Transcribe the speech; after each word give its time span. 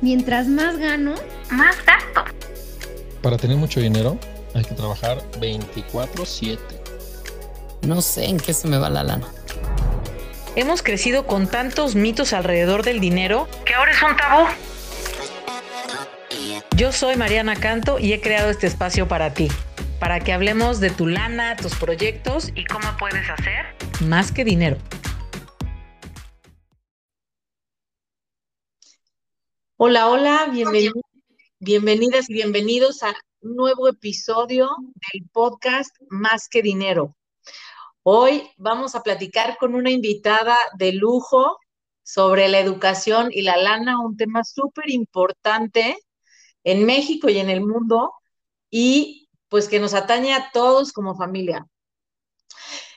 Mientras 0.00 0.46
más 0.46 0.78
gano, 0.78 1.14
más 1.50 1.76
gasto. 1.84 2.24
Para 3.22 3.36
tener 3.36 3.56
mucho 3.56 3.80
dinero 3.80 4.18
hay 4.54 4.64
que 4.64 4.74
trabajar 4.74 5.18
24/7. 5.40 6.58
No 7.82 8.00
sé 8.00 8.26
en 8.26 8.38
qué 8.38 8.54
se 8.54 8.68
me 8.68 8.78
va 8.78 8.90
la 8.90 9.02
lana. 9.02 9.26
Hemos 10.54 10.82
crecido 10.82 11.26
con 11.26 11.46
tantos 11.46 11.94
mitos 11.94 12.32
alrededor 12.32 12.82
del 12.82 13.00
dinero 13.00 13.48
que 13.64 13.74
ahora 13.74 13.92
es 13.92 14.02
un 14.02 14.16
tabú. 14.16 14.46
Yo 16.76 16.92
soy 16.92 17.16
Mariana 17.16 17.56
Canto 17.56 17.98
y 17.98 18.12
he 18.12 18.20
creado 18.20 18.50
este 18.50 18.68
espacio 18.68 19.08
para 19.08 19.34
ti, 19.34 19.48
para 19.98 20.20
que 20.20 20.32
hablemos 20.32 20.78
de 20.78 20.90
tu 20.90 21.08
lana, 21.08 21.56
tus 21.56 21.74
proyectos 21.74 22.52
y 22.54 22.64
cómo 22.66 22.96
puedes 22.98 23.28
hacer 23.28 23.66
más 24.00 24.30
que 24.30 24.44
dinero. 24.44 24.76
Hola, 29.80 30.08
hola, 30.08 30.48
bienvenidas 31.60 32.28
y 32.28 32.32
bienvenidos 32.32 33.04
a 33.04 33.14
un 33.42 33.54
nuevo 33.54 33.86
episodio 33.86 34.70
del 35.12 35.28
podcast 35.30 35.94
Más 36.08 36.48
que 36.48 36.62
Dinero. 36.62 37.14
Hoy 38.02 38.50
vamos 38.56 38.96
a 38.96 39.04
platicar 39.04 39.56
con 39.56 39.76
una 39.76 39.92
invitada 39.92 40.56
de 40.76 40.94
lujo 40.94 41.58
sobre 42.02 42.48
la 42.48 42.58
educación 42.58 43.28
y 43.30 43.42
la 43.42 43.56
lana, 43.56 44.00
un 44.00 44.16
tema 44.16 44.42
súper 44.42 44.90
importante 44.90 45.96
en 46.64 46.84
México 46.84 47.28
y 47.28 47.38
en 47.38 47.48
el 47.48 47.60
mundo 47.60 48.14
y 48.70 49.28
pues 49.46 49.68
que 49.68 49.78
nos 49.78 49.94
atañe 49.94 50.34
a 50.34 50.50
todos 50.52 50.92
como 50.92 51.14
familia. 51.14 51.68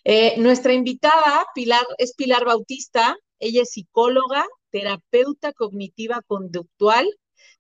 Eh, 0.04 0.34
nuestra 0.40 0.74
invitada 0.74 1.46
Pilar, 1.54 1.86
es 2.00 2.16
Pilar 2.16 2.44
Bautista, 2.44 3.16
ella 3.38 3.62
es 3.62 3.70
psicóloga, 3.70 4.48
terapeuta 4.72 5.54
cognitiva 5.54 6.22
conductual 6.26 7.08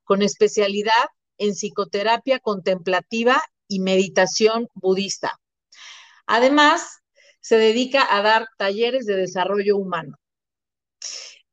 con 0.03 0.21
especialidad 0.21 1.05
en 1.37 1.53
psicoterapia 1.53 2.39
contemplativa 2.39 3.41
y 3.67 3.79
meditación 3.79 4.67
budista. 4.73 5.39
Además, 6.25 7.01
se 7.39 7.57
dedica 7.57 8.05
a 8.15 8.21
dar 8.21 8.47
talleres 8.57 9.05
de 9.05 9.15
desarrollo 9.15 9.77
humano. 9.77 10.17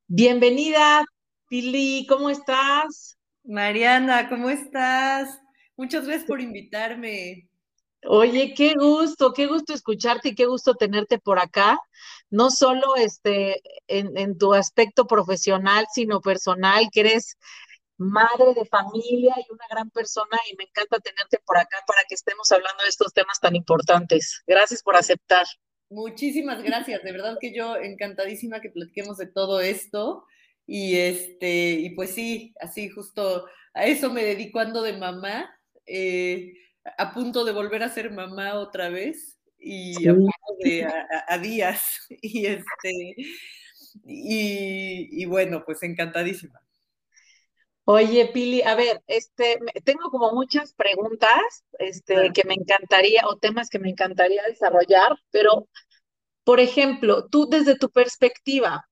Bienvenida, 0.06 1.04
Pili, 1.48 2.06
¿cómo 2.08 2.30
estás? 2.30 3.18
Mariana, 3.44 4.28
¿cómo 4.28 4.50
estás? 4.50 5.38
Muchas 5.76 6.06
gracias 6.06 6.26
por 6.26 6.40
invitarme. 6.40 7.47
Oye, 8.04 8.54
qué 8.54 8.74
gusto, 8.74 9.32
qué 9.32 9.46
gusto 9.46 9.74
escucharte 9.74 10.30
y 10.30 10.34
qué 10.34 10.46
gusto 10.46 10.74
tenerte 10.74 11.18
por 11.18 11.38
acá 11.38 11.78
no 12.30 12.50
solo 12.50 12.96
este, 12.96 13.62
en, 13.86 14.36
tu 14.38 14.54
aspecto 14.54 15.06
profesional, 15.06 15.86
sino 15.92 16.20
personal, 16.20 16.88
que 16.92 17.00
eres 17.00 17.36
madre 17.96 18.54
de 18.54 18.64
familia 18.66 19.34
y 19.36 19.52
una 19.52 19.64
gran 19.68 19.90
persona 19.90 20.38
y 20.50 20.56
me 20.56 20.64
encanta 20.64 21.00
tenerte 21.00 21.38
por 21.44 21.58
acá 21.58 21.78
para 21.86 22.02
que 22.08 22.14
estemos 22.14 22.50
hablando 22.52 22.82
de 22.82 22.90
estos 22.90 23.12
temas 23.12 23.40
tan 23.40 23.56
importantes. 23.56 24.42
Gracias 24.46 24.82
por 24.82 24.96
aceptar. 24.96 25.46
Muchísimas 25.90 26.62
gracias, 26.62 27.02
de 27.02 27.12
verdad 27.12 27.38
que 27.40 27.54
yo 27.54 27.76
encantadísima 27.76 28.60
que 28.60 28.70
platiquemos 28.70 29.16
de 29.16 29.26
todo 29.26 29.60
esto 29.60 30.26
y 30.66 30.96
este 30.96 31.70
y 31.70 31.90
pues 31.94 32.14
sí, 32.14 32.52
así 32.60 32.90
justo 32.90 33.46
a 33.72 33.86
eso 33.86 34.12
me 34.12 34.22
dedico 34.22 34.60
ando 34.60 34.82
de 34.82 34.92
mamá, 34.92 35.50
eh, 35.86 36.52
a 36.84 37.12
punto 37.12 37.44
de 37.44 37.52
volver 37.52 37.82
a 37.82 37.88
ser 37.88 38.10
mamá 38.10 38.54
otra 38.54 38.88
vez 38.88 39.38
y 39.58 39.94
a, 40.08 41.38
días. 41.38 41.82
Y, 42.22 42.46
este, 42.46 43.14
y, 44.04 45.24
bueno, 45.26 45.62
pues 45.64 45.82
encantadísima. 45.82 46.60
Oye, 47.84 48.30
Pili, 48.34 48.62
a 48.62 48.74
ver, 48.74 49.02
este, 49.06 49.58
tengo 49.84 50.10
como 50.10 50.32
muchas 50.32 50.74
preguntas 50.74 51.64
este, 51.78 52.32
que 52.34 52.44
me 52.44 52.54
encantaría, 52.54 53.22
o 53.26 53.36
temas 53.36 53.70
que 53.70 53.78
me 53.78 53.88
encantaría 53.88 54.42
desarrollar, 54.42 55.16
pero, 55.30 55.68
por 56.44 56.60
ejemplo, 56.60 57.26
tú 57.28 57.48
desde 57.48 57.76
tu 57.76 57.88
perspectiva, 57.88 58.86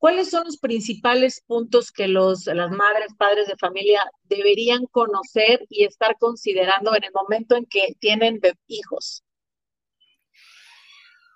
¿cuáles 0.00 0.30
son 0.30 0.44
los 0.44 0.56
principales 0.56 1.44
puntos 1.46 1.92
que 1.92 2.08
los, 2.08 2.46
las 2.46 2.70
madres, 2.70 3.14
padres 3.18 3.46
de 3.46 3.56
familia 3.56 4.02
deberían 4.24 4.86
conocer 4.86 5.66
y 5.68 5.84
estar 5.84 6.16
considerando 6.18 6.96
en 6.96 7.04
el 7.04 7.12
momento 7.12 7.54
en 7.54 7.66
que 7.66 7.94
tienen 8.00 8.40
hijos? 8.66 9.22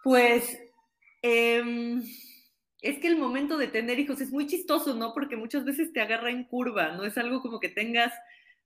Pues 0.03 0.59
em, 1.21 2.03
es 2.81 2.99
que 2.99 3.07
el 3.07 3.19
momento 3.19 3.59
de 3.59 3.69
tener 3.69 4.01
hijos 4.01 4.23
es 4.23 4.31
muy 4.31 4.47
chistoso, 4.47 4.95
¿no? 4.95 5.13
Porque 5.13 5.37
muchas 5.37 5.65
veces 5.67 5.93
te 5.93 6.01
agarra 6.01 6.31
en 6.31 6.45
curva, 6.45 6.93
no 6.93 7.05
es 7.05 7.19
algo 7.19 7.43
como 7.43 7.61
que 7.61 7.69
tengas 7.69 8.15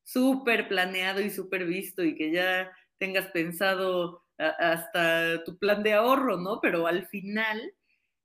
súper 0.04 0.68
planeado 0.68 1.20
y 1.20 1.30
súper 1.30 1.66
visto 1.66 2.04
y 2.04 2.14
que 2.14 2.30
ya 2.30 2.70
tengas 2.98 3.26
pensado 3.32 4.24
hasta 4.38 5.42
tu 5.42 5.58
plan 5.58 5.82
de 5.82 5.94
ahorro, 5.94 6.36
¿no? 6.36 6.60
Pero 6.60 6.86
al 6.86 7.08
final 7.08 7.74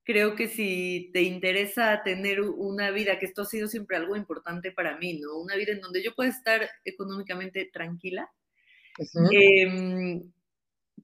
creo 0.04 0.36
que 0.36 0.48
si 0.48 1.10
te 1.14 1.22
interesa 1.22 2.02
tener 2.04 2.42
una 2.42 2.92
vida, 2.92 3.20
que 3.20 3.26
esto 3.26 3.44
ha 3.44 3.46
sido 3.46 3.68
siempre 3.68 3.98
algo 3.98 4.16
importante 4.16 4.72
para 4.72 4.98
mí, 4.98 5.20
¿no? 5.20 5.38
Una 5.38 5.56
vida 5.56 5.72
en 5.72 5.82
donde 5.82 6.04
yo 6.04 6.14
pueda 6.14 6.30
estar 6.30 6.70
económicamente 6.84 7.70
tranquila, 7.72 8.30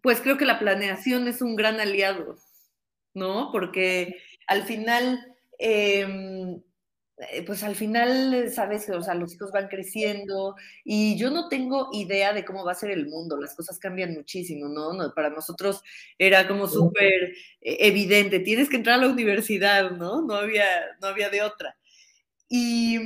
pues 0.02 0.22
creo 0.22 0.38
que 0.38 0.46
la 0.46 0.60
planeación 0.60 1.28
es 1.28 1.42
un 1.42 1.56
gran 1.56 1.80
aliado, 1.80 2.38
¿no? 3.14 3.50
Porque 3.52 4.22
al 4.48 4.64
final, 4.64 5.36
em, 5.58 6.56
eh, 6.56 6.64
pues 7.46 7.64
al 7.64 7.76
final, 7.76 8.50
sabes, 8.50 8.90
o 8.90 9.02
sea, 9.02 9.14
los 9.14 9.34
hijos 9.34 9.52
van 9.52 9.68
creciendo 9.68 10.56
y 10.86 11.18
yo 11.18 11.30
no 11.30 11.50
tengo 11.50 11.90
idea 11.92 12.32
de 12.34 12.46
cómo 12.46 12.64
va 12.64 12.72
a 12.72 12.76
ser 12.76 12.92
el 12.92 13.08
mundo, 13.08 13.38
las 13.38 13.56
cosas 13.56 13.78
cambian 13.78 14.14
muchísimo, 14.14 14.70
¿no? 14.70 14.92
para 15.14 15.30
nosotros 15.30 15.82
era 16.18 16.48
como 16.48 16.68
súper 16.68 17.34
eh, 17.62 17.78
evidente, 17.82 18.40
tienes 18.40 18.70
que 18.70 18.78
entrar 18.78 19.00
a 19.00 19.06
la 19.06 19.12
universidad, 19.12 19.92
¿no? 19.92 20.22
No 20.22 20.36
había, 20.36 20.66
no 21.02 21.08
había 21.08 21.30
de 21.30 21.42
otra. 21.42 21.76
Y, 22.48 22.98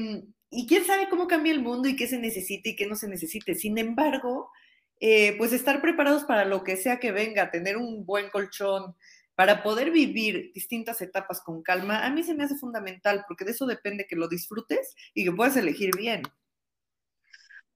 y 0.51 0.68
quién 0.68 0.85
sabe 0.85 1.09
cómo 1.09 1.28
cambia 1.28 1.51
el 1.51 1.62
mundo 1.62 1.90
y 1.90 1.95
qué 1.95 2.07
se 2.07 2.19
necesita 2.19 2.69
y 2.69 2.75
qué 2.75 2.85
no 2.85 2.95
se 2.95 3.07
necesite. 3.07 3.56
Sin 3.56 3.78
embargo, 3.80 4.51
eh, 5.00 5.35
pues 5.38 5.51
estar 5.51 5.81
preparados 5.81 6.24
para 6.24 6.45
lo 6.45 6.63
que 6.63 6.78
sea 6.78 7.00
que 7.00 7.12
venga, 7.12 7.51
tener 7.51 7.78
un 7.78 8.06
buen 8.06 8.30
colchón, 8.30 8.95
para 9.35 9.63
poder 9.63 9.91
vivir 9.91 10.51
distintas 10.53 11.01
etapas 11.01 11.41
con 11.41 11.63
calma, 11.63 12.05
a 12.05 12.09
mí 12.09 12.23
se 12.23 12.33
me 12.33 12.44
hace 12.44 12.55
fundamental, 12.55 13.25
porque 13.27 13.45
de 13.45 13.51
eso 13.51 13.66
depende 13.66 14.05
que 14.07 14.16
lo 14.16 14.27
disfrutes 14.27 14.95
y 15.13 15.23
que 15.25 15.31
puedas 15.31 15.57
elegir 15.57 15.91
bien. 15.95 16.23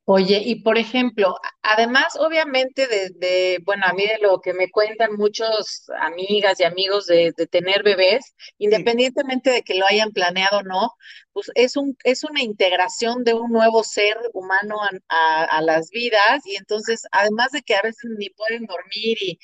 Oye, 0.09 0.41
y 0.45 0.61
por 0.61 0.77
ejemplo, 0.77 1.35
además, 1.61 2.15
obviamente, 2.17 2.87
de, 2.87 3.59
bueno, 3.65 3.85
a 3.85 3.91
mí 3.93 4.05
de 4.07 4.19
lo 4.21 4.39
que 4.39 4.53
me 4.53 4.71
cuentan 4.71 5.17
muchos 5.17 5.83
amigas 5.99 6.61
y 6.61 6.63
amigos 6.63 7.07
de, 7.07 7.33
tener 7.51 7.83
bebés, 7.83 8.33
independientemente 8.57 9.49
de 9.49 9.63
que 9.63 9.75
lo 9.75 9.85
hayan 9.85 10.13
planeado 10.13 10.59
o 10.59 10.63
no, 10.63 10.91
pues 11.33 11.51
es, 11.55 11.75
un, 11.75 11.97
es 12.05 12.23
una 12.23 12.41
integración 12.41 13.25
de 13.25 13.33
un 13.33 13.51
nuevo 13.51 13.83
ser 13.83 14.15
humano 14.31 14.77
a, 15.09 15.61
las 15.61 15.89
vidas, 15.89 16.41
y 16.45 16.55
entonces, 16.55 17.03
además 17.11 17.51
de 17.51 17.61
que 17.61 17.75
a 17.75 17.81
veces 17.81 18.09
ni 18.17 18.29
pueden 18.29 18.65
dormir 18.65 19.17
y, 19.19 19.39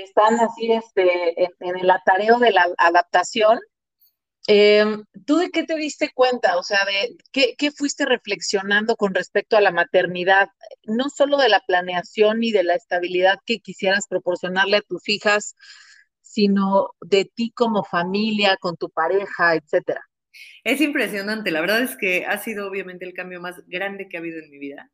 están 0.00 0.40
así 0.40 0.72
este, 0.72 1.44
en 1.60 1.76
el 1.76 1.90
atareo 1.90 2.38
de 2.38 2.50
la 2.50 2.66
adaptación, 2.78 3.58
Em, 4.46 5.04
¿Tú 5.26 5.38
de 5.38 5.50
qué 5.50 5.62
te 5.64 5.74
diste 5.76 6.10
cuenta? 6.14 6.58
O 6.58 6.62
sea, 6.62 6.84
de 6.84 7.16
qué, 7.32 7.54
qué, 7.56 7.70
fuiste 7.70 8.04
reflexionando 8.04 8.94
con 8.96 9.14
respecto 9.14 9.56
a 9.56 9.62
la 9.62 9.70
maternidad, 9.70 10.48
no 10.84 11.08
solo 11.08 11.38
de 11.38 11.48
la 11.48 11.62
planeación 11.66 12.42
y 12.44 12.52
de 12.52 12.62
la 12.62 12.74
estabilidad 12.74 13.38
que 13.46 13.60
quisieras 13.60 14.06
proporcionarle 14.06 14.78
a 14.78 14.82
tus 14.82 15.08
hijas, 15.08 15.54
sino 16.20 16.90
de 17.00 17.24
ti 17.24 17.52
como 17.54 17.84
familia, 17.84 18.58
con 18.60 18.76
tu 18.76 18.90
pareja, 18.90 19.54
etcétera. 19.54 20.02
Es 20.62 20.80
impresionante, 20.80 21.50
la 21.50 21.60
verdad 21.60 21.80
es 21.80 21.96
que 21.96 22.26
ha 22.26 22.36
sido 22.36 22.68
obviamente 22.68 23.06
el 23.06 23.14
cambio 23.14 23.40
más 23.40 23.62
grande 23.66 24.08
que 24.08 24.18
ha 24.18 24.20
habido 24.20 24.40
en 24.40 24.50
mi 24.50 24.58
vida. 24.58 24.90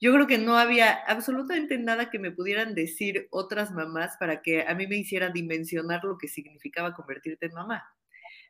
Yo 0.00 0.12
creo 0.14 0.26
que 0.26 0.38
no 0.38 0.56
había 0.56 0.92
absolutamente 1.06 1.78
nada 1.78 2.10
que 2.10 2.18
me 2.18 2.30
pudieran 2.30 2.74
decir 2.74 3.28
otras 3.30 3.70
mamás 3.70 4.16
para 4.18 4.40
que 4.40 4.62
a 4.66 4.74
mí 4.74 4.86
me 4.86 4.96
hiciera 4.96 5.28
dimensionar 5.30 6.04
lo 6.04 6.16
que 6.16 6.28
significaba 6.28 6.94
convertirte 6.94 7.46
en 7.46 7.52
mamá. 7.52 7.84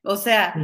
O 0.02 0.16
sea, 0.16 0.54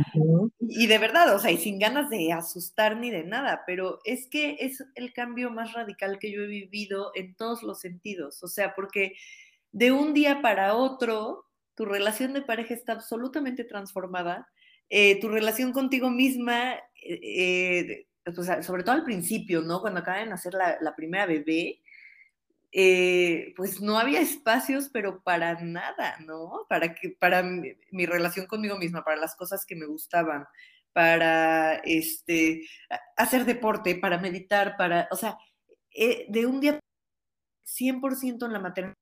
y 0.60 0.86
de 0.86 0.98
verdad, 0.98 1.34
o 1.34 1.38
sea, 1.38 1.50
y 1.50 1.58
sin 1.58 1.78
ganas 1.78 2.08
de 2.08 2.32
asustar 2.32 2.96
ni 2.96 3.10
de 3.10 3.24
nada, 3.24 3.64
pero 3.66 3.98
es 4.04 4.28
que 4.28 4.56
es 4.60 4.82
el 4.94 5.12
cambio 5.12 5.50
más 5.50 5.74
radical 5.74 6.18
que 6.18 6.32
yo 6.32 6.42
he 6.42 6.46
vivido 6.46 7.10
en 7.14 7.34
todos 7.34 7.62
los 7.62 7.80
sentidos. 7.80 8.42
O 8.42 8.48
sea, 8.48 8.74
porque 8.74 9.12
de 9.72 9.92
un 9.92 10.14
día 10.14 10.40
para 10.40 10.74
otro, 10.74 11.44
tu 11.74 11.84
relación 11.84 12.32
de 12.32 12.42
pareja 12.42 12.72
está 12.72 12.92
absolutamente 12.92 13.64
transformada. 13.64 14.48
Eh, 14.88 15.20
tu 15.20 15.28
relación 15.28 15.72
contigo 15.72 16.10
misma, 16.10 16.76
eh, 17.02 18.06
eh, 18.26 18.62
sobre 18.62 18.82
todo 18.82 18.94
al 18.94 19.04
principio, 19.04 19.62
¿no? 19.62 19.80
Cuando 19.80 20.00
acaba 20.00 20.18
de 20.18 20.26
nacer 20.26 20.54
la, 20.54 20.76
la 20.80 20.94
primera 20.94 21.26
bebé, 21.26 21.80
eh, 22.78 23.54
pues 23.56 23.80
no 23.80 23.98
había 23.98 24.20
espacios, 24.20 24.90
pero 24.92 25.22
para 25.22 25.58
nada, 25.62 26.16
¿no? 26.26 26.66
Para, 26.68 26.94
que, 26.94 27.08
para 27.08 27.42
mi, 27.42 28.06
relación 28.06 28.46
conmigo 28.46 28.76
misma, 28.76 29.02
para 29.02 29.16
las 29.16 29.34
cosas 29.34 29.64
que 29.64 29.76
me 29.76 29.86
gustaban, 29.86 30.46
para 30.92 31.76
este, 31.76 32.68
hacer 33.16 33.46
deporte, 33.46 33.94
para 33.96 34.18
meditar, 34.18 34.76
para, 34.76 35.08
o 35.10 35.16
sea, 35.16 35.38
eh, 35.94 36.26
de 36.28 36.44
un 36.44 36.60
día 36.60 36.78
100% 37.64 38.44
en 38.44 38.52
la 38.52 38.60
maternidad, 38.60 38.96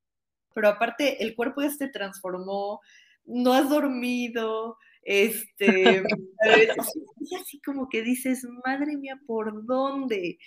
pero 0.55 0.69
aparte 0.69 1.25
el 1.25 1.35
cuerpo 1.35 1.62
ya 1.62 1.71
se 1.71 1.88
transformó, 1.88 2.81
no 3.25 3.55
has 3.55 3.69
dormido, 3.69 4.79
este, 5.04 6.02
y 7.20 7.36
así 7.36 7.60
como 7.60 7.88
que 7.88 8.02
dices, 8.02 8.46
madre 8.64 8.96
mía, 8.96 9.20
¿por 9.26 9.64
dónde? 9.66 10.38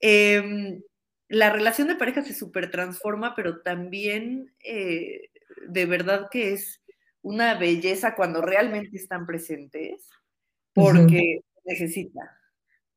Em, 0.00 0.82
la 1.28 1.50
relación 1.50 1.88
de 1.88 1.96
pareja 1.96 2.22
se 2.22 2.34
súper 2.34 2.70
transforma, 2.70 3.34
pero 3.34 3.62
también 3.62 4.52
eh, 4.64 5.30
de 5.68 5.86
verdad 5.86 6.28
que 6.30 6.52
es 6.52 6.80
una 7.22 7.54
belleza 7.54 8.14
cuando 8.14 8.40
realmente 8.40 8.96
están 8.96 9.26
presentes, 9.26 10.08
porque 10.72 11.40
necesita, 11.64 12.38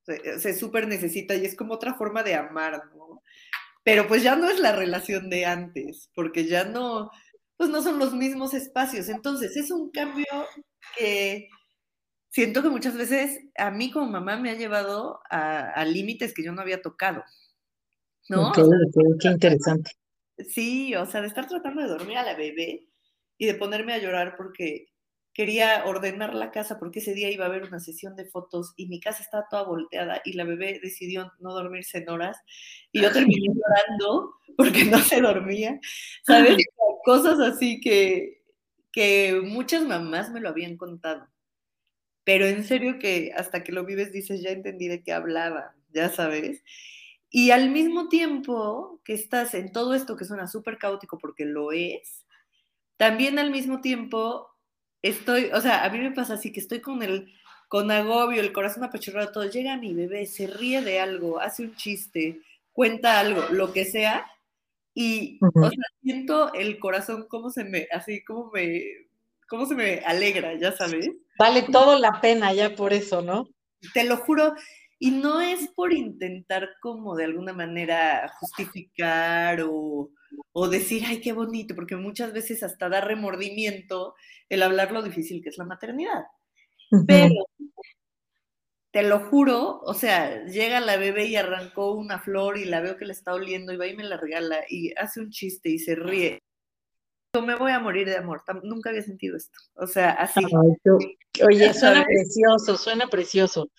se, 0.06 0.54
súper 0.54 0.88
necesita 0.88 1.36
y 1.36 1.46
es 1.46 1.56
como 1.56 1.74
otra 1.74 1.94
forma 1.96 2.24
de 2.24 2.36
amar, 2.36 2.82
¿no? 2.96 3.22
Pero 3.84 4.08
pues 4.08 4.24
ya 4.24 4.36
no 4.36 4.50
es 4.50 4.60
la 4.60 4.72
relación 4.74 5.30
de 5.30 5.46
antes, 5.46 6.10
porque 6.16 6.46
ya 6.46 6.64
no, 6.64 7.12
pues 7.58 7.70
no 7.70 7.82
son 7.82 8.00
los 8.00 8.14
mismos 8.14 8.54
espacios. 8.54 9.10
Entonces 9.10 9.58
es 9.58 9.72
un 9.72 9.92
cambio 9.92 10.26
que 10.98 11.50
siento 12.30 12.62
que 12.62 12.70
muchas 12.70 12.98
veces 12.98 13.40
a 13.58 13.72
mí 13.72 13.92
como 13.92 14.12
mamá 14.12 14.38
me 14.38 14.50
ha 14.50 14.56
llevado 14.56 15.20
a, 15.30 15.84
límites 15.86 16.34
que 16.34 16.44
yo 16.44 16.52
no 16.52 16.62
había 16.62 16.82
tocado. 16.82 17.24
¿No? 18.30 18.52
qué 18.54 19.28
interesante. 19.28 19.92
Sí, 20.38 20.96
o 20.96 21.06
sea, 21.06 21.22
de 21.22 21.28
estar 21.28 21.48
tratando 21.48 21.82
de 21.82 21.90
dormir 21.90 22.18
a 22.18 22.24
la 22.24 22.36
bebé 22.36 22.88
y 23.38 23.46
de 23.46 23.54
ponerme 23.56 23.94
a 23.94 24.00
llorar 24.00 24.36
porque 24.38 24.88
quería 25.34 25.84
ordenar 25.86 26.34
la 26.34 26.52
casa 26.52 26.80
porque 26.80 27.00
ese 27.00 27.14
día 27.14 27.32
iba 27.32 27.46
a 27.46 27.48
haber 27.48 27.64
una 27.64 27.80
sesión 27.80 28.16
de 28.16 28.26
fotos 28.26 28.74
y 28.78 28.88
mi 28.88 29.00
casa 29.00 29.24
estaba 29.24 29.48
toda 29.50 29.64
volteada 29.64 30.22
y 30.24 30.34
la 30.34 30.44
bebé 30.44 30.80
decidió 30.82 31.32
no 31.40 31.54
dormirse 31.54 32.00
en 32.00 32.10
horas 32.10 32.38
y 32.92 33.02
yo 33.02 33.12
terminé 33.12 33.48
llorando 33.54 34.36
porque 34.58 34.86
no 34.86 35.00
se 35.00 35.22
dormía, 35.22 35.80
¿sabes? 36.26 36.58
Cosas 37.06 37.40
así 37.40 37.82
que, 37.82 38.43
que 38.94 39.42
muchas 39.44 39.84
mamás 39.84 40.32
me 40.32 40.40
lo 40.40 40.48
habían 40.50 40.78
contado. 40.78 41.28
Pero 42.24 42.46
en 42.46 42.64
serio 42.64 43.00
que 43.00 43.34
hasta 43.36 43.64
que 43.64 43.74
lo 43.74 43.84
vives 43.84 44.14
dices, 44.14 44.42
ya 44.42 44.52
entendí 44.52 44.88
de 44.88 45.04
qué 45.04 45.12
hablaba, 45.12 45.76
ya 45.92 46.10
sabes. 46.10 46.64
Y 47.30 47.52
al 47.52 47.72
mismo 47.72 48.08
tiempo 48.08 49.02
que 49.04 49.14
estás 49.14 49.56
en 49.56 49.74
todo 49.74 49.96
esto 49.96 50.16
que 50.16 50.26
suena 50.26 50.48
súper 50.48 50.78
caótico 50.78 51.18
porque 51.18 51.46
lo 51.46 51.72
es, 51.74 52.24
también 52.96 53.40
al 53.40 53.52
mismo 53.52 53.82
tiempo 53.82 54.56
estoy, 55.02 55.46
o 55.54 55.60
sea, 55.60 55.84
a 55.84 55.90
mí 55.90 56.00
me 56.00 56.12
pasa 56.12 56.36
así 56.36 56.52
que 56.54 56.60
estoy 56.60 56.80
con 56.80 57.02
el, 57.04 57.34
con 57.68 57.90
agobio, 57.92 58.40
el 58.40 58.54
corazón 58.54 58.84
apachurrado, 58.84 59.32
todo. 59.32 59.50
Llega 59.50 59.78
mi 59.78 59.94
bebé, 59.94 60.28
se 60.28 60.48
ríe 60.48 60.82
de 60.82 61.00
algo, 61.00 61.40
hace 61.42 61.64
un 61.64 61.76
chiste, 61.76 62.40
cuenta 62.72 63.20
algo, 63.20 63.44
lo 63.50 63.74
que 63.74 63.86
sea, 63.86 64.28
y 64.94 65.40
o 65.42 65.70
sea, 65.70 65.80
siento 66.02 66.54
el 66.54 66.80
corazón 66.80 67.28
como 67.28 67.50
se 67.50 67.64
me, 67.64 67.88
así 67.92 68.24
como 68.24 68.52
me, 68.52 68.84
cómo 69.48 69.66
se 69.66 69.76
me 69.76 70.00
alegra, 70.00 70.58
ya 70.60 70.72
sabes. 70.72 71.10
Vale 71.38 71.64
todo 71.64 71.98
la 72.00 72.22
pena 72.22 72.54
ya 72.54 72.76
por 72.76 72.94
eso, 72.94 73.22
¿no? 73.22 73.48
Te 73.94 74.04
lo 74.04 74.18
juro, 74.18 74.54
y 75.00 75.12
no 75.12 75.42
es 75.42 75.68
por 75.76 75.92
intentar 75.92 76.70
como 76.82 77.16
de 77.16 77.26
alguna 77.26 77.52
manera 77.52 78.32
justificar 78.40 79.62
o, 79.62 80.12
o 80.54 80.70
decir, 80.70 81.04
ay, 81.06 81.20
qué 81.20 81.34
bonito, 81.34 81.76
porque 81.76 81.98
muchas 81.98 82.32
veces 82.32 82.64
hasta 82.64 82.88
da 82.88 83.02
remordimiento 83.02 84.16
el 84.48 84.64
hablar 84.64 84.92
lo 84.92 85.02
difícil 85.02 85.44
que 85.44 85.50
es 85.50 85.58
la 85.58 85.66
maternidad. 85.66 86.24
Pero, 87.06 87.34
te 88.94 89.02
lo 89.02 89.22
juro, 89.22 89.82
o 89.82 89.96
sea, 89.96 90.46
llega 90.46 90.80
la 90.80 90.98
bebé 90.98 91.26
y 91.26 91.36
arrancó 91.36 91.94
una 91.94 92.20
flor 92.20 92.60
y 92.60 92.66
la 92.66 92.80
veo 92.80 92.96
que 92.96 93.06
le 93.06 93.14
está 93.14 93.34
oliendo 93.34 93.74
y 93.74 93.78
va 93.78 93.88
y 93.88 93.96
me 93.96 94.04
la 94.04 94.18
regala 94.18 94.60
y 94.70 94.94
hace 94.96 95.20
un 95.20 95.32
chiste 95.32 95.70
y 95.70 95.80
se 95.80 95.96
ríe. 95.96 96.44
Yo 97.36 97.42
me 97.42 97.56
voy 97.56 97.72
a 97.72 97.80
morir 97.80 98.08
de 98.08 98.18
amor, 98.18 98.44
nunca 98.62 98.92
había 98.92 99.02
sentido 99.02 99.36
esto. 99.36 99.58
O 99.74 99.88
sea, 99.88 100.12
así. 100.12 100.42
oye, 101.44 101.74
suena 101.74 102.06
precioso, 102.06 102.78
suena 102.78 103.08
precioso. 103.08 103.72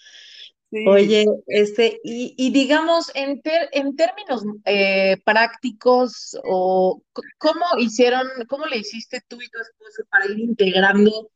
Oye, 0.88 1.26
este, 1.46 2.00
y, 2.02 2.50
digamos, 2.50 3.12
en, 3.14 3.40
en 3.70 3.94
términos 3.94 4.42
eh, 4.64 5.18
prácticos, 5.24 6.36
o 6.42 7.00
¿cómo 7.38 7.64
hicieron, 7.78 8.26
cómo 8.48 8.66
le 8.66 8.78
hiciste 8.78 9.22
tú 9.28 9.40
y 9.40 9.48
tu 9.48 9.60
esposo 9.60 10.02
para 10.10 10.26
ir 10.26 10.40
integrando 10.40 11.30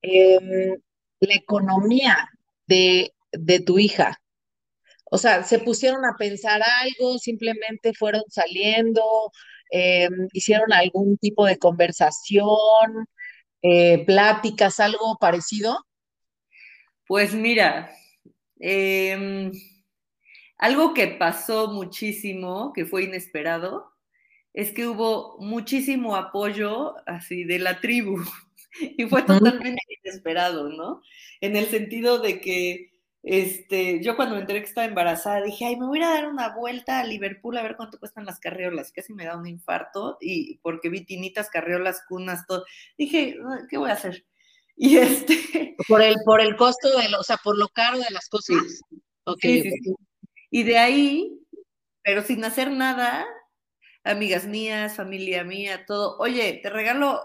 em, 0.00 0.80
la 1.20 1.34
economía 1.34 2.30
de, 2.70 3.12
de 3.32 3.60
tu 3.60 3.78
hija? 3.78 4.18
O 5.04 5.18
sea, 5.18 5.42
¿se 5.44 5.58
pusieron 5.58 6.04
a 6.04 6.16
pensar 6.18 6.62
algo? 6.62 7.18
¿Simplemente 7.18 7.92
fueron 7.94 8.22
saliendo? 8.28 9.02
Em, 9.70 10.28
¿Hicieron 10.32 10.72
algún 10.72 11.18
tipo 11.18 11.46
de 11.46 11.58
conversación? 11.58 13.06
Eh, 13.62 14.04
¿Pláticas? 14.06 14.80
¿Algo 14.80 15.18
parecido? 15.20 15.78
Pues 17.06 17.34
mira, 17.34 17.90
Em, 18.60 19.52
algo 20.58 20.92
que 20.94 21.06
pasó 21.08 21.68
muchísimo, 21.68 22.72
que 22.74 22.84
fue 22.84 23.04
inesperado, 23.04 23.90
es 24.52 24.72
que 24.72 24.86
hubo 24.86 25.38
muchísimo 25.40 26.14
apoyo 26.16 26.94
así 27.06 27.44
de 27.44 27.58
la 27.58 27.80
tribu 27.80 28.18
y 28.80 29.06
fue 29.06 29.22
totalmente 29.22 29.82
inesperado, 30.02 30.68
¿no? 30.68 31.02
En 31.40 31.56
el 31.56 31.66
sentido 31.66 32.18
de 32.18 32.40
que 32.40 32.90
este, 33.22 34.02
yo 34.02 34.16
cuando 34.16 34.34
me 34.34 34.40
enteré 34.40 34.60
que 34.60 34.68
estaba 34.68 34.86
embarazada 34.86 35.42
dije, 35.42 35.66
ay, 35.66 35.76
me 35.76 35.86
voy 35.86 36.02
a 36.02 36.08
dar 36.08 36.28
una 36.28 36.54
vuelta 36.54 37.00
a 37.00 37.04
Liverpool 37.04 37.56
a 37.58 37.62
ver 37.62 37.76
cuánto 37.76 37.98
cuestan 37.98 38.24
las 38.24 38.40
carriolas. 38.40 38.92
Casi 38.92 39.12
me 39.12 39.26
da 39.26 39.36
un 39.36 39.46
infarto 39.46 40.16
y 40.20 40.58
porque 40.58 40.88
vi 40.88 41.04
tinitas, 41.04 41.50
carriolas, 41.50 42.02
cunas, 42.08 42.46
todo. 42.46 42.64
Dije, 42.96 43.36
¿qué 43.68 43.78
voy 43.78 43.90
a 43.90 43.94
hacer? 43.94 44.24
Y 44.82 44.96
este. 44.96 45.76
Por 45.88 46.00
el, 46.00 46.14
por 46.24 46.40
el 46.40 46.56
costo 46.56 46.88
de 46.96 47.14
o 47.14 47.22
sea, 47.22 47.36
por 47.36 47.58
lo 47.58 47.68
caro 47.68 47.98
de 47.98 48.10
las 48.10 48.28
cosas. 48.28 48.56
Sí, 49.40 49.62
sí, 49.62 49.70
sí. 49.70 49.94
Y 50.50 50.62
de 50.64 50.78
ahí, 50.78 51.38
pero 52.02 52.22
sin 52.22 52.42
hacer 52.44 52.70
nada, 52.72 53.24
amigas 54.02 54.46
mías, 54.46 54.96
familia 54.96 55.44
mía, 55.44 55.84
todo, 55.86 56.16
oye, 56.18 56.58
te 56.62 56.70
regalo 56.70 57.20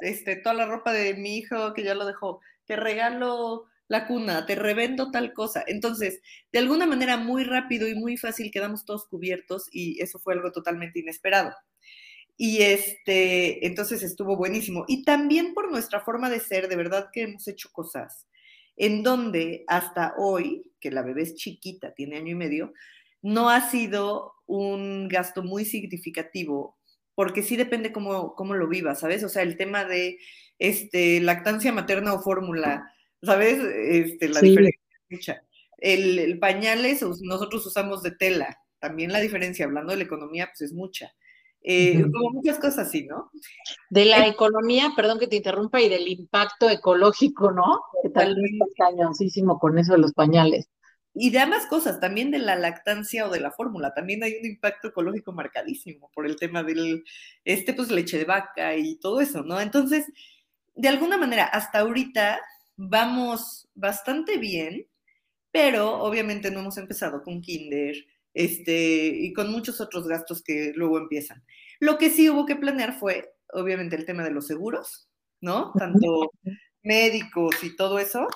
este, 0.00 0.36
toda 0.36 0.54
la 0.54 0.66
ropa 0.66 0.92
de 0.92 1.14
mi 1.14 1.38
hijo 1.38 1.74
que 1.74 1.82
ya 1.82 1.94
lo 1.94 2.06
dejó, 2.06 2.40
te 2.66 2.76
regalo 2.76 3.66
la 3.88 4.06
cuna, 4.06 4.46
te 4.46 4.54
revendo 4.54 5.10
tal 5.10 5.32
cosa. 5.32 5.64
Entonces, 5.66 6.20
de 6.52 6.60
alguna 6.60 6.86
manera 6.86 7.16
muy 7.16 7.42
rápido 7.42 7.88
y 7.88 7.94
muy 7.94 8.16
fácil 8.16 8.52
quedamos 8.52 8.84
todos 8.84 9.06
cubiertos 9.06 9.68
y 9.72 10.00
eso 10.00 10.18
fue 10.20 10.34
algo 10.34 10.52
totalmente 10.52 11.00
inesperado. 11.00 11.52
Y 12.36 12.62
este, 12.62 13.66
entonces 13.66 14.02
estuvo 14.02 14.36
buenísimo. 14.36 14.84
Y 14.88 15.04
también 15.04 15.54
por 15.54 15.70
nuestra 15.70 16.00
forma 16.00 16.30
de 16.30 16.40
ser, 16.40 16.68
de 16.68 16.76
verdad 16.76 17.10
que 17.12 17.22
hemos 17.22 17.46
hecho 17.48 17.70
cosas 17.72 18.26
en 18.76 19.02
donde 19.02 19.64
hasta 19.66 20.14
hoy, 20.16 20.72
que 20.80 20.90
la 20.90 21.02
bebé 21.02 21.22
es 21.22 21.34
chiquita, 21.34 21.92
tiene 21.92 22.16
año 22.16 22.32
y 22.32 22.36
medio, 22.36 22.72
no 23.20 23.50
ha 23.50 23.70
sido 23.70 24.36
un 24.46 25.06
gasto 25.08 25.42
muy 25.42 25.66
significativo, 25.66 26.78
porque 27.20 27.42
sí 27.42 27.54
depende 27.54 27.92
cómo, 27.92 28.34
cómo 28.34 28.54
lo 28.54 28.66
vivas, 28.66 29.00
¿sabes? 29.00 29.22
O 29.24 29.28
sea, 29.28 29.42
el 29.42 29.58
tema 29.58 29.84
de 29.84 30.18
este, 30.58 31.20
lactancia 31.20 31.70
materna 31.70 32.14
o 32.14 32.22
fórmula, 32.22 32.94
¿sabes? 33.22 33.58
Este, 33.62 34.30
la 34.30 34.40
diferencia. 34.40 35.44
El, 35.76 36.18
el 36.18 36.38
pañales, 36.38 37.02
nosotros 37.02 37.66
usamos 37.66 38.02
de 38.02 38.12
tela, 38.12 38.56
también 38.78 39.12
la 39.12 39.20
diferencia, 39.20 39.66
hablando 39.66 39.90
de 39.90 39.98
la 39.98 40.04
economía, 40.04 40.46
pues 40.46 40.62
es 40.62 40.72
mucha. 40.72 41.12
Eh, 41.60 42.02
como 42.10 42.30
muchas 42.30 42.58
cosas 42.58 42.88
así, 42.88 43.04
¿no? 43.04 43.30
De 43.90 44.06
la 44.06 44.26
economía, 44.26 44.94
perdón 44.96 45.18
que 45.18 45.26
te 45.26 45.36
interrumpa, 45.36 45.78
y 45.82 45.90
del 45.90 46.08
impacto 46.08 46.70
ecológico, 46.70 47.52
¿no? 47.52 47.82
Que 48.02 48.08
tal 48.08 48.34
vez 48.34 48.52
está 48.52 48.86
cañoncísimo 48.86 49.58
con 49.58 49.78
eso 49.78 49.92
de 49.92 49.98
los 49.98 50.14
pañales. 50.14 50.70
Y 51.22 51.28
de 51.28 51.38
ambas 51.38 51.66
cosas, 51.66 52.00
también 52.00 52.30
de 52.30 52.38
la 52.38 52.56
lactancia 52.56 53.26
o 53.26 53.30
de 53.30 53.40
la 53.40 53.50
fórmula, 53.50 53.92
también 53.92 54.24
hay 54.24 54.36
un 54.40 54.46
impacto 54.46 54.88
ecológico 54.88 55.32
marcadísimo 55.34 56.10
por 56.14 56.24
el 56.26 56.36
tema 56.36 56.62
del, 56.62 57.04
este, 57.44 57.74
pues, 57.74 57.90
leche 57.90 58.16
de 58.16 58.24
vaca 58.24 58.74
y 58.74 58.96
todo 58.96 59.20
eso, 59.20 59.42
¿no? 59.42 59.60
Entonces, 59.60 60.06
de 60.74 60.88
alguna 60.88 61.18
manera, 61.18 61.44
hasta 61.44 61.80
ahorita 61.80 62.40
vamos 62.76 63.68
bastante 63.74 64.38
bien, 64.38 64.86
pero 65.50 66.00
obviamente 66.02 66.50
no 66.50 66.60
hemos 66.60 66.78
empezado 66.78 67.22
con 67.22 67.42
kinder, 67.42 67.96
este, 68.32 69.08
y 69.08 69.34
con 69.34 69.52
muchos 69.52 69.82
otros 69.82 70.08
gastos 70.08 70.42
que 70.42 70.72
luego 70.74 70.96
empiezan. 70.96 71.44
Lo 71.80 71.98
que 71.98 72.08
sí 72.08 72.30
hubo 72.30 72.46
que 72.46 72.56
planear 72.56 72.98
fue, 72.98 73.34
obviamente, 73.52 73.94
el 73.94 74.06
tema 74.06 74.24
de 74.24 74.30
los 74.30 74.46
seguros, 74.46 75.10
¿no? 75.42 75.72
Tanto 75.78 76.30
médicos 76.82 77.62
y 77.62 77.76
todo 77.76 77.98
eso, 77.98 78.26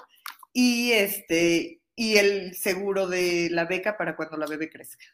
y 0.53 0.93
este, 0.93 1.81
y 1.97 2.17
el 2.17 2.55
seguro 2.55 3.07
de 3.07 3.49
la 3.51 3.67
beca 3.67 3.97
para 3.97 4.17
cuando 4.17 4.37
la 4.37 4.47
bebé 4.47 4.71
crezca, 4.71 5.07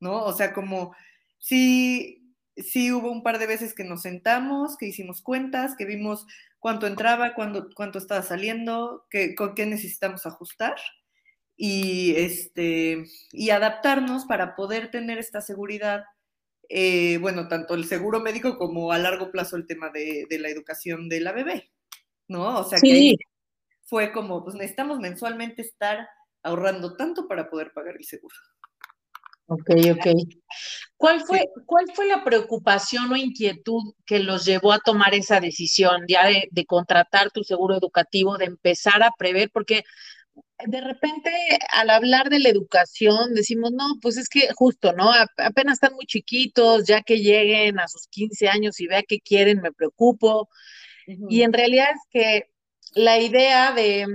¿no? 0.00 0.24
O 0.24 0.32
sea, 0.32 0.52
como 0.52 0.94
sí, 1.38 2.34
sí 2.56 2.92
hubo 2.92 3.10
un 3.10 3.22
par 3.22 3.38
de 3.38 3.46
veces 3.46 3.74
que 3.74 3.84
nos 3.84 4.02
sentamos, 4.02 4.76
que 4.76 4.86
hicimos 4.86 5.22
cuentas, 5.22 5.74
que 5.76 5.84
vimos 5.84 6.26
cuánto 6.58 6.86
entraba, 6.86 7.34
cuánto, 7.34 7.68
cuánto 7.74 7.98
estaba 7.98 8.22
saliendo, 8.22 9.06
qué, 9.10 9.34
con 9.34 9.54
qué 9.54 9.66
necesitamos 9.66 10.26
ajustar 10.26 10.76
y, 11.56 12.14
este, 12.16 13.04
y 13.32 13.50
adaptarnos 13.50 14.24
para 14.26 14.54
poder 14.54 14.90
tener 14.90 15.18
esta 15.18 15.40
seguridad, 15.40 16.04
eh, 16.68 17.18
bueno, 17.18 17.48
tanto 17.48 17.74
el 17.74 17.84
seguro 17.84 18.20
médico 18.20 18.58
como 18.58 18.92
a 18.92 18.98
largo 18.98 19.32
plazo 19.32 19.56
el 19.56 19.66
tema 19.66 19.90
de, 19.90 20.26
la 20.38 20.48
educación 20.48 21.08
de 21.08 21.20
la 21.20 21.32
bebé, 21.32 21.72
¿no? 22.28 22.60
O 22.60 22.64
sea 22.64 22.78
que 22.80 23.16
fue 23.84 24.12
como, 24.12 24.44
pues 24.44 24.54
necesitamos 24.54 25.00
mensualmente 25.00 25.62
estar 25.62 26.08
ahorrando 26.48 26.96
tanto 26.96 27.26
para 27.26 27.48
poder 27.48 27.72
pagar 27.72 27.96
el 27.96 28.04
seguro. 28.04 28.34
Ok, 29.46 29.70
ok. 29.92 30.06
¿Cuál 30.96 31.22
fue, 31.22 31.46
¿Cuál 31.64 31.86
fue 31.94 32.06
la 32.06 32.22
preocupación 32.22 33.10
o 33.10 33.16
inquietud 33.16 33.94
que 34.04 34.18
los 34.18 34.44
llevó 34.44 34.72
a 34.72 34.80
tomar 34.80 35.14
esa 35.14 35.40
decisión 35.40 36.02
ya 36.06 36.26
de, 36.26 36.48
de 36.50 36.66
contratar 36.66 37.30
tu 37.30 37.42
seguro 37.44 37.76
educativo, 37.76 38.36
de 38.36 38.44
empezar 38.44 39.02
a 39.02 39.12
prever? 39.16 39.50
Porque 39.50 39.84
de 40.66 40.80
repente 40.80 41.30
al 41.72 41.90
hablar 41.90 42.30
de 42.30 42.40
la 42.40 42.48
educación 42.48 43.34
decimos, 43.34 43.70
no, 43.72 43.94
pues 44.02 44.16
es 44.16 44.28
que 44.28 44.48
justo, 44.54 44.92
¿no? 44.92 45.10
apenas 45.36 45.74
están 45.74 45.94
muy 45.94 46.06
chiquitos, 46.06 46.84
ya 46.86 47.02
que 47.02 47.18
lleguen 47.18 47.78
a 47.78 47.88
sus 47.88 48.08
15 48.08 48.48
años 48.48 48.80
y 48.80 48.86
vea 48.86 49.02
qué 49.02 49.20
quieren, 49.20 49.60
me 49.60 49.72
preocupo. 49.72 50.48
Y 51.06 51.42
en 51.42 51.52
realidad 51.52 51.88
es 51.94 52.00
que 52.10 52.50
la 52.92 53.18
idea 53.18 53.72
de, 53.72 54.06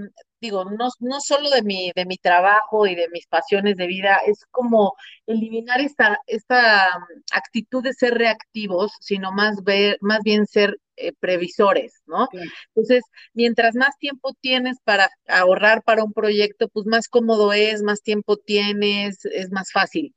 digo, 0.43 0.65
no, 0.65 0.89
no 1.00 1.21
solo 1.21 1.50
de 1.50 1.63
mi, 1.63 1.91
de 1.95 2.05
mi 2.05 2.17
trabajo 2.17 2.85
y 2.85 2.95
de 2.95 3.07
mis 3.09 3.25
pasiones 3.27 3.77
de 3.77 3.88
vida, 3.88 4.19
es 4.27 4.45
como 4.51 4.93
eliminar 5.25 5.79
esta, 5.79 6.19
esta 6.27 6.89
actitud 7.31 7.81
de 7.81 7.93
ser 7.93 8.15
reactivos, 8.15 8.91
sino 9.00 9.31
más, 9.31 9.63
ver, 9.63 9.97
más 10.01 10.19
bien 10.23 10.45
ser 10.45 10.77
eh, 10.97 11.13
previsores, 11.19 12.03
¿no? 12.05 12.27
Entonces, 12.67 13.03
mientras 13.33 13.75
más 13.75 13.97
tiempo 13.97 14.33
tienes 14.41 14.77
para 14.83 15.09
ahorrar 15.27 15.81
para 15.83 16.03
un 16.03 16.13
proyecto, 16.13 16.67
pues 16.67 16.85
más 16.85 17.07
cómodo 17.07 17.53
es, 17.53 17.81
más 17.81 18.01
tiempo 18.01 18.35
tienes, 18.38 19.25
es 19.25 19.50
más 19.50 19.71
fácil. 19.71 20.13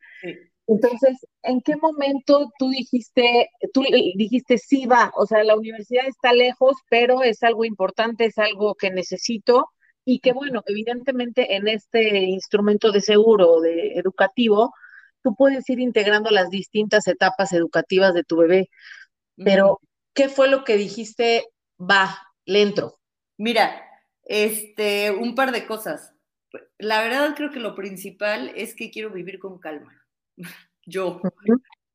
Entonces, 0.66 1.24
¿en 1.42 1.60
qué 1.60 1.76
momento 1.76 2.50
tú 2.58 2.70
dijiste, 2.70 3.48
tú 3.72 3.84
dijiste 4.16 4.58
sí 4.58 4.86
va, 4.86 5.12
o 5.16 5.24
sea, 5.24 5.44
la 5.44 5.56
universidad 5.56 6.06
está 6.08 6.32
lejos, 6.32 6.74
pero 6.90 7.22
es 7.22 7.44
algo 7.44 7.64
importante, 7.64 8.24
es 8.24 8.38
algo 8.38 8.74
que 8.74 8.90
necesito 8.90 9.70
y 10.08 10.20
que 10.20 10.32
bueno, 10.32 10.62
evidentemente 10.66 11.56
en 11.56 11.66
este 11.66 12.20
instrumento 12.20 12.92
de 12.92 13.00
seguro 13.00 13.60
de 13.60 13.94
educativo, 13.94 14.72
tú 15.20 15.34
puedes 15.34 15.68
ir 15.68 15.80
integrando 15.80 16.30
las 16.30 16.48
distintas 16.48 17.08
etapas 17.08 17.52
educativas 17.52 18.14
de 18.14 18.22
tu 18.22 18.36
bebé. 18.36 18.70
Pero, 19.36 19.80
¿qué 20.14 20.28
fue 20.28 20.48
lo 20.48 20.62
que 20.62 20.76
dijiste? 20.76 21.48
Va, 21.78 22.16
le 22.44 22.62
entro. 22.62 23.00
Mira, 23.36 23.82
este, 24.22 25.10
un 25.10 25.34
par 25.34 25.50
de 25.50 25.66
cosas. 25.66 26.14
La 26.78 27.02
verdad 27.02 27.34
creo 27.36 27.50
que 27.50 27.58
lo 27.58 27.74
principal 27.74 28.52
es 28.54 28.76
que 28.76 28.92
quiero 28.92 29.10
vivir 29.10 29.40
con 29.40 29.58
calma. 29.58 30.00
Yo. 30.86 31.20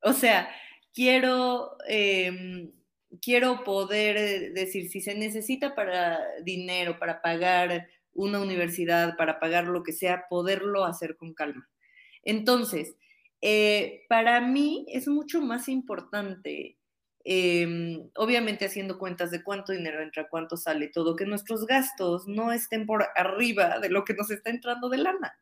O 0.01 0.11
sea, 0.11 0.49
quiero, 0.93 1.77
em, 1.87 2.73
quiero 3.21 3.63
poder 3.63 4.51
decir, 4.51 4.89
si 4.89 4.99
se 4.99 5.15
necesita 5.15 5.75
para 5.75 6.19
dinero, 6.43 6.99
para 6.99 7.21
pagar 7.21 7.87
una 8.13 8.39
universidad, 8.39 9.15
para 9.17 9.39
pagar 9.39 9.67
lo 9.67 9.83
que 9.83 9.93
sea, 9.93 10.25
poderlo 10.29 10.85
hacer 10.85 11.15
con 11.17 11.33
calma. 11.33 11.69
Entonces, 12.23 12.95
eh, 13.41 14.03
para 14.07 14.39
mí 14.41 14.85
es 14.89 15.07
mucho 15.07 15.41
más 15.41 15.67
importante, 15.67 16.77
em, 17.23 18.09
obviamente 18.15 18.65
haciendo 18.65 18.99
cuentas 18.99 19.31
de 19.31 19.43
cuánto 19.43 19.71
dinero 19.71 20.01
entra, 20.01 20.29
cuánto 20.29 20.57
sale, 20.57 20.89
todo, 20.89 21.15
que 21.15 21.25
nuestros 21.25 21.65
gastos 21.65 22.27
no 22.27 22.51
estén 22.51 22.85
por 22.85 23.05
arriba 23.15 23.79
de 23.79 23.89
lo 23.89 24.03
que 24.03 24.13
nos 24.13 24.29
está 24.29 24.49
entrando 24.49 24.89
de 24.89 24.97
lana. 24.99 25.33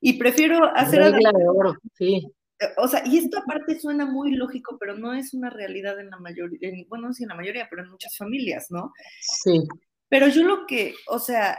Y 0.00 0.18
prefiero 0.18 0.64
hacer... 0.74 1.00
Regla 1.00 1.32
de 1.32 1.48
oro, 1.48 1.74
sí. 1.94 2.26
O 2.76 2.88
sea, 2.88 3.02
y 3.06 3.16
esto 3.16 3.38
aparte 3.38 3.80
suena 3.80 4.04
muy 4.04 4.32
lógico, 4.32 4.76
pero 4.78 4.94
no 4.94 5.14
es 5.14 5.32
una 5.32 5.48
realidad 5.48 5.98
en 5.98 6.10
la 6.10 6.18
mayoría, 6.18 6.70
bueno, 6.88 7.10
sí 7.14 7.22
en 7.22 7.30
la 7.30 7.34
mayoría, 7.34 7.66
pero 7.70 7.84
en 7.84 7.90
muchas 7.90 8.14
familias, 8.18 8.66
¿no? 8.70 8.92
Sí. 9.22 9.62
Pero 10.10 10.28
yo 10.28 10.44
lo 10.44 10.66
que, 10.66 10.94
o 11.06 11.18
sea, 11.18 11.58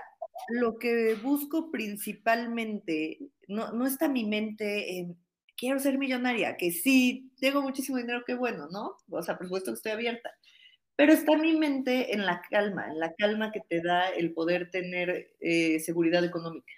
lo 0.49 0.77
que 0.77 1.15
busco 1.15 1.71
principalmente, 1.71 3.19
no, 3.47 3.71
no 3.71 3.85
está 3.85 4.07
mi 4.07 4.25
mente 4.25 4.99
en 4.99 5.17
quiero 5.61 5.79
ser 5.79 5.99
millonaria, 5.99 6.57
que 6.57 6.71
sí, 6.71 7.31
tengo 7.39 7.61
muchísimo 7.61 7.99
dinero, 7.99 8.23
qué 8.25 8.33
bueno, 8.33 8.67
¿no? 8.71 8.95
O 9.11 9.21
sea, 9.21 9.37
por 9.37 9.45
supuesto 9.45 9.71
que 9.71 9.75
estoy 9.75 9.91
abierta. 9.91 10.31
Pero 10.95 11.13
está 11.13 11.37
mi 11.37 11.55
mente 11.55 12.15
en 12.15 12.25
la 12.25 12.41
calma, 12.49 12.87
en 12.87 12.99
la 12.99 13.13
calma 13.13 13.51
que 13.51 13.61
te 13.69 13.79
da 13.79 14.09
el 14.09 14.33
poder 14.33 14.71
tener 14.71 15.35
eh, 15.39 15.79
seguridad 15.79 16.25
económica, 16.25 16.73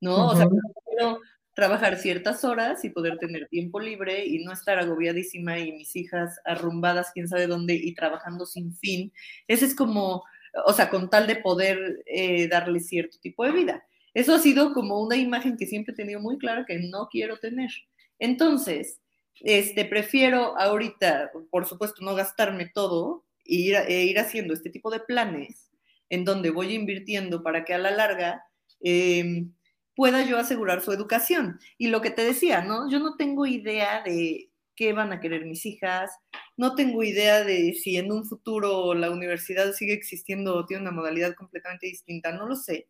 ¿no? 0.00 0.28
O 0.28 0.36
sea, 0.36 0.46
quiero 0.86 1.20
trabajar 1.52 1.98
ciertas 1.98 2.44
horas 2.44 2.82
y 2.84 2.90
poder 2.90 3.18
tener 3.18 3.46
tiempo 3.48 3.78
libre 3.78 4.24
y 4.24 4.42
no 4.42 4.52
estar 4.52 4.78
agobiadísima 4.78 5.58
y 5.58 5.72
mis 5.72 5.94
hijas 5.94 6.40
arrumbadas 6.46 7.10
quién 7.12 7.28
sabe 7.28 7.46
dónde 7.46 7.74
y 7.74 7.94
trabajando 7.94 8.46
sin 8.46 8.74
fin. 8.76 9.12
Ese 9.48 9.66
es 9.66 9.74
como 9.74 10.24
o 10.66 10.72
sea, 10.72 10.90
con 10.90 11.10
tal 11.10 11.26
de 11.26 11.36
poder 11.36 12.02
eh, 12.06 12.48
darle 12.48 12.80
cierto 12.80 13.18
tipo 13.20 13.44
de 13.44 13.52
vida. 13.52 13.84
Eso 14.14 14.34
ha 14.34 14.38
sido 14.38 14.72
como 14.72 15.00
una 15.00 15.16
imagen 15.16 15.56
que 15.56 15.66
siempre 15.66 15.92
he 15.92 15.96
tenido 15.96 16.20
muy 16.20 16.38
clara 16.38 16.64
que 16.66 16.78
no 16.78 17.08
quiero 17.10 17.38
tener. 17.38 17.70
Entonces, 18.18 19.00
este, 19.40 19.84
prefiero 19.84 20.58
ahorita, 20.58 21.30
por 21.50 21.66
supuesto, 21.66 22.04
no 22.04 22.14
gastarme 22.14 22.70
todo 22.74 23.24
e 23.44 23.54
ir, 23.54 23.76
e 23.88 24.18
haciendo 24.18 24.54
este 24.54 24.70
tipo 24.70 24.90
de 24.90 25.00
planes 25.00 25.70
en 26.10 26.24
donde 26.24 26.50
voy 26.50 26.74
invirtiendo 26.74 27.42
para 27.42 27.64
que 27.64 27.74
a 27.74 27.78
la 27.78 27.90
larga 27.90 28.44
em, 28.80 29.52
pueda 29.94 30.24
yo 30.24 30.38
asegurar 30.38 30.80
su 30.80 30.92
educación. 30.92 31.58
Y 31.76 31.88
lo 31.88 32.00
que 32.00 32.10
te 32.10 32.24
decía, 32.24 32.62
¿no? 32.62 32.90
Yo 32.90 32.98
no 32.98 33.16
tengo 33.16 33.46
idea 33.46 34.02
de 34.02 34.50
qué 34.78 34.92
van 34.92 35.12
a 35.12 35.18
querer 35.18 35.44
mis 35.44 35.66
hijas, 35.66 36.08
no 36.56 36.76
tengo 36.76 37.02
idea 37.02 37.42
de 37.42 37.74
si 37.74 37.96
en 37.96 38.12
un 38.12 38.24
futuro 38.24 38.94
la 38.94 39.10
universidad 39.10 39.72
sigue 39.72 39.92
existiendo 39.92 40.54
o 40.54 40.66
tiene 40.66 40.82
una 40.82 40.92
modalidad 40.92 41.34
completamente 41.34 41.88
distinta, 41.88 42.30
no 42.30 42.46
lo 42.46 42.54
sé. 42.54 42.86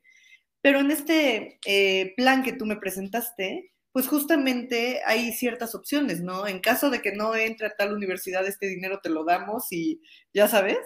Pero 0.60 0.80
en 0.80 0.90
este 0.90 1.58
eh, 1.64 2.12
plan 2.14 2.42
que 2.42 2.52
tú 2.52 2.66
me 2.66 2.76
presentaste, 2.76 3.72
pues 3.90 4.06
justamente 4.06 5.00
hay 5.06 5.32
ciertas 5.32 5.74
opciones, 5.74 6.20
¿no? 6.20 6.46
En 6.46 6.60
caso 6.60 6.90
de 6.90 7.00
que 7.00 7.12
no 7.12 7.34
entre 7.34 7.68
a 7.68 7.74
tal 7.74 7.94
universidad, 7.94 8.46
este 8.46 8.66
dinero 8.66 9.00
te 9.02 9.08
lo 9.08 9.24
damos 9.24 9.72
y 9.72 10.02
ya 10.34 10.46
sabes, 10.46 10.76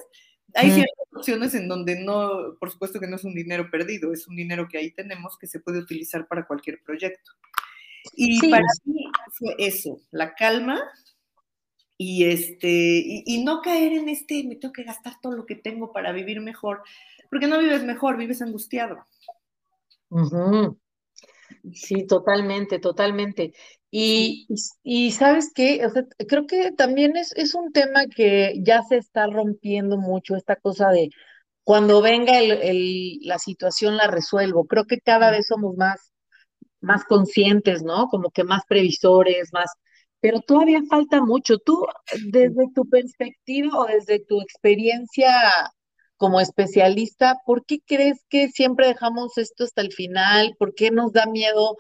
hay 0.55 0.71
ciertas 0.71 1.07
opciones 1.17 1.55
en 1.55 1.67
donde 1.67 1.99
no, 2.01 2.57
por 2.61 2.71
supuesto 2.71 3.01
que 3.01 3.09
no 3.09 3.17
es 3.17 3.25
un 3.25 3.35
dinero 3.35 3.69
perdido, 3.73 4.13
es 4.13 4.29
un 4.29 4.37
dinero 4.37 4.69
que 4.71 4.79
ahí 4.79 4.93
tenemos 4.93 5.37
que 5.37 5.49
se 5.49 5.59
puede 5.59 5.81
utilizar 5.81 6.29
para 6.29 6.47
cualquier 6.47 6.81
proyecto. 6.85 7.33
Y 8.15 8.51
para 8.51 8.65
mí 8.85 9.05
fue 9.31 9.55
eso, 9.59 10.01
la 10.11 10.35
calma, 10.35 10.81
y, 11.97 12.25
este, 12.25 13.03
y, 13.05 13.45
no 13.45 13.61
caer 13.61 13.93
en 13.93 14.09
este, 14.09 14.43
me 14.45 14.57
tengo 14.57 14.73
que 14.73 14.83
gastar 14.83 15.15
todo 15.23 15.37
lo 15.37 15.47
que 15.47 15.55
tengo 15.55 15.93
para 15.93 16.11
vivir 16.13 16.41
mejor, 16.41 16.83
porque 17.31 17.47
no 17.47 17.59
vives 17.59 17.85
mejor, 17.85 18.17
vives 18.17 18.43
angustiado. 18.43 19.07
Sí, 21.73 22.07
totalmente, 22.07 22.79
totalmente. 22.81 23.53
Y, 23.91 24.49
y, 24.83 25.13
sabes 25.13 25.53
qué, 25.55 25.87
creo 26.27 26.47
que 26.47 26.73
también 26.73 27.17
es, 27.17 27.33
es 27.37 27.55
un 27.55 27.73
tema 27.73 28.07
que 28.07 28.55
ya 28.63 28.83
se 28.83 28.97
está 28.97 29.27
rompiendo 29.27 29.97
mucho, 29.97 30.35
esta 30.35 30.57
cosa 30.57 30.89
de 30.89 31.11
cuando 31.65 32.03
venga 32.03 32.41
el, 32.41 33.19
la 33.23 33.39
situación 33.39 33.97
la 33.97 34.09
resuelvo. 34.09 34.67
Creo 34.67 34.87
que 34.87 35.01
cada 35.01 35.31
vez 35.31 35.47
somos 35.47 35.77
más, 35.77 36.12
más 36.83 37.05
conscientes, 37.05 37.83
¿no? 37.83 38.09
Como 38.09 38.31
que 38.31 38.45
más 38.45 38.63
previsores, 38.69 39.53
más, 39.53 39.71
pero 40.21 40.41
todavía 40.41 40.81
falta 40.89 41.23
mucho. 41.23 41.59
Tú, 41.59 41.85
desde 42.31 42.69
tu 42.75 42.89
perspectiva 42.89 43.79
o 43.79 43.87
desde 43.87 44.21
tu 44.21 44.41
experiencia 44.41 45.33
como 46.17 46.41
especialista, 46.41 47.39
¿por 47.45 47.65
qué 47.67 47.81
crees 47.85 48.25
que 48.29 48.49
siempre 48.49 48.87
dejamos 48.87 49.39
esto 49.39 49.65
hasta 49.65 49.83
el 49.83 49.93
final? 49.93 50.55
¿Por 50.59 50.75
qué 50.75 50.91
nos 50.93 51.13
da 51.13 51.27
miedo 51.27 51.77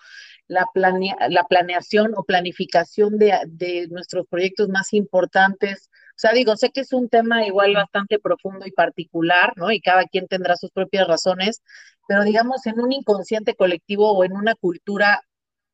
la, 0.49 0.66
la 0.75 1.44
planeación 1.44 2.14
o 2.16 2.25
planificación 2.25 3.18
de, 3.18 3.38
de 3.47 3.87
nuestros 3.88 4.26
proyectos 4.26 4.68
más 4.68 4.92
importantes? 4.94 5.90
O 6.12 6.19
sea, 6.23 6.33
digo, 6.33 6.57
sé 6.57 6.71
que 6.71 6.81
es 6.83 6.92
un 6.92 7.09
tema 7.09 7.47
igual 7.47 7.75
bastante 7.75 8.19
profundo 8.19 8.66
y 8.66 8.71
particular, 8.71 9.52
¿no? 9.57 9.73
Y 9.73 9.81
cada 9.81 10.04
quien 10.04 10.28
tendrá 10.28 10.57
sus 10.57 10.71
propias 10.71 11.09
razones, 11.09 11.62
pero 12.07 12.25
digamos, 12.25 12.66
en 12.66 12.81
un 12.81 12.92
inconsciente 12.92 13.54
colectivo 13.54 14.12
o 14.12 14.25
en 14.25 14.33
una 14.33 14.54
cultura 14.54 15.23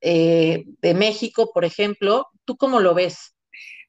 eh, 0.00 0.64
de 0.80 0.94
México, 0.94 1.50
por 1.52 1.64
ejemplo. 1.64 2.26
¿Tú 2.44 2.56
cómo 2.56 2.80
lo 2.80 2.94
ves? 2.94 3.34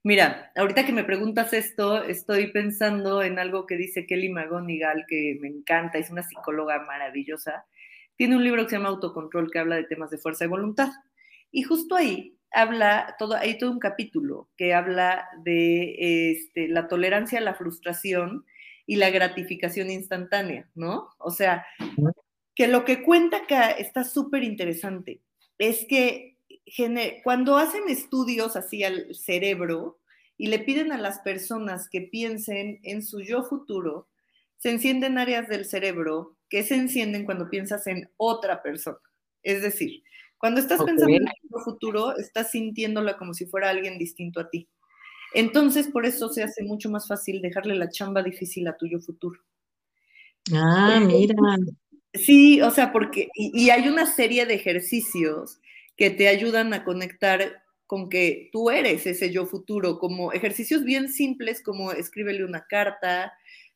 Mira, 0.03 0.51
ahorita 0.56 0.86
que 0.86 0.94
me 0.94 1.03
preguntas 1.03 1.53
esto, 1.53 2.03
estoy 2.03 2.51
pensando 2.51 3.22
en 3.22 3.38
algo 3.38 3.65
que 3.65 3.75
dice 3.75 4.06
Kelly 4.08 4.29
McGonigal, 4.29 5.06
que 5.08 5.38
me 5.41 5.50
encanta, 5.50 5.98
es 5.98 6.10
una 6.10 6.24
psicóloga 6.24 6.79
maravillosa. 6.86 7.65
Tiene 8.15 8.38
un 8.38 8.44
libro 8.44 8.63
que 8.63 8.70
se 8.70 8.75
llama 8.77 8.89
Autocontrol, 8.89 9.51
que 9.51 9.60
habla 9.60 9.75
de 9.75 9.84
temas 9.84 10.10
de 10.10 10.18
fuerza 10.18 10.46
y 10.46 10.48
voluntad. 10.48 10.89
Y 11.51 11.63
justo 11.63 11.96
ahí 11.96 12.38
habla, 12.51 13.15
todo, 13.20 13.36
hay 13.36 13.58
todo 13.58 13.72
un 13.72 13.79
capítulo 13.79 14.50
que 14.58 14.74
habla 14.74 15.27
de 15.44 16.32
este, 16.32 16.68
la 16.68 16.88
tolerancia 16.88 17.39
a 17.39 17.44
la 17.44 17.56
frustración 17.56 18.46
y 18.86 18.96
la 18.96 19.10
gratificación 19.10 19.91
instantánea, 19.91 20.68
¿no? 20.74 21.10
O 21.20 21.32
sea, 21.32 21.65
que 22.56 22.68
lo 22.68 22.86
que 22.86 23.03
cuenta 23.03 23.38
acá 23.38 23.70
está 23.72 24.03
súper 24.03 24.44
interesante. 24.44 25.22
Es 25.58 25.86
que 25.88 26.38
cuando 27.24 27.58
hacen 27.58 27.84
estudios 27.88 28.56
así 28.56 28.84
al 28.84 29.13
cerebro 29.15 30.00
y 30.38 30.48
le 30.48 30.60
piden 30.60 30.91
a 30.91 30.98
las 30.98 31.20
personas 31.20 31.89
que 31.89 32.01
piensen 32.01 32.79
en 32.84 33.03
su 33.03 33.22
yo 33.22 33.44
futuro, 33.44 34.08
se 34.58 34.72
encienden 34.72 35.18
áreas 35.18 35.48
del 35.48 35.65
cerebro 35.65 36.36
que 36.50 36.63
se 36.63 36.75
encienden 36.75 37.25
cuando 37.25 37.50
piensas 37.50 37.88
en 37.88 38.10
otra 38.18 38.62
persona. 38.62 39.00
Es 39.44 39.62
decir, 39.62 40.03
cuando 40.39 40.62
estás 40.62 40.81
pensando 40.84 41.13
en 41.13 41.25
tu 41.50 41.60
futuro, 41.60 42.17
estás 42.17 42.51
sintiéndola 42.51 43.17
como 43.17 43.34
si 43.34 43.46
fuera 43.46 43.69
alguien 43.69 44.00
distinto 44.00 44.39
a 44.39 44.50
ti. 44.50 44.69
Entonces, 45.34 45.89
por 45.89 46.05
eso 46.05 46.29
se 46.29 46.43
hace 46.43 46.63
mucho 46.63 46.89
más 46.89 47.08
fácil 47.08 47.41
dejarle 47.41 47.75
la 47.75 47.89
chamba 47.89 48.24
difícil 48.24 48.67
a 48.67 48.77
tuyo 48.77 49.00
futuro. 49.00 49.39
Ah, 50.53 51.00
mira. 51.05 51.36
Sí, 52.13 52.62
o 52.62 52.72
sea, 52.72 52.91
porque, 52.91 53.27
y, 53.36 53.69
hay 53.69 53.88
una 53.88 54.05
serie 54.08 54.46
de 54.46 54.55
ejercicios 54.55 55.60
que 55.96 56.10
te 56.10 56.27
ayudan 56.27 56.74
a 56.74 56.84
conectar 56.84 57.62
con 57.86 58.10
que 58.10 58.50
tú 58.51 58.72
eres 58.72 59.05
ese 59.05 59.31
yo 59.31 59.46
futuro, 59.46 60.00
como 60.00 60.31
ejercicios 60.31 60.84
bien 60.84 61.10
simples 61.10 61.62
como 61.62 61.91
escríbele 61.91 62.46
una 62.46 62.65
carta, 62.65 63.34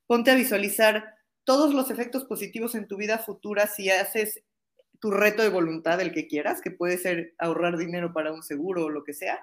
ponte 0.07 0.31
a 0.31 0.35
visualizar 0.35 1.13
todos 1.43 1.73
los 1.73 1.91
efectos 1.91 2.23
positivos 2.23 2.73
en 2.73 2.87
tu 2.87 2.95
vida 2.95 3.17
futura 3.19 3.67
si 3.67 3.89
haces 3.89 4.41
tu 5.03 5.11
reto 5.11 5.41
de 5.41 5.49
voluntad, 5.49 5.99
el 5.99 6.13
que 6.13 6.27
quieras, 6.27 6.61
que 6.61 6.71
puede 6.71 6.97
ser 6.97 7.33
ahorrar 7.37 7.77
dinero 7.77 8.13
para 8.13 8.31
un 8.31 8.41
seguro 8.41 8.85
o 8.85 8.89
lo 8.89 9.03
que 9.03 9.13
sea, 9.13 9.37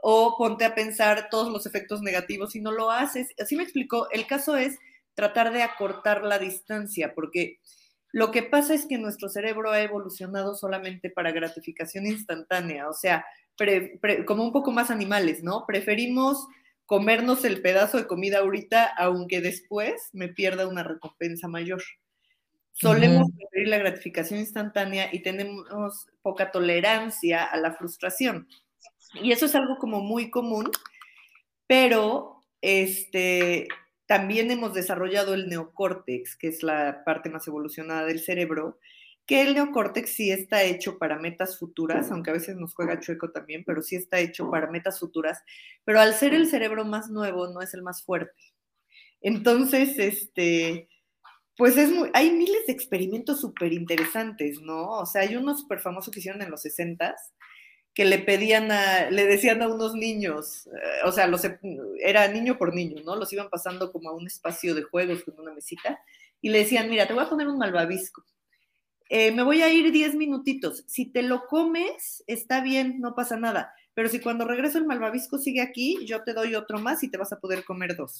o 0.00 0.36
ponte 0.38 0.64
a 0.64 0.74
pensar 0.74 1.28
todos 1.30 1.52
los 1.52 1.66
efectos 1.66 2.00
negativos 2.00 2.52
si 2.52 2.62
no 2.62 2.72
lo 2.72 2.90
haces. 2.90 3.28
Así 3.38 3.56
me 3.56 3.62
explicó, 3.62 4.08
el 4.10 4.26
caso 4.26 4.56
es 4.56 4.78
tratar 5.12 5.52
de 5.52 5.62
acortar 5.62 6.24
la 6.24 6.38
distancia, 6.38 7.12
porque 7.14 7.58
lo 8.10 8.30
que 8.30 8.42
pasa 8.42 8.72
es 8.72 8.86
que 8.86 8.96
nuestro 8.96 9.28
cerebro 9.28 9.70
ha 9.70 9.82
evolucionado 9.82 10.54
solamente 10.54 11.10
para 11.10 11.30
gratificación 11.30 12.06
instantánea, 12.06 12.88
o 12.88 12.94
sea, 12.94 13.26
como 14.24 14.44
un 14.44 14.52
poco 14.52 14.72
más 14.72 14.90
animales, 14.90 15.42
¿no? 15.42 15.66
Preferimos 15.66 16.46
comernos 16.86 17.44
el 17.44 17.60
pedazo 17.60 17.98
de 17.98 18.06
comida 18.06 18.38
ahorita, 18.38 18.86
aunque 18.96 19.42
después 19.42 20.08
me 20.14 20.28
pierda 20.28 20.66
una 20.66 20.84
recompensa 20.84 21.48
mayor. 21.48 21.82
Solemos 22.78 23.30
preferir 23.32 23.68
la 23.68 23.78
gratificación 23.78 24.38
instantánea 24.38 25.08
y 25.10 25.20
tenemos 25.22 26.06
poca 26.20 26.50
tolerancia 26.50 27.44
a 27.44 27.56
la 27.56 27.72
frustración. 27.72 28.48
Y 29.14 29.32
eso 29.32 29.46
es 29.46 29.54
algo 29.54 29.78
como 29.78 30.02
muy 30.02 30.30
común, 30.30 30.70
pero 31.66 32.44
este, 32.60 33.66
también 34.04 34.50
hemos 34.50 34.74
desarrollado 34.74 35.32
el 35.32 35.48
neocórtex, 35.48 36.36
que 36.36 36.48
es 36.48 36.62
la 36.62 37.02
parte 37.04 37.30
más 37.30 37.48
evolucionada 37.48 38.04
del 38.04 38.20
cerebro, 38.20 38.78
que 39.24 39.40
el 39.40 39.54
neocórtex 39.54 40.10
sí 40.12 40.30
está 40.30 40.62
hecho 40.62 40.98
para 40.98 41.18
metas 41.18 41.58
futuras, 41.58 42.10
aunque 42.10 42.28
a 42.28 42.34
veces 42.34 42.56
nos 42.56 42.74
juega 42.74 43.00
chueco 43.00 43.30
también, 43.30 43.64
pero 43.64 43.80
sí 43.80 43.96
está 43.96 44.18
hecho 44.20 44.50
para 44.50 44.70
metas 44.70 45.00
futuras, 45.00 45.42
pero 45.84 45.98
al 45.98 46.12
ser 46.12 46.34
el 46.34 46.46
cerebro 46.46 46.84
más 46.84 47.08
nuevo, 47.08 47.48
no 47.48 47.62
es 47.62 47.72
el 47.72 47.82
más 47.82 48.04
fuerte. 48.04 48.52
Entonces, 49.22 49.98
este, 49.98 50.90
pues 51.56 51.76
es 51.76 51.90
muy, 51.90 52.10
hay 52.14 52.30
miles 52.32 52.66
de 52.66 52.72
experimentos 52.72 53.40
súper 53.40 53.72
interesantes, 53.72 54.60
¿no? 54.60 54.90
O 54.98 55.06
sea, 55.06 55.22
hay 55.22 55.36
unos 55.36 55.60
súper 55.60 55.80
famosos 55.80 56.12
que 56.12 56.20
hicieron 56.20 56.42
en 56.42 56.50
los 56.50 56.62
60 56.62 57.16
que 57.94 58.04
le 58.04 58.18
pedían 58.18 58.70
a, 58.70 59.10
le 59.10 59.24
decían 59.24 59.62
a 59.62 59.68
unos 59.68 59.94
niños, 59.94 60.66
eh, 60.66 61.06
o 61.06 61.12
sea, 61.12 61.26
los, 61.26 61.42
era 62.00 62.28
niño 62.28 62.58
por 62.58 62.74
niño, 62.74 63.02
¿no? 63.04 63.16
Los 63.16 63.32
iban 63.32 63.48
pasando 63.48 63.90
como 63.90 64.10
a 64.10 64.14
un 64.14 64.26
espacio 64.26 64.74
de 64.74 64.82
juegos 64.82 65.24
con 65.24 65.40
una 65.40 65.54
mesita 65.54 65.98
y 66.42 66.50
le 66.50 66.58
decían, 66.58 66.90
mira, 66.90 67.06
te 67.06 67.14
voy 67.14 67.24
a 67.24 67.30
poner 67.30 67.48
un 67.48 67.56
malvavisco 67.58 68.22
eh, 69.08 69.30
me 69.32 69.42
voy 69.42 69.62
a 69.62 69.72
ir 69.72 69.92
10 69.92 70.14
minutitos. 70.16 70.84
Si 70.86 71.06
te 71.06 71.22
lo 71.22 71.46
comes, 71.46 72.24
está 72.26 72.60
bien, 72.60 73.00
no 73.00 73.14
pasa 73.14 73.36
nada. 73.36 73.72
Pero 73.94 74.08
si 74.08 74.20
cuando 74.20 74.44
regreso 74.44 74.78
el 74.78 74.86
malvavisco 74.86 75.38
sigue 75.38 75.62
aquí, 75.62 76.04
yo 76.04 76.22
te 76.24 76.34
doy 76.34 76.54
otro 76.54 76.78
más 76.78 77.02
y 77.02 77.10
te 77.10 77.18
vas 77.18 77.32
a 77.32 77.38
poder 77.38 77.64
comer 77.64 77.96
dos. 77.96 78.18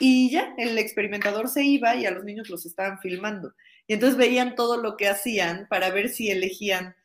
Y 0.00 0.30
ya, 0.30 0.54
el 0.58 0.78
experimentador 0.78 1.48
se 1.48 1.64
iba 1.64 1.94
y 1.96 2.06
a 2.06 2.10
los 2.10 2.24
niños 2.24 2.48
los 2.48 2.66
estaban 2.66 2.98
filmando. 3.00 3.54
Y 3.86 3.94
entonces 3.94 4.18
veían 4.18 4.54
todo 4.54 4.76
lo 4.76 4.96
que 4.96 5.08
hacían 5.08 5.66
para 5.68 5.90
ver 5.90 6.08
si 6.08 6.30
elegían 6.30 6.96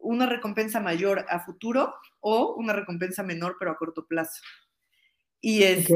una 0.00 0.26
recompensa 0.26 0.80
mayor 0.80 1.26
a 1.28 1.40
futuro 1.40 1.94
o 2.20 2.54
una 2.54 2.72
recompensa 2.72 3.22
menor 3.22 3.56
pero 3.58 3.72
a 3.72 3.76
corto 3.76 4.06
plazo. 4.06 4.42
Y, 5.40 5.62
este, 5.62 5.94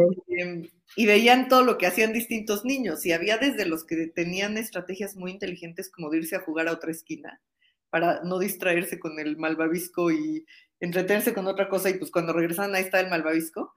y 0.96 1.06
veían 1.06 1.48
todo 1.48 1.62
lo 1.62 1.78
que 1.78 1.86
hacían 1.86 2.12
distintos 2.12 2.64
niños. 2.64 3.04
Y 3.06 3.12
había 3.12 3.38
desde 3.38 3.66
los 3.66 3.84
que 3.84 4.06
tenían 4.08 4.56
estrategias 4.56 5.16
muy 5.16 5.32
inteligentes 5.32 5.90
como 5.90 6.10
de 6.10 6.18
irse 6.18 6.36
a 6.36 6.40
jugar 6.40 6.68
a 6.68 6.72
otra 6.72 6.90
esquina 6.90 7.40
para 7.90 8.22
no 8.22 8.38
distraerse 8.38 8.98
con 8.98 9.18
el 9.18 9.36
malvavisco 9.36 10.10
y 10.10 10.46
entretenerse 10.80 11.34
con 11.34 11.46
otra 11.46 11.68
cosa. 11.68 11.90
Y 11.90 11.94
pues 11.94 12.10
cuando 12.10 12.32
regresaban 12.32 12.74
ahí 12.74 12.82
está 12.82 13.00
el 13.00 13.10
malvavisco. 13.10 13.74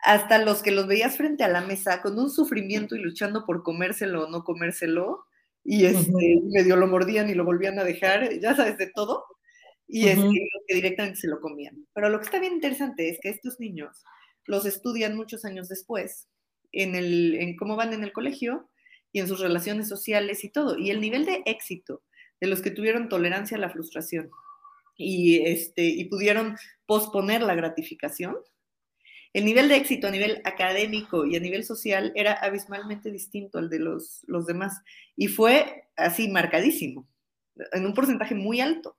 Hasta 0.00 0.38
los 0.38 0.62
que 0.62 0.70
los 0.70 0.86
veías 0.86 1.16
frente 1.16 1.44
a 1.44 1.48
la 1.48 1.60
mesa 1.60 2.02
con 2.02 2.18
un 2.18 2.30
sufrimiento 2.30 2.94
y 2.94 3.00
luchando 3.00 3.44
por 3.44 3.62
comérselo 3.62 4.24
o 4.24 4.30
no 4.30 4.44
comérselo. 4.44 5.24
Y 5.64 5.84
este, 5.84 6.40
medio 6.44 6.76
lo 6.76 6.86
mordían 6.86 7.28
y 7.28 7.34
lo 7.34 7.44
volvían 7.44 7.78
a 7.78 7.84
dejar, 7.84 8.38
ya 8.40 8.54
sabes, 8.54 8.78
de 8.78 8.90
todo. 8.94 9.24
Y 9.86 10.08
es 10.08 10.18
este, 10.18 10.30
que 10.66 10.74
directamente 10.74 11.20
se 11.20 11.28
lo 11.28 11.40
comían. 11.40 11.86
Pero 11.94 12.08
lo 12.08 12.18
que 12.18 12.26
está 12.26 12.38
bien 12.38 12.54
interesante 12.54 13.08
es 13.08 13.18
que 13.20 13.30
estos 13.30 13.58
niños 13.58 14.04
los 14.44 14.66
estudian 14.66 15.16
muchos 15.16 15.44
años 15.44 15.68
después, 15.68 16.28
en, 16.72 16.94
el, 16.94 17.34
en 17.34 17.56
cómo 17.56 17.76
van 17.76 17.92
en 17.92 18.02
el 18.02 18.12
colegio 18.12 18.70
y 19.12 19.20
en 19.20 19.28
sus 19.28 19.40
relaciones 19.40 19.88
sociales 19.88 20.44
y 20.44 20.50
todo. 20.50 20.78
Y 20.78 20.90
el 20.90 21.00
nivel 21.00 21.26
de 21.26 21.42
éxito 21.46 22.02
de 22.40 22.46
los 22.46 22.62
que 22.62 22.70
tuvieron 22.70 23.08
tolerancia 23.08 23.56
a 23.56 23.60
la 23.60 23.70
frustración 23.70 24.30
y, 24.96 25.46
este, 25.46 25.84
y 25.84 26.06
pudieron 26.06 26.56
posponer 26.86 27.42
la 27.42 27.54
gratificación, 27.54 28.36
el 29.32 29.44
nivel 29.44 29.68
de 29.68 29.76
éxito 29.76 30.06
a 30.06 30.10
nivel 30.10 30.40
académico 30.44 31.26
y 31.26 31.36
a 31.36 31.40
nivel 31.40 31.64
social 31.64 32.12
era 32.14 32.32
abismalmente 32.32 33.10
distinto 33.10 33.58
al 33.58 33.68
de 33.68 33.78
los, 33.78 34.24
los 34.26 34.46
demás. 34.46 34.80
Y 35.16 35.28
fue 35.28 35.88
así 35.96 36.28
marcadísimo, 36.28 37.06
en 37.72 37.86
un 37.86 37.94
porcentaje 37.94 38.34
muy 38.34 38.60
alto. 38.60 38.96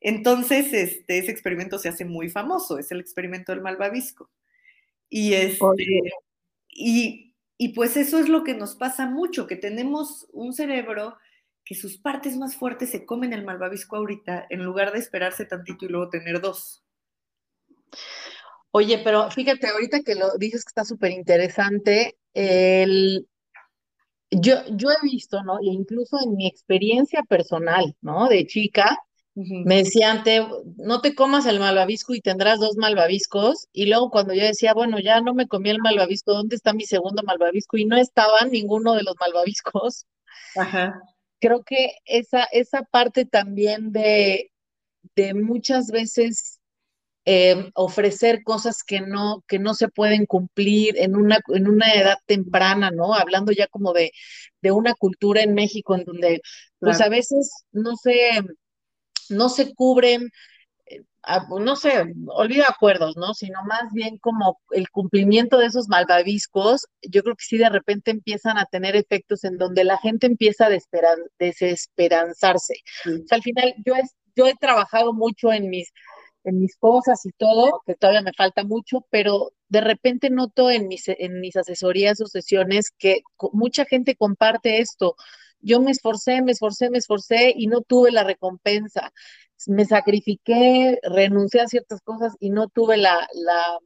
Entonces, 0.00 0.72
este, 0.72 1.18
ese 1.18 1.30
experimento 1.30 1.78
se 1.78 1.90
hace 1.90 2.04
muy 2.04 2.30
famoso, 2.30 2.78
es 2.78 2.90
el 2.90 3.00
experimento 3.00 3.52
del 3.52 3.60
malvavisco. 3.60 4.30
Y, 5.10 5.34
este, 5.34 5.58
y, 6.68 7.34
y 7.58 7.68
pues 7.74 7.96
eso 7.96 8.18
es 8.18 8.28
lo 8.28 8.42
que 8.44 8.54
nos 8.54 8.76
pasa 8.76 9.06
mucho, 9.06 9.46
que 9.46 9.56
tenemos 9.56 10.26
un 10.32 10.54
cerebro 10.54 11.18
que 11.64 11.74
sus 11.74 11.98
partes 11.98 12.36
más 12.36 12.56
fuertes 12.56 12.90
se 12.90 13.04
comen 13.04 13.32
el 13.32 13.44
malvavisco 13.44 13.96
ahorita 13.96 14.46
en 14.48 14.64
lugar 14.64 14.92
de 14.92 14.98
esperarse 14.98 15.44
tantito 15.44 15.84
y 15.84 15.88
luego 15.88 16.08
tener 16.08 16.40
dos. 16.40 16.82
Oye, 18.72 18.98
pero 18.98 19.30
fíjate, 19.30 19.68
ahorita 19.68 20.02
que 20.02 20.14
lo 20.14 20.36
dices 20.38 20.64
que 20.64 20.70
está 20.70 20.84
súper 20.84 21.10
interesante, 21.12 22.18
el... 22.34 23.26
yo, 24.30 24.56
yo 24.70 24.90
he 24.90 25.04
visto, 25.04 25.42
¿no? 25.42 25.58
E 25.58 25.66
incluso 25.66 26.18
en 26.24 26.36
mi 26.36 26.46
experiencia 26.46 27.22
personal, 27.24 27.96
¿no? 28.00 28.28
De 28.28 28.46
chica, 28.46 28.96
me 29.34 29.76
decían, 29.76 30.22
te, 30.22 30.46
no 30.76 31.00
te 31.00 31.14
comas 31.14 31.46
el 31.46 31.60
malvavisco 31.60 32.14
y 32.14 32.20
tendrás 32.20 32.58
dos 32.60 32.76
malvaviscos. 32.76 33.68
Y 33.72 33.86
luego 33.86 34.10
cuando 34.10 34.34
yo 34.34 34.44
decía, 34.44 34.74
bueno, 34.74 34.98
ya 34.98 35.20
no 35.20 35.34
me 35.34 35.48
comí 35.48 35.70
el 35.70 35.78
malvavisco, 35.78 36.34
¿dónde 36.34 36.56
está 36.56 36.72
mi 36.72 36.84
segundo 36.84 37.22
malvavisco? 37.22 37.76
Y 37.78 37.86
no 37.86 37.96
estaba 37.96 38.44
ninguno 38.44 38.94
de 38.94 39.02
los 39.02 39.14
malvaviscos. 39.18 40.06
Ajá. 40.56 41.00
Creo 41.40 41.62
que 41.62 41.92
esa, 42.04 42.44
esa 42.44 42.82
parte 42.82 43.24
también 43.24 43.92
de, 43.92 44.52
de 45.16 45.32
muchas 45.34 45.90
veces 45.90 46.59
eh, 47.32 47.70
ofrecer 47.74 48.42
cosas 48.42 48.82
que 48.82 49.00
no, 49.00 49.44
que 49.46 49.60
no 49.60 49.74
se 49.74 49.86
pueden 49.86 50.26
cumplir 50.26 50.98
en 50.98 51.14
una, 51.14 51.38
en 51.54 51.68
una 51.68 51.92
edad 51.92 52.18
temprana, 52.26 52.90
¿no? 52.90 53.14
Hablando 53.14 53.52
ya 53.52 53.68
como 53.68 53.92
de, 53.92 54.10
de 54.62 54.72
una 54.72 54.94
cultura 54.94 55.40
en 55.40 55.54
México 55.54 55.94
en 55.94 56.02
donde, 56.02 56.40
pues 56.80 57.00
a 57.00 57.08
veces, 57.08 57.66
no 57.70 57.94
sé, 57.94 58.40
no 59.28 59.48
se 59.48 59.72
cubren, 59.76 60.28
eh, 60.86 61.02
no 61.60 61.76
sé, 61.76 62.02
olvida 62.26 62.64
acuerdos, 62.68 63.16
¿no? 63.16 63.32
Sino 63.32 63.62
más 63.62 63.92
bien 63.92 64.18
como 64.18 64.60
el 64.72 64.90
cumplimiento 64.90 65.58
de 65.58 65.66
esos 65.66 65.88
malvaviscos, 65.88 66.88
yo 67.00 67.22
creo 67.22 67.36
que 67.36 67.44
sí 67.44 67.58
de 67.58 67.68
repente 67.68 68.10
empiezan 68.10 68.58
a 68.58 68.64
tener 68.64 68.96
efectos 68.96 69.44
en 69.44 69.56
donde 69.56 69.84
la 69.84 69.98
gente 69.98 70.26
empieza 70.26 70.66
a 70.66 71.16
desesperanzarse. 71.38 72.74
O 73.06 73.28
sea, 73.28 73.36
al 73.36 73.42
final 73.42 73.72
yo 73.86 73.94
he, 73.94 74.02
yo 74.34 74.48
he 74.48 74.56
trabajado 74.56 75.12
mucho 75.12 75.52
en 75.52 75.70
mis 75.70 75.92
en 76.44 76.58
mis 76.60 76.76
cosas 76.76 77.24
y 77.26 77.30
todo, 77.32 77.82
que 77.86 77.94
todavía 77.94 78.22
me 78.22 78.32
falta 78.32 78.64
mucho, 78.64 79.06
pero 79.10 79.52
de 79.68 79.80
repente 79.80 80.30
noto 80.30 80.70
en 80.70 80.88
mis, 80.88 81.04
en 81.08 81.40
mis 81.40 81.56
asesorías 81.56 82.20
o 82.20 82.26
sesiones 82.26 82.90
que 82.98 83.22
mucha 83.52 83.84
gente 83.84 84.16
comparte 84.16 84.80
esto 84.80 85.16
yo 85.62 85.80
me 85.80 85.90
esforcé, 85.90 86.42
me 86.42 86.52
esforcé, 86.52 86.90
me 86.90 86.98
esforcé 86.98 87.52
y 87.56 87.66
no 87.66 87.82
tuve 87.82 88.10
la 88.12 88.24
recompensa. 88.24 89.12
Me 89.66 89.84
sacrifiqué, 89.84 90.98
renuncié 91.02 91.60
a 91.60 91.66
ciertas 91.68 92.00
cosas 92.02 92.34
y 92.40 92.50
no 92.50 92.68
tuve 92.68 92.96
la, 92.96 93.28
la, 93.34 93.78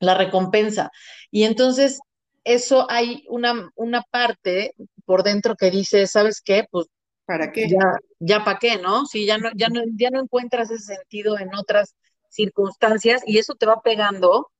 la 0.00 0.14
recompensa. 0.14 0.90
Y 1.30 1.44
entonces 1.44 2.00
eso 2.44 2.86
hay 2.90 3.24
una, 3.28 3.70
una 3.76 4.02
parte 4.02 4.72
por 5.04 5.22
dentro 5.22 5.56
que 5.56 5.70
dice, 5.70 6.06
¿sabes 6.06 6.40
qué? 6.40 6.64
Pues 6.70 6.86
¿Para 7.26 7.50
qué? 7.50 7.68
ya, 7.68 7.98
ya 8.20 8.44
para 8.44 8.58
qué, 8.58 8.78
¿no? 8.78 9.04
Sí, 9.04 9.26
ya 9.26 9.36
no, 9.36 9.50
ya 9.54 9.68
no, 9.68 9.82
ya 9.94 10.10
no 10.10 10.20
encuentras 10.20 10.70
ese 10.70 10.94
sentido 10.94 11.38
en 11.38 11.54
otras 11.54 11.96
circunstancias 12.28 13.22
y 13.26 13.38
eso 13.38 13.54
te 13.54 13.66
va 13.66 13.80
pegando 13.82 14.50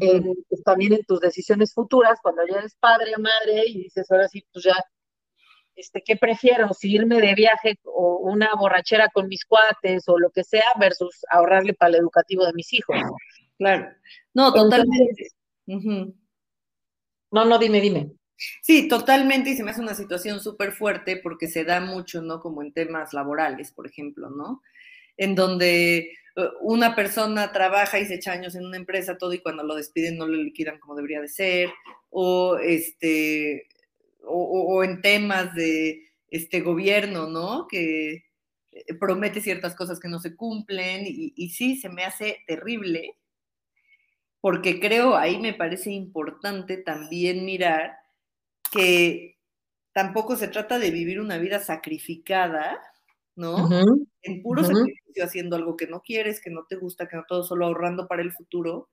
en, 0.00 0.34
pues, 0.48 0.62
también 0.64 0.94
en 0.94 1.04
tus 1.04 1.20
decisiones 1.20 1.74
futuras 1.74 2.18
cuando 2.22 2.42
ya 2.46 2.58
eres 2.58 2.74
padre 2.80 3.12
o 3.16 3.20
madre 3.20 3.64
y 3.66 3.84
dices, 3.84 4.10
ahora 4.10 4.28
sí, 4.28 4.42
pues 4.52 4.64
ya, 4.64 4.74
este, 5.76 6.02
¿qué 6.02 6.16
prefiero? 6.16 6.72
Si 6.72 6.92
irme 6.92 7.20
de 7.20 7.34
viaje 7.34 7.78
o 7.84 8.18
una 8.22 8.54
borrachera 8.54 9.10
con 9.10 9.28
mis 9.28 9.44
cuates 9.44 10.08
o 10.08 10.18
lo 10.18 10.30
que 10.30 10.44
sea 10.44 10.64
versus 10.80 11.24
ahorrarle 11.28 11.74
para 11.74 11.90
el 11.90 11.96
educativo 11.96 12.46
de 12.46 12.54
mis 12.54 12.72
hijos. 12.72 12.96
Claro. 13.58 13.88
No, 14.32 14.52
totalmente. 14.52 15.28
No, 15.66 17.44
no, 17.44 17.58
dime, 17.58 17.80
dime. 17.80 18.12
Sí, 18.62 18.88
totalmente, 18.88 19.50
y 19.50 19.56
se 19.56 19.62
me 19.62 19.70
hace 19.70 19.80
una 19.80 19.94
situación 19.94 20.40
súper 20.40 20.72
fuerte 20.72 21.16
porque 21.16 21.46
se 21.48 21.64
da 21.64 21.80
mucho, 21.80 22.20
¿no? 22.22 22.40
Como 22.40 22.62
en 22.62 22.72
temas 22.72 23.12
laborales, 23.12 23.70
por 23.70 23.86
ejemplo, 23.86 24.30
¿no? 24.30 24.62
En 25.16 25.34
donde 25.34 25.98
eh, 26.36 26.48
una 26.60 26.96
persona 26.96 27.52
trabaja 27.52 28.00
y 28.00 28.06
se 28.06 28.14
echa 28.14 28.32
años 28.32 28.54
en 28.56 28.66
una 28.66 28.76
empresa, 28.76 29.18
todo, 29.18 29.32
y 29.32 29.38
cuando 29.40 29.62
lo 29.62 29.76
despiden 29.76 30.16
no 30.18 30.26
lo 30.26 30.36
liquidan 30.36 30.78
como 30.80 30.96
debería 30.96 31.20
de 31.20 31.28
ser, 31.28 31.70
o 32.10 32.58
este, 32.58 33.68
o, 34.24 34.82
en 34.84 35.00
temas 35.02 35.54
de 35.54 36.08
este 36.30 36.60
gobierno, 36.60 37.28
¿no? 37.28 37.68
Que 37.68 38.24
eh, 38.72 38.94
promete 38.98 39.40
ciertas 39.40 39.74
cosas 39.76 40.00
que 40.00 40.08
no 40.08 40.18
se 40.20 40.34
cumplen, 40.36 41.04
y, 41.06 41.32
y 41.36 41.50
sí, 41.50 41.76
se 41.76 41.88
me 41.88 42.04
hace 42.04 42.38
terrible, 42.46 43.16
porque 44.40 44.80
creo 44.80 45.16
ahí 45.16 45.38
me 45.40 45.54
parece 45.54 45.90
importante 45.92 46.76
también 46.76 47.44
mirar 47.44 48.03
que 48.74 49.38
tampoco 49.92 50.36
se 50.36 50.48
trata 50.48 50.78
de 50.80 50.90
vivir 50.90 51.20
una 51.20 51.38
vida 51.38 51.60
sacrificada, 51.60 52.80
¿no? 53.36 53.68
En 54.22 54.42
puro 54.42 54.64
sacrificio, 54.64 55.24
haciendo 55.24 55.54
algo 55.54 55.76
que 55.76 55.86
no 55.86 56.02
quieres, 56.02 56.40
que 56.40 56.50
no 56.50 56.66
te 56.68 56.76
gusta, 56.76 57.06
que 57.06 57.16
no 57.16 57.24
todo 57.28 57.44
solo 57.44 57.66
ahorrando 57.66 58.08
para 58.08 58.22
el 58.22 58.32
futuro. 58.32 58.88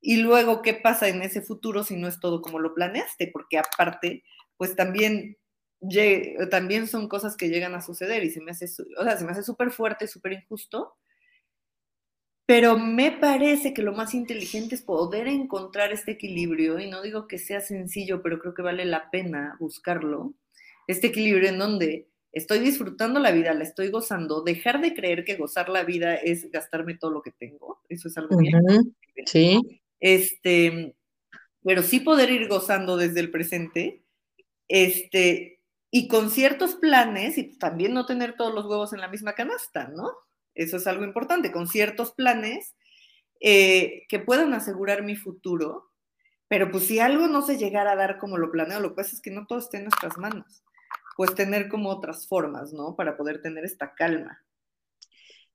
Y 0.00 0.18
luego, 0.18 0.62
¿qué 0.62 0.74
pasa 0.74 1.08
en 1.08 1.22
ese 1.22 1.42
futuro 1.42 1.82
si 1.82 1.96
no 1.96 2.06
es 2.06 2.20
todo 2.20 2.40
como 2.40 2.60
lo 2.60 2.74
planeaste? 2.74 3.30
Porque 3.32 3.58
aparte, 3.58 4.22
pues 4.56 4.76
también, 4.76 5.36
también 6.50 6.86
son 6.86 7.08
cosas 7.08 7.36
que 7.36 7.48
llegan 7.48 7.74
a 7.74 7.82
suceder 7.82 8.22
y 8.22 8.30
se 8.30 8.40
me 8.40 8.52
hace, 8.52 8.66
o 8.98 9.02
sea, 9.02 9.16
se 9.16 9.24
me 9.24 9.32
hace 9.32 9.42
súper 9.42 9.72
fuerte, 9.72 10.06
súper 10.06 10.34
injusto 10.34 10.94
pero 12.48 12.78
me 12.78 13.12
parece 13.12 13.74
que 13.74 13.82
lo 13.82 13.92
más 13.92 14.14
inteligente 14.14 14.74
es 14.74 14.80
poder 14.80 15.28
encontrar 15.28 15.92
este 15.92 16.12
equilibrio, 16.12 16.78
y 16.78 16.88
no 16.88 17.02
digo 17.02 17.28
que 17.28 17.36
sea 17.36 17.60
sencillo, 17.60 18.22
pero 18.22 18.38
creo 18.38 18.54
que 18.54 18.62
vale 18.62 18.86
la 18.86 19.10
pena 19.10 19.54
buscarlo, 19.60 20.32
este 20.86 21.08
equilibrio 21.08 21.50
en 21.50 21.58
donde 21.58 22.08
estoy 22.32 22.60
disfrutando 22.60 23.20
la 23.20 23.32
vida, 23.32 23.52
la 23.52 23.64
estoy 23.64 23.90
gozando, 23.90 24.40
dejar 24.42 24.80
de 24.80 24.94
creer 24.94 25.26
que 25.26 25.36
gozar 25.36 25.68
la 25.68 25.84
vida 25.84 26.14
es 26.14 26.50
gastarme 26.50 26.94
todo 26.94 27.10
lo 27.10 27.20
que 27.20 27.32
tengo, 27.32 27.82
eso 27.90 28.08
es 28.08 28.16
algo 28.16 28.38
bien. 28.38 28.62
Sí. 29.26 29.82
Este, 30.00 30.96
pero 31.62 31.82
sí 31.82 32.00
poder 32.00 32.30
ir 32.30 32.48
gozando 32.48 32.96
desde 32.96 33.20
el 33.20 33.30
presente, 33.30 34.04
este, 34.68 35.60
y 35.90 36.08
con 36.08 36.30
ciertos 36.30 36.76
planes, 36.76 37.36
y 37.36 37.58
también 37.58 37.92
no 37.92 38.06
tener 38.06 38.36
todos 38.36 38.54
los 38.54 38.64
huevos 38.64 38.94
en 38.94 39.02
la 39.02 39.08
misma 39.08 39.34
canasta, 39.34 39.88
¿no? 39.88 40.12
Eso 40.58 40.76
es 40.76 40.88
algo 40.88 41.04
importante, 41.04 41.52
con 41.52 41.68
ciertos 41.68 42.12
planes 42.12 42.74
eh, 43.40 44.02
que 44.08 44.18
puedan 44.18 44.52
asegurar 44.54 45.04
mi 45.04 45.14
futuro. 45.14 45.92
Pero 46.48 46.70
pues 46.72 46.86
si 46.86 46.98
algo 46.98 47.28
no 47.28 47.42
se 47.42 47.56
llegara 47.58 47.92
a 47.92 47.96
dar 47.96 48.18
como 48.18 48.38
lo 48.38 48.50
planeo, 48.50 48.80
lo 48.80 48.90
que 48.90 48.96
pasa 48.96 49.14
es 49.14 49.22
que 49.22 49.30
no 49.30 49.46
todo 49.46 49.60
esté 49.60 49.76
en 49.76 49.84
nuestras 49.84 50.18
manos. 50.18 50.64
Pues 51.16 51.34
tener 51.36 51.68
como 51.68 51.90
otras 51.90 52.26
formas, 52.26 52.72
¿no? 52.72 52.96
Para 52.96 53.16
poder 53.16 53.40
tener 53.40 53.64
esta 53.64 53.94
calma. 53.94 54.42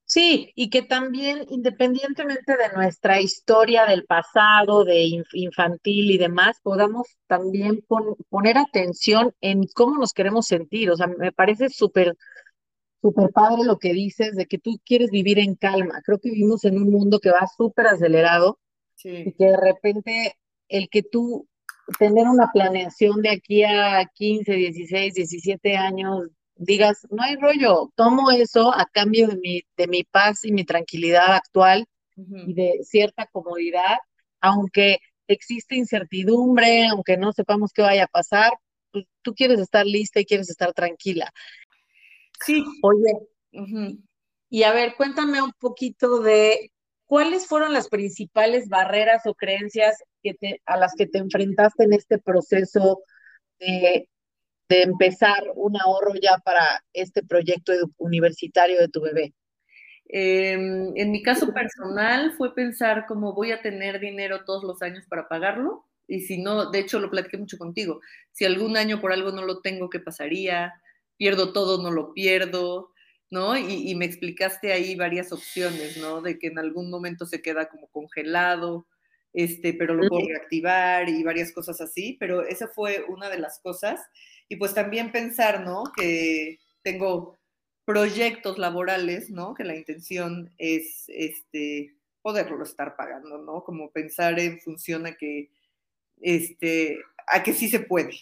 Sí, 0.06 0.54
y 0.56 0.70
que 0.70 0.84
también, 0.84 1.46
independientemente 1.50 2.56
de 2.56 2.72
nuestra 2.74 3.20
historia 3.20 3.86
del 3.86 4.06
pasado, 4.06 4.86
de 4.86 5.04
infantil 5.34 6.12
y 6.12 6.18
demás, 6.18 6.60
podamos 6.64 7.08
también 7.28 7.84
poner 8.30 8.58
atención 8.58 9.34
en 9.42 9.64
cómo 9.74 9.98
nos 9.98 10.14
queremos 10.14 10.48
sentir. 10.48 10.92
O 10.92 10.96
sea, 10.96 11.08
me 11.08 11.32
parece 11.34 11.70
súper 11.70 12.16
súper 13.04 13.32
padre 13.32 13.66
lo 13.66 13.78
que 13.78 13.92
dices 13.92 14.34
de 14.34 14.46
que 14.46 14.58
tú 14.58 14.80
quieres 14.86 15.12
vivir 15.12 15.38
en 15.38 15.56
calma. 15.56 16.02
Creo 16.06 16.20
que 16.20 16.30
vivimos 16.30 16.64
en 16.64 16.78
un 16.78 16.90
mundo 16.90 17.20
que 17.20 17.32
va 17.32 17.46
súper 17.58 17.88
acelerado 17.88 18.60
y 19.04 19.34
que 19.34 19.46
de 19.46 19.58
repente 19.58 20.38
el 20.70 20.88
que 20.90 21.04
tú 21.04 21.46
tener 22.00 22.28
una 22.28 22.50
planeación 22.54 23.22
de 23.22 23.32
aquí 23.32 23.66
a 23.66 24.10
15, 24.14 24.54
16, 24.54 25.14
17 25.16 25.76
años, 25.76 26.30
digas, 26.56 27.06
no 27.12 27.24
hay 27.24 27.36
rollo, 27.36 27.92
tomo 27.96 28.32
eso 28.32 28.74
a 28.74 28.86
cambio 28.86 29.28
de 29.28 29.36
mi, 29.36 29.62
de 29.76 29.88
mi 29.88 30.06
paz 30.06 30.46
y 30.46 30.54
mi 30.54 30.64
tranquilidad 30.64 31.36
actual 31.36 31.86
y 32.16 32.54
de 32.54 32.80
cierta 32.84 33.26
comodidad, 33.26 33.98
aunque 34.40 35.00
existe 35.28 35.76
incertidumbre, 35.76 36.88
aunque 36.88 37.18
no 37.18 37.34
sepamos 37.34 37.74
qué 37.74 37.82
vaya 37.82 38.06
a 38.06 38.08
pasar, 38.08 38.54
pues, 38.94 39.06
tú 39.24 39.34
quieres 39.34 39.60
estar 39.60 39.86
lista 39.86 40.20
y 40.22 40.26
quieres 40.26 40.50
estar 40.50 40.72
tranquila. 40.74 41.32
Sí. 42.46 42.64
Oye, 42.82 43.28
y 44.50 44.64
a 44.64 44.72
ver, 44.72 44.96
cuéntame 44.96 45.42
un 45.42 45.52
poquito 45.54 46.20
de 46.22 46.72
cuáles 47.06 47.48
fueron 47.48 47.74
las 47.74 47.90
principales 47.90 48.70
barreras 48.70 49.26
o 49.26 49.34
creencias 49.34 50.04
que 50.22 50.34
te, 50.34 50.62
a 50.66 50.78
las 50.78 50.94
que 50.96 51.08
te 51.08 51.20
enfrentaste 51.20 51.84
en 51.84 51.94
este 51.94 52.18
proceso 52.20 53.02
de, 53.60 54.10
empezar 54.70 55.44
un 55.56 55.80
ahorro 55.80 56.14
ya 56.20 56.40
para 56.44 56.84
este 56.94 57.22
proyecto 57.22 57.74
universitario 57.98 58.80
de 58.80 58.88
tu 58.88 59.02
bebé. 59.02 59.34
Em, 60.08 60.92
en 60.96 61.12
mi 61.12 61.22
caso 61.22 61.54
personal 61.54 62.34
fue 62.34 62.56
pensar 62.56 63.06
cómo 63.08 63.36
voy 63.36 63.52
a 63.52 63.62
tener 63.62 64.00
dinero 64.00 64.46
todos 64.46 64.64
los 64.64 64.82
años 64.82 65.06
para 65.08 65.28
pagarlo. 65.28 65.86
Y 66.08 66.22
si 66.22 66.42
no, 66.42 66.72
de 66.72 66.80
hecho 66.80 67.00
lo 67.00 67.12
platiqué 67.12 67.38
mucho 67.38 67.58
contigo, 67.58 68.02
si 68.32 68.46
algún 68.46 68.76
año 68.76 69.00
por 69.00 69.14
algo 69.14 69.32
no 69.32 69.44
lo 69.46 69.62
tengo, 69.62 69.90
¿qué 69.90 70.00
pasaría? 70.00 70.74
Pierdo 71.18 71.54
todo, 71.54 71.82
no 71.82 71.92
lo 71.92 72.14
pierdo, 72.14 72.92
¿no? 73.30 73.58
Y, 73.58 73.96
me 73.96 74.06
explicaste 74.06 74.72
ahí 74.72 74.96
varias 74.96 75.32
opciones, 75.32 75.98
¿no? 75.98 76.22
De 76.22 76.38
que 76.38 76.48
en 76.48 76.60
algún 76.60 76.90
momento 76.90 77.26
se 77.26 77.42
queda 77.42 77.68
como 77.68 77.88
congelado, 77.88 78.88
este, 79.34 79.74
pero 79.74 79.96
lo 79.96 80.08
puedo 80.08 80.28
reactivar 80.28 81.10
y 81.10 81.24
varias 81.24 81.52
cosas 81.52 81.82
así, 81.82 82.16
pero 82.20 82.46
esa 82.46 82.68
fue 82.68 83.04
una 83.08 83.30
de 83.30 83.40
las 83.40 83.60
cosas. 83.60 84.02
Y 84.50 84.58
pues 84.58 84.74
también 84.74 85.12
pensar, 85.12 85.66
¿no? 85.66 85.84
Que 85.98 86.60
tengo 86.84 87.38
proyectos 87.86 88.60
laborales, 88.60 89.30
¿no? 89.30 89.56
Que 89.56 89.64
la 89.64 89.76
intención 89.76 90.54
es, 90.58 91.06
este, 91.08 91.96
poderlo 92.22 92.64
estar 92.64 92.96
pagando, 92.96 93.38
¿no? 93.40 93.64
Como 93.64 93.92
pensar 93.92 94.40
en 94.40 94.60
función 94.60 95.06
a 95.06 95.16
que, 95.16 95.50
este, 96.22 97.00
a 97.28 97.44
que 97.44 97.54
sí 97.54 97.68
se 97.68 97.80
puede, 97.80 98.14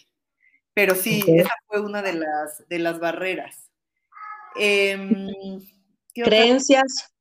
pero 0.74 0.94
sí, 0.94 1.22
esa 1.26 1.54
fue 1.66 1.80
una 1.80 2.02
de 2.02 2.14
las, 2.14 2.66
de 2.68 2.78
las 2.78 2.98
barreras. 2.98 3.70
Em, 4.56 5.28
¿Creencias? 6.14 7.12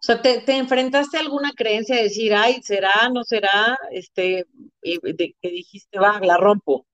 O 0.00 0.06
sea, 0.06 0.20
¿te, 0.20 0.42
enfrentaste 0.48 1.16
a 1.16 1.20
alguna 1.20 1.52
creencia 1.52 1.96
de 1.96 2.02
decir, 2.02 2.34
ay, 2.34 2.60
será, 2.62 3.08
no 3.12 3.24
será? 3.24 3.78
Este, 3.90 4.46
de, 4.82 5.34
que 5.40 5.50
dijiste, 5.50 5.98
va, 5.98 6.20
la 6.20 6.36
rompo. 6.36 6.86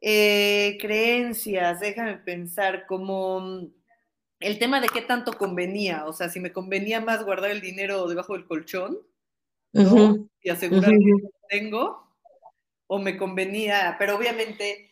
Eh, 0.00 0.78
creencias, 0.80 1.78
déjame 1.78 2.16
pensar, 2.16 2.86
como 2.86 3.70
el 4.40 4.58
tema 4.58 4.80
de 4.80 4.88
qué 4.88 5.02
tanto 5.02 5.34
convenía, 5.34 6.06
o 6.06 6.12
sea, 6.12 6.28
si 6.28 6.40
me 6.40 6.52
convenía 6.52 7.00
más 7.00 7.24
guardar 7.24 7.50
el 7.50 7.60
dinero 7.60 8.08
debajo 8.08 8.32
del 8.32 8.46
colchón 8.46 8.98
y 9.72 10.48
asegurar 10.48 10.90
que 10.90 11.10
lo 11.22 11.30
tengo, 11.48 12.09
o 12.92 12.98
me 12.98 13.16
convenía, 13.16 13.94
pero 14.00 14.16
obviamente 14.16 14.90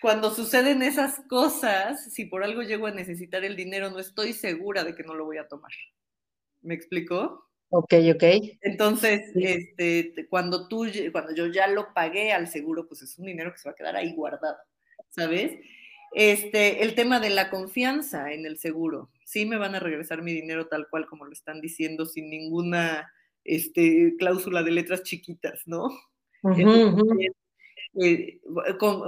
cuando 0.00 0.30
suceden 0.30 0.80
esas 0.80 1.20
cosas, 1.28 2.10
si 2.14 2.24
por 2.24 2.42
algo 2.42 2.62
llego 2.62 2.86
a 2.86 2.92
necesitar 2.92 3.44
el 3.44 3.56
dinero, 3.56 3.90
no 3.90 3.98
estoy 3.98 4.32
segura 4.32 4.84
de 4.84 4.94
que 4.94 5.02
no 5.02 5.12
lo 5.14 5.26
voy 5.26 5.36
a 5.36 5.46
tomar. 5.46 5.70
¿Me 6.62 6.72
explicó? 6.72 7.46
Ok, 7.68 7.92
ok. 8.14 8.24
Entonces, 8.62 9.20
este, 9.34 10.14
cuando 10.30 10.66
tú, 10.66 10.86
cuando 11.12 11.34
yo 11.34 11.48
ya 11.48 11.66
lo 11.66 11.92
pagué 11.92 12.32
al 12.32 12.48
seguro, 12.48 12.88
pues 12.88 13.02
es 13.02 13.18
un 13.18 13.26
dinero 13.26 13.52
que 13.52 13.58
se 13.58 13.68
va 13.68 13.72
a 13.72 13.76
quedar 13.76 13.94
ahí 13.94 14.14
guardado, 14.14 14.56
¿sabes? 15.10 15.58
Este, 16.14 16.82
el 16.82 16.94
tema 16.94 17.20
de 17.20 17.28
la 17.28 17.50
confianza 17.50 18.32
en 18.32 18.46
el 18.46 18.56
seguro. 18.56 19.10
Sí 19.26 19.44
me 19.44 19.58
van 19.58 19.74
a 19.74 19.80
regresar 19.80 20.22
mi 20.22 20.32
dinero 20.32 20.68
tal 20.68 20.88
cual 20.88 21.06
como 21.06 21.26
lo 21.26 21.32
están 21.32 21.60
diciendo, 21.60 22.06
sin 22.06 22.30
ninguna 22.30 23.12
este, 23.44 24.14
cláusula 24.18 24.62
de 24.62 24.70
letras 24.70 25.02
chiquitas, 25.02 25.64
¿no? 25.66 25.90
Eh, 27.94 28.40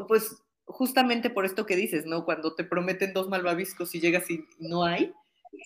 pues 0.09 0.43
justamente 0.65 1.31
por 1.31 1.45
esto 1.45 1.67
que 1.67 1.77
dices, 1.77 2.07
¿no? 2.07 2.25
Cuando 2.25 2.55
te 2.55 2.65
prometen 2.65 3.13
dos 3.13 3.29
malvaviscos 3.29 3.95
y 3.95 4.01
llegas 4.01 4.31
y 4.31 4.45
no 4.59 4.85
hay, 4.85 5.13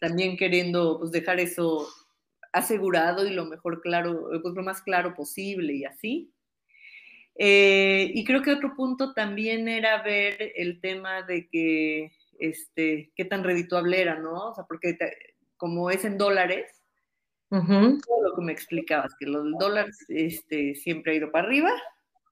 también 0.01 0.37
queriendo 0.37 0.99
pues, 0.99 1.11
dejar 1.13 1.41
eso 1.41 1.87
asegurado 2.53 3.27
y 3.27 3.31
lo 3.31 3.45
mejor 3.45 3.81
claro, 3.81 4.29
pues 4.43 4.55
lo 4.55 4.63
más 4.63 4.83
claro 4.83 5.15
posible 5.15 5.75
y 5.75 5.85
así. 5.85 6.33
Eh, 7.37 8.13
y 8.15 8.25
creo 8.25 8.43
que 8.43 8.53
otro 8.53 8.75
punto 8.77 9.13
también 9.13 9.69
era 9.69 10.03
ver 10.03 10.53
el 10.55 10.81
tema 10.81 11.23
de 11.23 11.49
que, 11.49 12.13
este, 12.39 13.11
qué 13.17 13.25
tan 13.25 13.43
redituable 13.43 14.01
era, 14.01 14.19
¿no? 14.19 14.51
O 14.51 14.55
sea, 14.55 14.65
porque 14.65 14.97
como 15.57 15.91
es 15.91 16.05
en 16.05 16.17
dólares, 16.17 16.84
todo 17.61 18.23
lo 18.23 18.35
que 18.37 18.43
me 18.43 18.53
explicabas, 18.53 19.15
que 19.19 19.27
los 19.27 19.47
dólares 19.59 19.97
este, 20.09 20.75
siempre 20.75 21.13
ha 21.13 21.17
ido 21.17 21.31
para 21.31 21.47
arriba, 21.47 21.71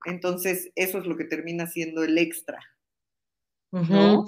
entonces 0.05 0.71
eso 0.75 0.99
es 0.99 1.07
lo 1.07 1.17
que 1.17 1.25
termina 1.25 1.67
siendo 1.67 2.03
el 2.03 2.19
extra, 2.19 2.59
¿no? 3.71 4.25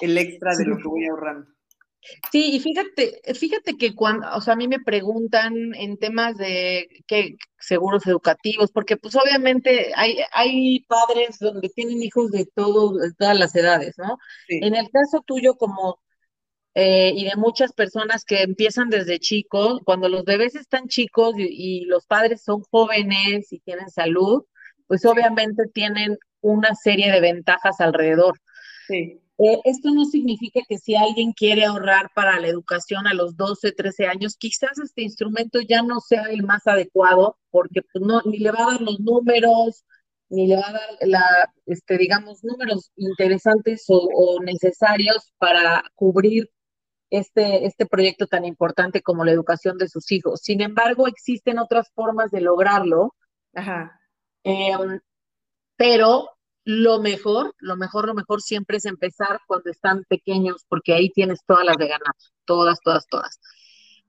El 0.00 0.16
extra 0.16 0.56
de 0.56 0.64
lo 0.64 0.76
que 0.76 0.88
voy 0.88 1.06
ahorrando. 1.06 1.48
Sí, 2.32 2.54
y 2.54 2.60
fíjate, 2.60 3.20
fíjate 3.34 3.76
que 3.76 3.94
cuando, 3.94 4.26
o 4.34 4.40
sea, 4.40 4.54
a 4.54 4.56
mí 4.56 4.68
me 4.68 4.80
preguntan 4.80 5.74
en 5.74 5.98
temas 5.98 6.36
de 6.36 6.88
qué 7.06 7.36
seguros 7.58 8.06
educativos, 8.06 8.70
porque 8.70 8.96
pues 8.96 9.14
obviamente 9.16 9.92
hay, 9.94 10.18
hay 10.32 10.80
padres 10.88 11.38
donde 11.38 11.68
tienen 11.68 12.02
hijos 12.02 12.30
de 12.30 12.46
todo, 12.46 12.96
de 12.96 13.12
todas 13.14 13.38
las 13.38 13.54
edades, 13.54 13.98
¿no? 13.98 14.18
En 14.48 14.74
el 14.74 14.88
caso 14.90 15.22
tuyo 15.26 15.56
como 15.56 16.00
eh, 16.80 17.12
y 17.12 17.24
de 17.24 17.34
muchas 17.34 17.72
personas 17.72 18.24
que 18.24 18.42
empiezan 18.42 18.88
desde 18.88 19.18
chicos, 19.18 19.80
cuando 19.84 20.08
los 20.08 20.24
bebés 20.24 20.54
están 20.54 20.86
chicos 20.86 21.34
y, 21.36 21.48
y 21.48 21.84
los 21.86 22.06
padres 22.06 22.44
son 22.44 22.62
jóvenes 22.70 23.52
y 23.52 23.58
tienen 23.58 23.90
salud, 23.90 24.44
pues 24.86 25.04
obviamente 25.04 25.64
tienen 25.74 26.16
una 26.40 26.76
serie 26.76 27.10
de 27.10 27.20
ventajas 27.20 27.80
alrededor. 27.80 28.38
Sí. 28.86 29.20
Eh, 29.38 29.58
esto 29.64 29.90
no 29.90 30.04
significa 30.04 30.60
que 30.68 30.78
si 30.78 30.94
alguien 30.94 31.32
quiere 31.32 31.64
ahorrar 31.64 32.10
para 32.14 32.38
la 32.38 32.46
educación 32.46 33.08
a 33.08 33.14
los 33.14 33.36
12, 33.36 33.72
13 33.72 34.06
años, 34.06 34.36
quizás 34.36 34.78
este 34.78 35.02
instrumento 35.02 35.60
ya 35.60 35.82
no 35.82 35.98
sea 35.98 36.26
el 36.30 36.44
más 36.44 36.64
adecuado 36.68 37.38
porque 37.50 37.82
pues, 37.92 38.04
no, 38.04 38.22
ni 38.24 38.38
le 38.38 38.52
va 38.52 38.62
a 38.62 38.70
dar 38.74 38.80
los 38.82 39.00
números, 39.00 39.84
ni 40.28 40.46
le 40.46 40.54
va 40.58 40.68
a 40.68 40.72
dar 40.74 40.90
la, 41.00 41.52
este, 41.66 41.98
digamos, 41.98 42.44
números 42.44 42.92
interesantes 42.94 43.84
o, 43.88 44.08
o 44.14 44.40
necesarios 44.44 45.32
para 45.38 45.82
cubrir 45.96 46.48
este, 47.10 47.66
este 47.66 47.86
proyecto 47.86 48.26
tan 48.26 48.44
importante 48.44 49.02
como 49.02 49.24
la 49.24 49.32
educación 49.32 49.78
de 49.78 49.88
sus 49.88 50.10
hijos. 50.12 50.40
Sin 50.42 50.60
embargo, 50.60 51.06
existen 51.06 51.58
otras 51.58 51.90
formas 51.94 52.30
de 52.30 52.40
lograrlo. 52.40 53.14
Ajá. 53.54 54.00
Eh, 54.44 54.76
pero 55.76 56.30
lo 56.64 57.00
mejor, 57.00 57.54
lo 57.58 57.76
mejor, 57.76 58.06
lo 58.06 58.14
mejor 58.14 58.42
siempre 58.42 58.76
es 58.76 58.84
empezar 58.84 59.40
cuando 59.46 59.70
están 59.70 60.04
pequeños, 60.04 60.66
porque 60.68 60.92
ahí 60.92 61.10
tienes 61.10 61.40
todas 61.46 61.64
las 61.64 61.78
de 61.78 61.88
ganar, 61.88 62.14
todas, 62.44 62.78
todas, 62.80 63.06
todas. 63.06 63.40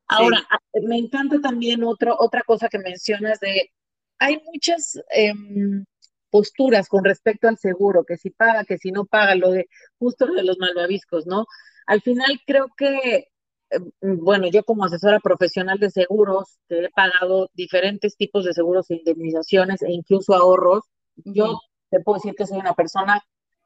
Ahora, 0.08 0.46
me 0.84 0.98
encanta 0.98 1.40
también 1.40 1.84
otra 1.84 2.16
otra 2.18 2.42
cosa 2.42 2.68
que 2.68 2.80
mencionas 2.80 3.40
de, 3.40 3.72
hay 4.18 4.42
muchas 4.52 5.00
em, 5.12 5.86
posturas 6.32 6.88
con 6.88 7.06
respecto 7.06 7.48
al 7.48 7.58
seguro, 7.58 8.04
que 8.04 8.18
si 8.18 8.32
paga, 8.32 8.66
que 8.66 8.78
si 8.78 8.92
no 8.92 9.06
paga, 9.06 9.36
lo 9.36 9.52
de 9.52 9.68
justo 10.00 10.26
lo 10.26 10.34
de 10.34 10.44
los 10.44 10.58
malvaviscos, 10.58 11.28
¿no? 11.28 11.46
Al 11.90 12.02
final 12.02 12.40
creo 12.46 12.68
que, 12.78 13.30
em, 13.72 14.20
bueno, 14.20 14.48
yo 14.48 14.64
como 14.64 14.86
asesora 14.86 15.20
profesional 15.20 15.80
de 15.80 15.90
seguros, 15.90 16.60
que 16.68 16.86
he 16.86 16.90
pagado 16.92 17.50
diferentes 17.56 18.16
tipos 18.16 18.46
de 18.46 18.54
seguros 18.54 18.92
e 18.92 18.98
indemnizaciones 18.98 19.82
e 19.82 19.92
incluso 19.92 20.36
ahorros, 20.36 20.84
yo 21.26 21.60
te 21.90 22.00
puedo 22.02 22.20
decir 22.20 22.36
que 22.36 22.46
soy 22.46 22.60
una 22.60 22.76
persona, 22.76 23.24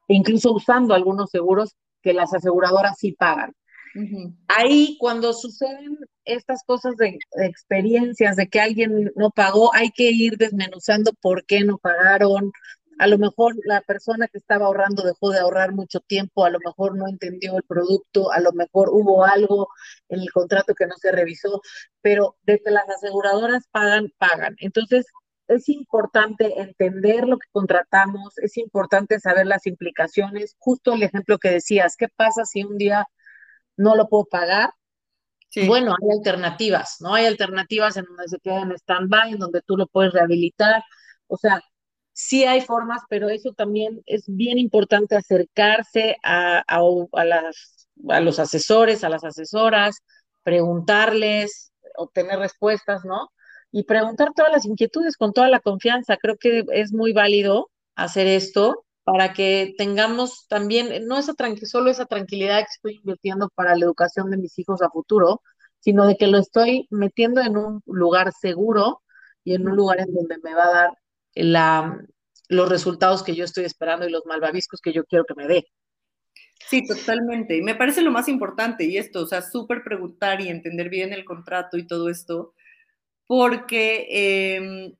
incluso 0.07 0.53
usando 0.53 0.93
algunos 0.93 1.31
seguros 1.31 1.75
que 2.01 2.13
las 2.13 2.33
aseguradoras 2.33 2.97
sí 2.97 3.12
pagan. 3.12 3.53
Ahí 4.47 4.95
cuando 5.01 5.33
suceden 5.33 5.97
estas 6.23 6.63
cosas 6.65 6.95
de, 6.95 7.19
de, 7.36 7.45
experiencias 7.45 8.38
de 8.38 8.47
que 8.47 8.62
alguien 8.62 9.12
no 9.17 9.31
pagó, 9.31 9.75
hay 9.75 9.91
que 9.91 10.12
ir 10.12 10.38
desmenuzando 10.38 11.12
por 11.21 11.45
qué 11.45 11.65
no 11.65 11.77
pagaron. 11.77 12.53
A 12.99 13.08
lo 13.08 13.17
mejor 13.17 13.56
la 13.65 13.82
persona 13.82 14.27
que 14.27 14.38
estaba 14.38 14.65
ahorrando 14.67 15.03
dejó 15.03 15.32
de 15.32 15.39
ahorrar 15.39 15.73
mucho 15.73 15.99
tiempo, 16.01 16.45
a 16.45 16.49
lo 16.49 16.60
mejor 16.60 16.95
no 16.95 17.08
entendió 17.08 17.58
el 17.58 17.63
producto, 17.63 18.32
a 18.32 18.39
lo 18.39 18.51
mejor 18.53 18.89
hubo 18.91 19.25
algo 19.25 19.69
en 20.10 20.21
el 20.21 20.32
contrato 20.32 20.75
que 20.75 20.88
no 20.88 20.95
se 20.97 21.12
revisó, 21.12 21.62
pero 22.01 22.38
desde 22.43 22.71
las 22.71 22.88
aseguradoras 22.89 23.67
pagan, 23.71 24.12
pagan. 24.17 24.56
Entonces, 24.60 25.06
es 25.47 25.69
importante 25.69 26.62
entender 26.62 27.27
lo 27.27 27.38
que 27.38 27.47
contratamos, 27.51 28.38
es 28.38 28.58
importante 28.58 29.19
saber 29.19 29.47
las 29.47 29.65
implicaciones. 29.67 30.56
Justo 30.60 30.93
el 30.93 31.03
ejemplo 31.03 31.38
que 31.38 31.49
decías, 31.49 31.95
¿qué 31.97 32.08
pasa 32.15 32.45
si 32.45 32.63
un 32.63 32.77
día 32.77 33.06
no 33.77 33.95
lo 33.95 34.08
puedo 34.08 34.25
pagar? 34.25 34.71
Sí. 35.49 35.67
Bueno, 35.67 35.95
hay 36.01 36.17
alternativas, 36.17 36.97
¿no? 36.99 37.13
Hay 37.13 37.25
alternativas 37.25 37.97
en 37.97 38.06
donde 38.06 38.27
se 38.27 38.39
queda 38.39 38.62
en 38.62 38.71
stand-by, 38.71 39.34
en 39.34 39.39
donde 39.39 39.62
tú 39.62 39.77
lo 39.77 39.88
puedes 39.88 40.13
rehabilitar. 40.13 40.84
O 41.27 41.38
sea, 41.38 41.62
sí 42.13 42.45
hay 42.45 42.62
formas, 42.62 43.02
pero 43.10 43.30
eso 43.30 43.54
también 43.54 44.02
es 44.06 44.23
bien 44.28 44.58
importante 44.58 45.15
acercarse 45.15 46.17
a, 46.23 46.63
a, 46.67 46.82
a, 47.13 47.26
las, 47.26 47.88
a 48.10 48.19
los 48.21 48.39
asesores, 48.39 49.04
a 49.04 49.10
las 49.10 49.23
asesoras, 49.23 49.97
preguntarles, 50.43 51.71
obtener 51.97 52.39
respuestas, 52.39 53.04
¿no? 53.06 53.30
y 53.73 53.84
preguntar 53.84 54.30
todas 54.36 54.52
las 54.52 54.65
inquietudes 54.65 55.17
con 55.17 55.34
toda 55.34 55.49
la 55.49 55.60
confianza. 55.60 56.15
Creo 56.17 56.38
que 56.38 56.63
es 56.73 56.93
muy 56.93 57.12
válido 57.12 57.71
hacer 57.95 58.28
esto 58.28 58.86
para 59.04 59.34
que 59.34 59.73
tengamos 59.78 60.45
también, 60.47 61.08
no 61.08 61.17
esa 61.17 61.34
solo 61.65 61.89
esa 61.89 62.06
tranquilidad 62.06 62.60
que 62.60 62.67
estoy 62.76 62.95
invirtiendo 62.97 63.49
para 63.56 63.76
la 63.76 63.86
educación 63.86 64.30
de 64.30 64.38
mis 64.38 64.58
hijos 64.60 64.82
a 64.84 64.89
futuro, 64.91 65.41
sino 65.80 66.06
de 66.06 66.15
que 66.17 66.28
lo 66.28 66.38
estoy 66.38 66.88
metiendo 66.91 67.41
en 67.41 67.58
un 67.58 67.82
lugar 67.88 68.32
seguro 68.39 69.02
y 69.43 69.56
en 69.56 69.67
un 69.67 69.76
lugar 69.76 69.99
en 69.99 70.13
donde 70.13 70.38
me 70.43 70.54
va 70.54 70.65
a 70.65 70.71
dar 70.71 70.97
la, 71.36 72.00
los 72.50 72.69
resultados 72.69 73.24
que 73.24 73.36
yo 73.36 73.46
estoy 73.46 73.65
esperando 73.65 74.08
y 74.08 74.12
los 74.12 74.26
malvaviscos 74.26 74.82
que 74.82 74.93
yo 74.93 75.06
quiero 75.06 75.26
que 75.26 75.36
me 75.36 75.48
dé. 75.48 75.65
Sí, 76.69 76.86
totalmente. 76.86 77.62
Me 77.62 77.76
parece 77.76 78.02
lo 78.02 78.12
más 78.12 78.28
importante 78.28 78.86
y 78.86 78.98
esto, 78.98 79.22
o 79.22 79.26
sea, 79.26 79.41
súper 79.41 79.84
preguntar 79.84 80.41
y 80.41 80.50
entender 80.50 80.89
bien 80.89 81.13
el 81.13 81.26
contrato 81.26 81.78
y 81.78 81.86
todo 81.86 82.10
esto, 82.10 82.54
porque, 83.28 84.08
eh, 84.10 84.96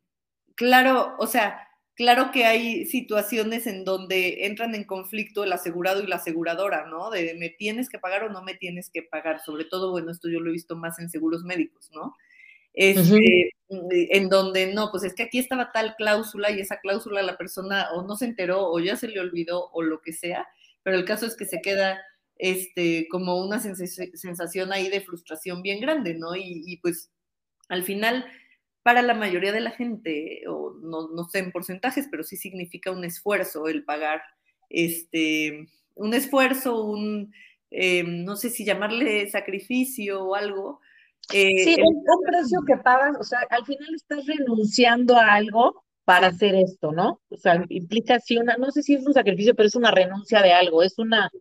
claro, 0.56 1.16
o 1.20 1.28
sea, 1.28 1.68
claro 1.96 2.32
que 2.32 2.46
hay 2.46 2.86
situaciones 2.86 3.68
en 3.68 3.86
donde 3.86 4.46
entran 4.46 4.76
en 4.76 4.84
conflicto 4.84 5.44
el 5.44 5.54
asegurado 5.54 6.02
y 6.04 6.08
la 6.08 6.18
aseguradora, 6.18 6.86
¿no? 6.88 7.10
De 7.10 7.36
me 7.36 7.50
tienes 7.50 7.90
que 7.90 8.00
pagar 8.00 8.24
o 8.24 8.30
no 8.30 8.44
me 8.44 8.56
tienes 8.56 8.90
que 8.90 9.04
pagar. 9.04 9.40
Sobre 9.42 9.66
todo, 9.66 9.92
bueno, 9.92 10.12
esto 10.12 10.30
yo 10.30 10.40
lo 10.40 10.50
he 10.50 10.54
visto 10.54 10.76
más 10.76 11.00
en 11.00 11.10
seguros 11.10 11.44
médicos, 11.44 11.90
¿no? 11.94 12.16
Este, 12.74 13.02
uh 13.02 13.76
-huh. 13.76 14.08
En 14.12 14.30
donde 14.30 14.74
no, 14.74 14.92
pues 14.92 15.04
es 15.04 15.14
que 15.16 15.24
aquí 15.24 15.40
estaba 15.40 15.72
tal 15.72 15.96
cláusula 15.96 16.52
y 16.52 16.60
esa 16.60 16.80
cláusula 16.80 17.22
la 17.22 17.38
persona 17.38 17.90
o 17.94 18.04
no 18.04 18.16
se 18.16 18.26
enteró 18.26 18.70
o 18.70 18.80
ya 18.80 18.96
se 18.96 19.08
le 19.08 19.20
olvidó 19.20 19.70
o 19.72 19.82
lo 19.82 20.02
que 20.02 20.14
sea, 20.14 20.48
pero 20.84 20.98
el 20.98 21.06
caso 21.06 21.26
es 21.26 21.36
que 21.36 21.46
se 21.46 21.62
queda 21.62 22.00
este, 22.38 23.08
como 23.10 23.38
una 23.38 23.60
sensación 23.60 24.74
ahí 24.74 24.90
de 24.90 25.02
frustración 25.02 25.62
bien 25.62 25.80
grande, 25.80 26.14
¿no? 26.16 26.36
Y, 26.36 26.78
pues 26.82 27.12
al 27.70 27.84
final, 27.84 28.26
para 28.84 29.02
la 29.02 29.14
mayoría 29.14 29.54
de 29.54 29.62
la 29.62 29.72
gente, 29.72 30.44
o 30.48 30.76
no, 30.82 31.10
no, 31.10 31.24
sé 31.30 31.40
en 31.40 31.52
porcentajes, 31.52 32.08
pero 32.12 32.24
sí 32.24 32.38
significa 32.38 32.92
un 32.92 33.06
esfuerzo 33.06 33.68
el 33.68 33.86
pagar, 33.86 34.22
este, 34.70 35.68
un 35.96 36.14
esfuerzo, 36.14 36.84
un, 36.84 37.34
eh, 37.72 38.04
no 38.04 38.36
sé 38.36 38.50
si 38.50 38.66
llamarle 38.66 39.30
sacrificio 39.30 40.24
o 40.24 40.36
algo. 40.36 40.82
Eh, 41.32 41.64
sí, 41.64 41.78
un, 41.82 41.96
un 41.96 42.24
precio 42.26 42.62
que 42.68 42.78
pagas, 42.78 43.16
o 43.20 43.24
sea, 43.24 43.40
al 43.50 43.66
final 43.66 43.88
estás 43.96 44.26
renunciando 44.26 45.16
a 45.16 45.34
algo 45.34 45.84
para 46.06 46.28
hacer 46.28 46.54
esto, 46.56 46.92
¿no? 46.92 47.22
O 47.30 47.38
sea, 47.38 47.64
implica 47.70 48.20
sí 48.20 48.38
una, 48.38 48.58
no 48.58 48.72
sé 48.72 48.84
si 48.84 48.96
es 48.96 49.06
un 49.06 49.14
sacrificio, 49.14 49.56
pero 49.56 49.68
es 49.68 49.76
una 49.76 49.92
renuncia 49.92 50.42
de 50.42 50.52
algo, 50.52 50.84
es 50.84 51.00
una, 51.00 51.32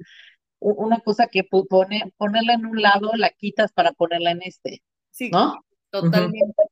una 0.60 1.00
cosa 1.00 1.26
que 1.26 1.42
pone, 1.44 2.12
ponerla 2.16 2.54
en 2.54 2.66
un 2.66 2.80
lado, 2.80 3.10
la 3.16 3.30
quitas 3.30 3.72
para 3.72 3.92
ponerla 3.92 4.30
en 4.30 4.42
este, 4.42 4.82
sí, 5.10 5.30
¿no? 5.30 5.64
Totalmente. 5.90 6.38
Uh 6.56 6.62
-huh. 6.62 6.68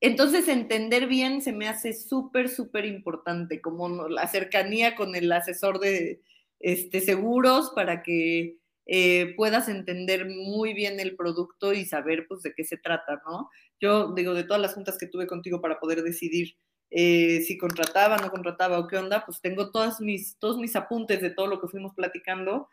Entonces, 0.00 0.48
entender 0.48 1.06
bien 1.06 1.40
se 1.40 1.52
me 1.52 1.68
hace 1.68 1.94
súper, 1.94 2.48
súper 2.48 2.84
importante, 2.84 3.60
como 3.60 4.08
la 4.08 4.26
cercanía 4.26 4.96
con 4.96 5.14
el 5.14 5.30
asesor 5.32 5.80
de 5.80 6.20
este, 6.60 7.00
seguros 7.00 7.72
para 7.74 8.02
que 8.02 8.58
eh, 8.86 9.34
puedas 9.36 9.68
entender 9.68 10.26
muy 10.26 10.74
bien 10.74 11.00
el 11.00 11.16
producto 11.16 11.72
y 11.72 11.84
saber 11.84 12.26
pues, 12.28 12.42
de 12.42 12.52
qué 12.54 12.64
se 12.64 12.76
trata, 12.76 13.22
¿no? 13.26 13.50
Yo 13.80 14.12
digo, 14.14 14.34
de 14.34 14.44
todas 14.44 14.62
las 14.62 14.74
juntas 14.74 14.98
que 14.98 15.06
tuve 15.06 15.26
contigo 15.26 15.60
para 15.60 15.80
poder 15.80 16.02
decidir 16.02 16.56
eh, 16.90 17.40
si 17.40 17.58
contrataba, 17.58 18.18
no 18.18 18.30
contrataba 18.30 18.78
o 18.78 18.86
qué 18.86 18.96
onda, 18.98 19.24
pues 19.24 19.40
tengo 19.40 19.70
todas 19.70 20.00
mis, 20.00 20.38
todos 20.38 20.58
mis 20.58 20.76
apuntes 20.76 21.20
de 21.20 21.30
todo 21.30 21.46
lo 21.46 21.60
que 21.60 21.68
fuimos 21.68 21.94
platicando. 21.94 22.68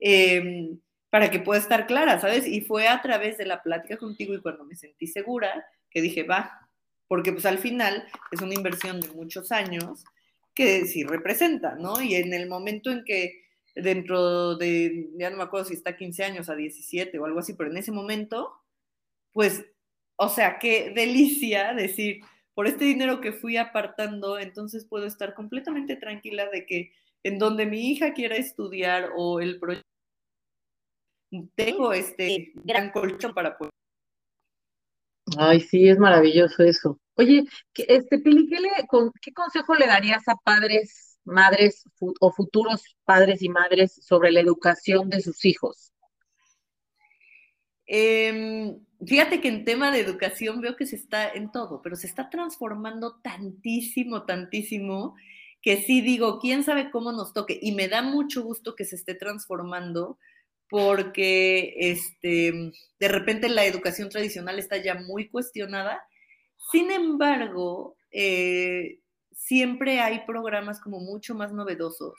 Eh, 0.00 0.78
para 1.10 1.30
que 1.30 1.40
pueda 1.40 1.60
estar 1.60 1.86
clara, 1.86 2.20
¿sabes? 2.20 2.46
Y 2.46 2.60
fue 2.60 2.88
a 2.88 3.00
través 3.00 3.38
de 3.38 3.46
la 3.46 3.62
plática 3.62 3.96
contigo 3.96 4.34
y 4.34 4.42
cuando 4.42 4.64
me 4.64 4.76
sentí 4.76 5.06
segura 5.06 5.64
que 5.90 6.02
dije, 6.02 6.24
va, 6.24 6.68
porque 7.08 7.32
pues 7.32 7.46
al 7.46 7.58
final 7.58 8.06
es 8.32 8.42
una 8.42 8.54
inversión 8.54 9.00
de 9.00 9.08
muchos 9.08 9.52
años 9.52 10.04
que 10.54 10.84
sí 10.86 11.04
representa, 11.04 11.74
¿no? 11.76 12.02
Y 12.02 12.16
en 12.16 12.34
el 12.34 12.48
momento 12.48 12.90
en 12.90 13.04
que 13.04 13.45
dentro 13.76 14.56
de, 14.56 15.10
ya 15.16 15.30
no 15.30 15.36
me 15.36 15.44
acuerdo 15.44 15.66
si 15.66 15.74
está 15.74 15.96
15 15.96 16.24
años 16.24 16.48
a 16.48 16.56
17 16.56 17.18
o 17.18 17.24
algo 17.24 17.38
así, 17.38 17.54
pero 17.54 17.70
en 17.70 17.76
ese 17.76 17.92
momento, 17.92 18.52
pues 19.32 19.64
o 20.16 20.28
sea, 20.28 20.58
qué 20.58 20.92
delicia 20.94 21.74
decir, 21.74 22.20
por 22.54 22.66
este 22.66 22.86
dinero 22.86 23.20
que 23.20 23.32
fui 23.32 23.56
apartando, 23.56 24.38
entonces 24.38 24.86
puedo 24.86 25.06
estar 25.06 25.34
completamente 25.34 25.96
tranquila 25.96 26.48
de 26.48 26.66
que 26.66 26.92
en 27.22 27.38
donde 27.38 27.66
mi 27.66 27.90
hija 27.90 28.14
quiera 28.14 28.36
estudiar 28.36 29.10
o 29.14 29.40
el 29.40 29.58
proyecto, 29.58 29.86
tengo 31.54 31.92
este 31.92 32.52
gran 32.54 32.90
colchón 32.90 33.34
para 33.34 33.58
poder. 33.58 33.72
Ay, 35.36 35.60
sí, 35.60 35.88
es 35.88 35.98
maravilloso 35.98 36.62
eso. 36.62 36.98
Oye, 37.16 37.44
este 37.74 38.18
Pili, 38.20 38.48
¿qué, 38.48 38.60
le, 38.60 38.70
¿qué 39.20 39.32
consejo 39.32 39.74
le 39.74 39.86
darías 39.86 40.26
a 40.28 40.36
padres, 40.36 41.15
madres 41.26 41.84
o 42.00 42.32
futuros 42.32 42.96
padres 43.04 43.42
y 43.42 43.48
madres 43.48 43.92
sobre 44.02 44.32
la 44.32 44.40
educación 44.40 45.10
de 45.10 45.20
sus 45.20 45.44
hijos? 45.44 45.92
Em, 47.86 48.80
fíjate 49.04 49.40
que 49.40 49.48
en 49.48 49.64
tema 49.64 49.92
de 49.92 50.00
educación 50.00 50.60
veo 50.60 50.76
que 50.76 50.86
se 50.86 50.96
está 50.96 51.28
en 51.28 51.52
todo, 51.52 51.80
pero 51.82 51.96
se 51.96 52.06
está 52.06 52.28
transformando 52.30 53.20
tantísimo, 53.22 54.24
tantísimo, 54.24 55.14
que 55.62 55.82
sí 55.82 56.00
digo, 56.00 56.38
quién 56.40 56.64
sabe 56.64 56.90
cómo 56.90 57.12
nos 57.12 57.32
toque. 57.32 57.58
Y 57.62 57.72
me 57.72 57.88
da 57.88 58.02
mucho 58.02 58.42
gusto 58.42 58.74
que 58.74 58.84
se 58.84 58.96
esté 58.96 59.14
transformando 59.14 60.18
porque 60.68 61.74
este, 61.78 62.72
de 62.98 63.08
repente 63.08 63.48
la 63.48 63.64
educación 63.64 64.08
tradicional 64.08 64.58
está 64.58 64.76
ya 64.78 64.94
muy 64.94 65.28
cuestionada. 65.28 66.02
Sin 66.72 66.90
embargo, 66.90 67.96
eh, 68.10 68.98
siempre 69.36 70.00
hay 70.00 70.26
programas 70.26 70.80
como 70.80 70.98
mucho 70.98 71.34
más 71.34 71.52
novedosos 71.52 72.14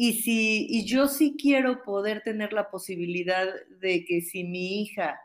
y, 0.00 0.22
si, 0.22 0.66
y 0.70 0.86
yo 0.86 1.08
sí 1.08 1.36
quiero 1.36 1.82
poder 1.82 2.22
tener 2.22 2.52
la 2.52 2.70
posibilidad 2.70 3.48
de 3.80 4.04
que 4.04 4.22
si 4.22 4.44
mi 4.44 4.80
hija 4.80 5.20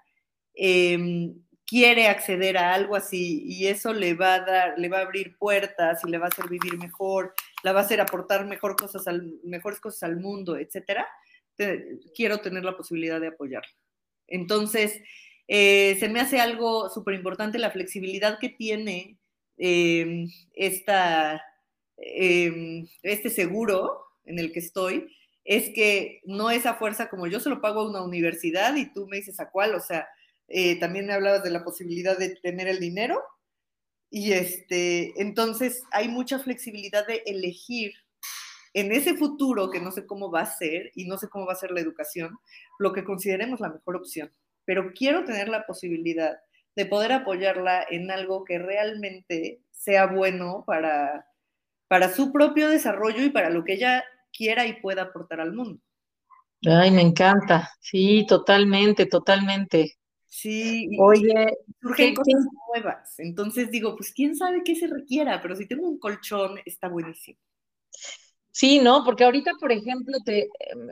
em, 0.55 1.35
quiere 1.67 2.07
acceder 2.07 2.57
a 2.57 2.73
algo 2.73 2.95
así 2.95 3.43
y 3.45 3.67
eso 3.67 3.93
le 3.93 4.15
va 4.15 4.33
a 4.33 4.39
dar, 4.39 4.73
le 4.79 4.89
va 4.89 4.97
a 4.97 5.01
abrir 5.01 5.37
puertas 5.37 6.01
y 6.03 6.09
le 6.09 6.17
va 6.17 6.25
a 6.25 6.29
hacer 6.29 6.49
vivir 6.49 6.77
mejor, 6.79 7.35
la 7.63 7.71
va 7.71 7.81
a 7.81 7.83
hacer 7.83 8.01
aportar 8.01 8.47
mejor 8.47 8.75
cosas 8.75 9.07
al, 9.07 9.39
mejores 9.43 9.79
cosas 9.79 10.01
al 10.03 10.19
mundo, 10.19 10.57
etcétera, 10.57 11.07
quiero 12.15 12.39
tener 12.39 12.65
la 12.65 12.75
posibilidad 12.75 13.21
de 13.21 13.27
apoyarla. 13.27 13.69
Entonces, 14.27 14.99
eh, 15.47 15.97
se 15.99 16.09
me 16.09 16.19
hace 16.19 16.39
algo 16.39 16.89
súper 16.89 17.13
importante 17.13 17.59
la 17.59 17.69
flexibilidad 17.69 18.39
que 18.39 18.49
tiene 18.49 19.19
em, 19.57 20.29
este 23.01 23.29
seguro 23.29 24.05
en 24.25 24.39
el 24.39 24.51
que 24.51 24.59
estoy, 24.59 25.07
es 25.43 25.69
que 25.71 26.21
no 26.25 26.51
es 26.51 26.65
a 26.65 26.75
fuerza 26.75 27.09
como 27.09 27.27
yo 27.27 27.39
se 27.39 27.49
lo 27.49 27.61
pago 27.61 27.81
a 27.81 27.89
una 27.89 28.03
universidad 28.03 28.75
y 28.75 28.93
tú 28.93 29.07
me 29.07 29.17
dices 29.17 29.39
a 29.39 29.49
cuál, 29.49 29.75
o 29.75 29.79
sea, 29.79 30.07
eh, 30.47 30.79
también 30.79 31.05
me 31.05 31.13
hablabas 31.13 31.43
de 31.43 31.51
la 31.51 31.63
posibilidad 31.63 32.17
de 32.17 32.35
tener 32.35 32.67
el 32.67 32.79
dinero 32.79 33.21
y 34.09 34.33
este, 34.33 35.19
entonces 35.21 35.83
hay 35.91 36.07
mucha 36.07 36.39
flexibilidad 36.39 37.05
de 37.07 37.23
elegir 37.25 37.93
en 38.73 38.91
ese 38.91 39.15
futuro 39.15 39.69
que 39.69 39.79
no 39.79 39.91
sé 39.91 40.05
cómo 40.05 40.31
va 40.31 40.41
a 40.41 40.57
ser 40.57 40.91
y 40.95 41.05
no 41.05 41.17
sé 41.17 41.27
cómo 41.29 41.45
va 41.45 41.53
a 41.53 41.57
ser 41.57 41.71
la 41.71 41.81
educación, 41.81 42.37
lo 42.79 42.93
que 42.93 43.03
consideremos 43.03 43.59
la 43.59 43.69
mejor 43.69 43.95
opción. 43.95 44.31
Pero 44.65 44.93
quiero 44.93 45.23
tener 45.25 45.49
la 45.49 45.65
posibilidad 45.65 46.37
de 46.75 46.85
poder 46.85 47.11
apoyarla 47.11 47.85
en 47.89 48.11
algo 48.11 48.43
que 48.43 48.59
realmente 48.59 49.61
sea 49.71 50.07
bueno 50.07 50.63
para, 50.65 51.27
para 51.87 52.09
su 52.13 52.31
propio 52.31 52.69
desarrollo 52.69 53.23
y 53.23 53.29
para 53.29 53.49
lo 53.49 53.63
que 53.63 53.73
ella 53.73 54.03
quiera 54.31 54.65
y 54.65 54.81
pueda 54.81 55.03
aportar 55.03 55.39
al 55.41 55.53
mundo. 55.53 55.81
Ay, 56.65 56.91
me 56.91 57.01
encanta. 57.01 57.69
Sí, 57.79 58.25
totalmente, 58.27 59.05
totalmente. 59.05 59.97
Sí, 60.25 60.89
oye, 60.99 61.57
surgen 61.79 62.15
cosas 62.15 62.45
nuevas. 62.73 63.19
Entonces 63.19 63.69
digo, 63.69 63.95
pues 63.95 64.11
quién 64.13 64.35
sabe 64.35 64.63
qué 64.65 64.75
se 64.75 64.87
requiera, 64.87 65.41
pero 65.41 65.55
si 65.55 65.67
tengo 65.67 65.87
un 65.87 65.99
colchón, 65.99 66.59
está 66.65 66.89
buenísimo. 66.89 67.37
Sí, 68.51 68.79
¿no? 68.79 69.03
Porque 69.03 69.23
ahorita, 69.23 69.51
por 69.59 69.71
ejemplo, 69.71 70.17
te, 70.23 70.47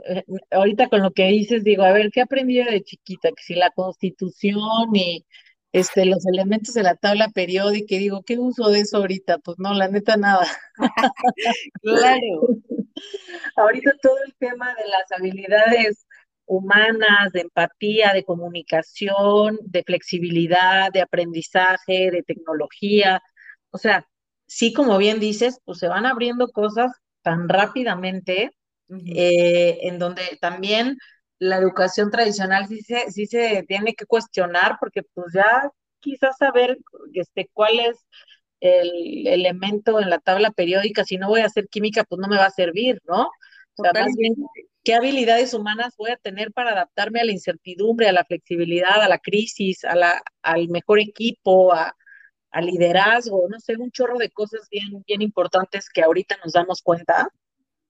eh, 0.08 0.24
ahorita 0.52 0.90
con 0.90 1.02
lo 1.04 1.12
que 1.12 1.28
dices, 1.28 1.64
digo, 1.64 1.84
a 1.84 1.92
ver, 1.92 2.10
¿qué 2.12 2.22
aprendí 2.22 2.56
de 2.64 2.84
chiquita? 2.84 3.30
Que 3.30 3.44
si 3.44 3.54
la 3.56 3.70
constitución 3.72 4.96
y 4.96 5.26
este, 5.72 6.06
los 6.06 6.26
elementos 6.26 6.74
de 6.74 6.84
la 6.84 6.96
tabla 6.96 7.30
periódica, 7.30 7.96
y 7.96 8.00
digo, 8.00 8.24
¿qué 8.24 8.38
uso 8.38 8.70
de 8.70 8.82
eso 8.82 8.98
ahorita? 8.98 9.40
Pues 9.40 9.58
no, 9.60 9.74
la 9.74 9.88
neta, 9.88 10.18
nada. 10.18 10.48
claro. 11.82 12.48
ahorita 13.56 13.92
todo 14.02 14.18
el 14.26 14.36
tema 14.36 14.74
de 14.76 14.88
las 14.88 15.12
habilidades 15.12 16.06
humanas, 16.46 17.32
de 17.32 17.42
empatía, 17.42 18.14
de 18.14 18.26
comunicación, 18.26 19.58
de 19.64 19.84
flexibilidad, 19.84 20.92
de 20.92 21.02
aprendizaje, 21.02 22.12
de 22.12 22.24
tecnología. 22.24 23.22
O 23.70 23.78
sea, 23.78 24.06
sí, 24.48 24.74
como 24.74 24.98
bien 24.98 25.20
dices, 25.20 25.60
pues 25.64 25.80
se 25.80 25.88
van 25.88 26.06
abriendo 26.06 26.50
cosas 26.52 26.92
tan 27.22 27.48
rápidamente, 27.48 28.52
eh, 28.90 29.78
en 29.84 30.00
donde 30.00 30.24
también 30.42 30.98
la 31.42 31.58
educación 31.58 32.12
tradicional 32.12 32.68
sí 32.68 32.82
se, 32.82 33.10
sí 33.10 33.26
se 33.26 33.66
tiene 33.68 33.96
que 33.96 34.06
cuestionar, 34.06 34.78
porque 34.80 35.02
pues 35.02 35.34
ya 35.34 35.72
quizás 36.00 36.38
saber 36.38 36.78
este, 37.14 37.50
cuál 37.52 37.80
es 37.80 37.98
el 38.60 39.26
elemento 39.26 40.00
en 40.00 40.12
la 40.12 40.20
tabla 40.20 40.52
periódica, 40.52 41.04
si 41.04 41.18
no 41.18 41.30
voy 41.30 41.42
a 41.42 41.48
hacer 41.48 41.68
química, 41.68 42.04
pues 42.04 42.20
no 42.22 42.28
me 42.28 42.38
va 42.38 42.46
a 42.46 42.52
servir, 42.52 43.02
¿no? 43.08 43.24
O 43.24 43.84
sea, 43.84 43.92
más 43.92 44.14
bien, 44.16 44.36
¿qué 44.84 44.94
habilidades 44.94 45.56
humanas 45.56 45.96
voy 45.98 46.12
a 46.12 46.18
tener 46.18 46.52
para 46.52 46.74
adaptarme 46.74 47.22
a 47.22 47.26
la 47.26 47.32
incertidumbre, 47.32 48.08
a 48.08 48.14
la 48.14 48.24
flexibilidad, 48.24 49.02
a 49.02 49.10
la 49.10 49.18
crisis, 49.18 49.84
a 49.84 49.96
la, 49.96 50.22
al 50.44 50.70
mejor 50.70 51.00
equipo, 51.00 51.74
a, 51.74 51.96
al 52.52 52.68
liderazgo, 52.68 53.48
no 53.50 53.60
sé, 53.60 53.78
un 53.78 53.90
chorro 53.90 54.20
de 54.20 54.30
cosas 54.30 54.68
bien, 54.70 55.04
bien 55.08 55.24
importantes 55.24 55.90
que 55.90 56.04
ahorita 56.04 56.38
nos 56.44 56.54
damos 56.54 56.84
cuenta. 56.84 57.30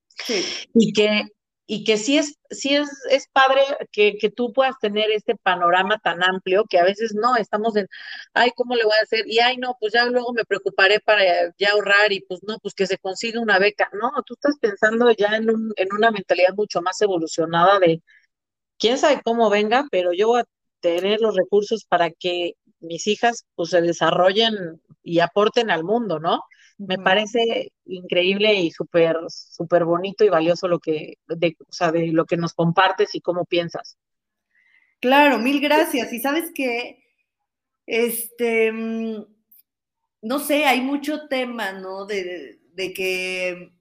Sí. 0.07 0.41
Y 0.73 0.93
que 0.93 1.25
y 1.73 1.85
que 1.85 1.95
sí 1.97 2.17
es, 2.17 2.37
sí 2.49 2.75
es, 2.75 2.89
es 3.09 3.29
padre 3.29 3.61
que, 3.93 4.17
que, 4.17 4.29
tú 4.29 4.51
puedas 4.51 4.75
tener 4.81 5.09
este 5.11 5.37
panorama 5.37 5.99
tan 5.99 6.21
amplio 6.21 6.65
que 6.69 6.77
a 6.79 6.83
veces 6.83 7.13
no, 7.15 7.37
estamos 7.37 7.77
en, 7.77 7.87
ay, 8.33 8.51
¿cómo 8.57 8.75
le 8.75 8.83
voy 8.83 8.93
a 8.99 9.03
hacer? 9.03 9.23
Y 9.25 9.39
ay, 9.39 9.55
no, 9.55 9.77
pues 9.79 9.93
ya 9.93 10.05
luego 10.05 10.33
me 10.33 10.43
preocuparé 10.43 10.99
para 10.99 11.23
ya 11.57 11.71
ahorrar 11.71 12.11
y 12.11 12.19
pues 12.27 12.41
no, 12.43 12.57
pues 12.61 12.73
que 12.73 12.87
se 12.87 12.97
consiga 12.97 13.39
una 13.39 13.57
beca. 13.57 13.89
No, 13.93 14.11
tú 14.25 14.33
estás 14.33 14.57
pensando 14.59 15.09
ya 15.11 15.37
en, 15.37 15.49
un, 15.49 15.71
en 15.77 15.87
una 15.93 16.11
mentalidad 16.11 16.53
mucho 16.57 16.81
más 16.81 17.01
evolucionada 17.01 17.79
de, 17.79 18.01
quién 18.77 18.97
sabe 18.97 19.21
cómo 19.23 19.49
venga, 19.49 19.85
pero 19.91 20.11
yo 20.13 20.27
voy 20.27 20.41
a 20.41 20.45
tener 20.81 21.21
los 21.21 21.35
recursos 21.37 21.85
para 21.85 22.11
que 22.11 22.55
mis 22.81 23.07
hijas 23.07 23.45
pues 23.55 23.69
se 23.69 23.81
desarrollen 23.81 24.81
y 25.03 25.19
aporten 25.19 25.71
al 25.71 25.83
mundo, 25.83 26.19
¿no? 26.19 26.43
Me 26.77 26.97
parece 26.97 27.71
increíble 27.85 28.55
y 28.55 28.71
súper, 28.71 29.15
súper 29.29 29.85
bonito 29.85 30.23
y 30.23 30.29
valioso 30.29 30.67
lo 30.67 30.79
que, 30.79 31.19
de, 31.27 31.55
o 31.59 31.71
sea, 31.71 31.91
de 31.91 32.07
lo 32.07 32.25
que 32.25 32.37
nos 32.37 32.53
compartes 32.53 33.13
y 33.13 33.21
cómo 33.21 33.45
piensas. 33.45 33.97
Claro, 34.99 35.37
mil 35.37 35.61
gracias. 35.61 36.11
Y 36.11 36.19
sabes 36.19 36.51
que, 36.55 37.03
este, 37.85 38.71
mm, 38.71 39.25
no 40.23 40.39
sé, 40.39 40.65
hay 40.65 40.81
mucho 40.81 41.27
tema, 41.27 41.73
¿no? 41.73 42.05
De, 42.05 42.59
de 42.73 42.93
que 42.93 43.73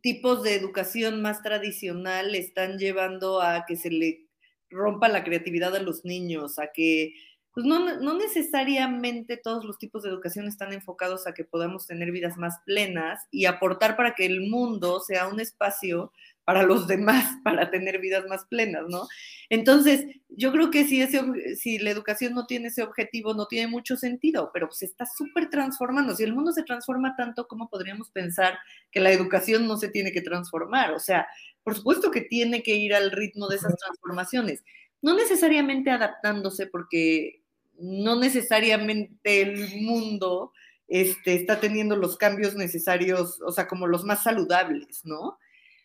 tipos 0.00 0.42
de 0.42 0.54
educación 0.54 1.22
más 1.22 1.42
tradicional 1.42 2.34
están 2.34 2.78
llevando 2.78 3.40
a 3.40 3.64
que 3.66 3.76
se 3.76 3.90
le 3.90 4.28
rompa 4.70 5.08
la 5.08 5.24
creatividad 5.24 5.74
a 5.74 5.82
los 5.82 6.04
niños, 6.04 6.58
a 6.58 6.72
que 6.72 7.14
pues 7.54 7.66
no, 7.66 8.00
no, 8.00 8.14
necesariamente 8.18 9.36
todos 9.36 9.64
los 9.64 9.78
tipos 9.78 10.02
de 10.02 10.08
educación 10.08 10.48
están 10.48 10.72
enfocados 10.72 11.28
a 11.28 11.34
que 11.34 11.44
podamos 11.44 11.86
tener 11.86 12.10
vidas 12.10 12.36
más 12.36 12.58
plenas 12.66 13.22
y 13.30 13.44
aportar 13.44 13.96
para 13.96 14.14
que 14.16 14.26
el 14.26 14.40
mundo 14.48 14.98
sea 14.98 15.28
un 15.28 15.38
espacio 15.38 16.12
para 16.44 16.64
los 16.64 16.86
demás, 16.88 17.36
para 17.44 17.70
tener 17.70 18.00
vidas 18.00 18.26
más 18.28 18.44
plenas, 18.46 18.82
¿no? 18.88 19.06
Entonces, 19.50 20.04
yo 20.28 20.50
creo 20.50 20.72
que 20.72 20.84
si, 20.84 21.00
ese, 21.00 21.22
si 21.56 21.78
la 21.78 21.90
educación 21.90 22.34
no 22.34 22.46
tiene 22.46 22.68
ese 22.68 22.82
objetivo, 22.82 23.34
no 23.34 23.46
tiene 23.46 23.68
mucho 23.68 23.96
sentido, 23.96 24.50
pero 24.52 24.72
se 24.72 24.86
está 24.86 25.06
súper 25.06 25.48
transformando. 25.48 26.16
Si 26.16 26.24
el 26.24 26.34
mundo 26.34 26.50
se 26.50 26.64
transforma 26.64 27.14
tanto, 27.16 27.46
¿cómo 27.46 27.68
podríamos 27.68 28.10
pensar 28.10 28.58
que 28.90 28.98
la 28.98 29.12
educación 29.12 29.68
no 29.68 29.76
se 29.76 29.88
tiene 29.90 30.10
que 30.10 30.22
transformar? 30.22 30.92
O 30.92 30.98
sea, 30.98 31.28
por 31.62 31.76
supuesto 31.76 32.10
que 32.10 32.22
tiene 32.22 32.64
que 32.64 32.74
ir 32.74 32.94
al 32.94 33.12
ritmo 33.12 33.46
de 33.46 33.56
esas 33.56 33.76
transformaciones 33.76 34.64
no 35.04 35.14
necesariamente 35.14 35.90
adaptándose, 35.90 36.66
porque 36.66 37.43
no 37.78 38.18
necesariamente 38.18 39.42
el 39.42 39.82
mundo 39.82 40.52
este, 40.88 41.34
está 41.34 41.60
teniendo 41.60 41.96
los 41.96 42.16
cambios 42.16 42.54
necesarios, 42.54 43.40
o 43.42 43.52
sea, 43.52 43.66
como 43.66 43.86
los 43.86 44.04
más 44.04 44.22
saludables, 44.22 45.04
¿no? 45.04 45.38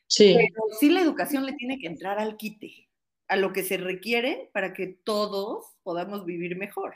Sí. 0.08 0.36
Pero 0.36 0.64
sí 0.80 0.90
la 0.90 1.02
educación 1.02 1.46
le 1.46 1.54
tiene 1.54 1.80
que 1.80 1.88
entrar 1.88 2.20
al 2.20 2.38
quite, 2.38 2.90
a 3.28 3.36
lo 3.36 3.54
que 3.54 3.64
se 3.64 3.78
requiere 3.78 4.50
para 4.54 4.74
que 4.74 4.88
todos 4.88 5.66
podamos 5.84 6.26
vivir 6.26 6.58
mejor. 6.58 6.94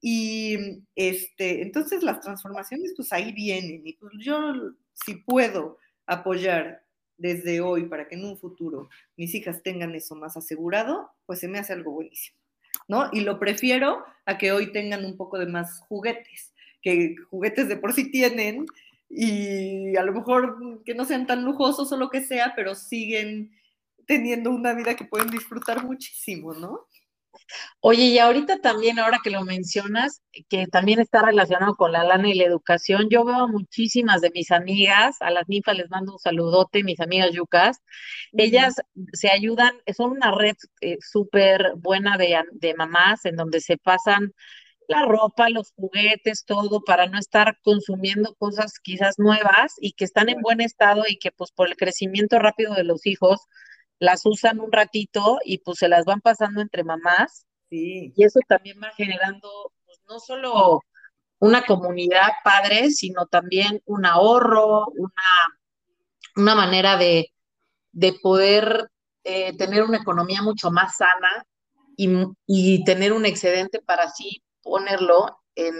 Y 0.00 0.82
este, 0.94 1.62
entonces 1.62 2.02
las 2.02 2.20
transformaciones, 2.20 2.94
pues 2.96 3.12
ahí 3.12 3.32
vienen. 3.32 3.86
Y 3.86 3.92
pues 3.94 4.12
yo, 4.18 4.52
si 4.92 5.16
puedo 5.16 5.78
apoyar 6.06 6.82
desde 7.18 7.60
hoy 7.60 7.84
para 7.84 8.08
que 8.08 8.14
en 8.14 8.24
un 8.24 8.38
futuro 8.38 8.88
mis 9.16 9.34
hijas 9.34 9.62
tengan 9.62 9.94
eso 9.94 10.16
más 10.16 10.38
asegurado, 10.38 11.10
pues 11.26 11.38
se 11.38 11.48
me 11.48 11.58
hace 11.58 11.74
algo 11.74 11.92
buenísimo. 11.92 12.39
¿No? 12.88 13.08
Y 13.12 13.20
lo 13.20 13.38
prefiero 13.38 14.04
a 14.26 14.38
que 14.38 14.52
hoy 14.52 14.72
tengan 14.72 15.04
un 15.04 15.16
poco 15.16 15.38
de 15.38 15.46
más 15.46 15.80
juguetes, 15.80 16.52
que 16.82 17.16
juguetes 17.30 17.68
de 17.68 17.76
por 17.76 17.92
sí 17.92 18.10
tienen 18.10 18.66
y 19.08 19.96
a 19.96 20.02
lo 20.02 20.12
mejor 20.12 20.82
que 20.84 20.94
no 20.94 21.04
sean 21.04 21.26
tan 21.26 21.44
lujosos 21.44 21.90
o 21.92 21.96
lo 21.96 22.10
que 22.10 22.20
sea, 22.20 22.54
pero 22.54 22.74
siguen 22.74 23.52
teniendo 24.06 24.50
una 24.50 24.72
vida 24.72 24.94
que 24.94 25.04
pueden 25.04 25.30
disfrutar 25.30 25.84
muchísimo, 25.84 26.54
¿no? 26.54 26.86
Oye, 27.80 28.04
y 28.04 28.18
ahorita 28.18 28.58
también, 28.60 28.98
ahora 28.98 29.20
que 29.22 29.30
lo 29.30 29.42
mencionas, 29.44 30.22
que 30.48 30.66
también 30.66 31.00
está 31.00 31.22
relacionado 31.22 31.74
con 31.76 31.92
la 31.92 32.04
lana 32.04 32.28
y 32.28 32.34
la 32.34 32.44
educación, 32.44 33.08
yo 33.10 33.24
veo 33.24 33.36
a 33.36 33.46
muchísimas 33.48 34.20
de 34.20 34.30
mis 34.34 34.50
amigas, 34.50 35.16
a 35.20 35.30
las 35.30 35.48
ninfas 35.48 35.76
les 35.76 35.90
mando 35.90 36.12
un 36.12 36.18
saludote, 36.18 36.84
mis 36.84 37.00
amigas 37.00 37.30
yucas, 37.32 37.78
ellas 38.32 38.74
se 39.12 39.30
ayudan, 39.30 39.72
son 39.96 40.12
una 40.12 40.30
red 40.32 40.56
eh, 40.80 40.96
súper 41.00 41.72
buena 41.76 42.16
de, 42.18 42.42
de 42.52 42.74
mamás 42.74 43.24
en 43.24 43.36
donde 43.36 43.60
se 43.60 43.76
pasan 43.78 44.32
la 44.88 45.04
ropa, 45.06 45.48
los 45.50 45.72
juguetes, 45.72 46.44
todo, 46.44 46.82
para 46.82 47.06
no 47.06 47.18
estar 47.18 47.58
consumiendo 47.62 48.34
cosas 48.36 48.74
quizás 48.82 49.18
nuevas 49.18 49.74
y 49.80 49.92
que 49.92 50.04
están 50.04 50.28
en 50.28 50.42
buen 50.42 50.60
estado 50.60 51.04
y 51.08 51.16
que 51.18 51.32
pues 51.32 51.52
por 51.52 51.68
el 51.68 51.76
crecimiento 51.76 52.38
rápido 52.40 52.74
de 52.74 52.84
los 52.84 53.06
hijos, 53.06 53.40
las 54.00 54.22
usan 54.24 54.58
un 54.58 54.72
ratito 54.72 55.38
y 55.44 55.58
pues 55.58 55.78
se 55.78 55.88
las 55.88 56.04
van 56.04 56.20
pasando 56.20 56.60
entre 56.60 56.82
mamás. 56.82 57.46
Sí. 57.68 58.12
Y 58.16 58.24
eso 58.24 58.40
también 58.48 58.80
va 58.82 58.90
generando 58.96 59.48
pues, 59.86 60.00
no 60.08 60.18
solo 60.18 60.80
una 61.38 61.64
comunidad 61.64 62.28
padre, 62.42 62.90
sino 62.90 63.26
también 63.26 63.80
un 63.84 64.06
ahorro, 64.06 64.86
una, 64.88 65.22
una 66.36 66.54
manera 66.54 66.96
de, 66.96 67.32
de 67.92 68.14
poder 68.22 68.90
eh, 69.22 69.56
tener 69.56 69.84
una 69.84 69.98
economía 69.98 70.42
mucho 70.42 70.70
más 70.70 70.96
sana 70.96 71.44
y, 71.96 72.08
y, 72.46 72.82
tener 72.84 73.12
un 73.12 73.26
excedente 73.26 73.82
para 73.82 74.04
así 74.04 74.42
ponerlo 74.62 75.40
en, 75.54 75.74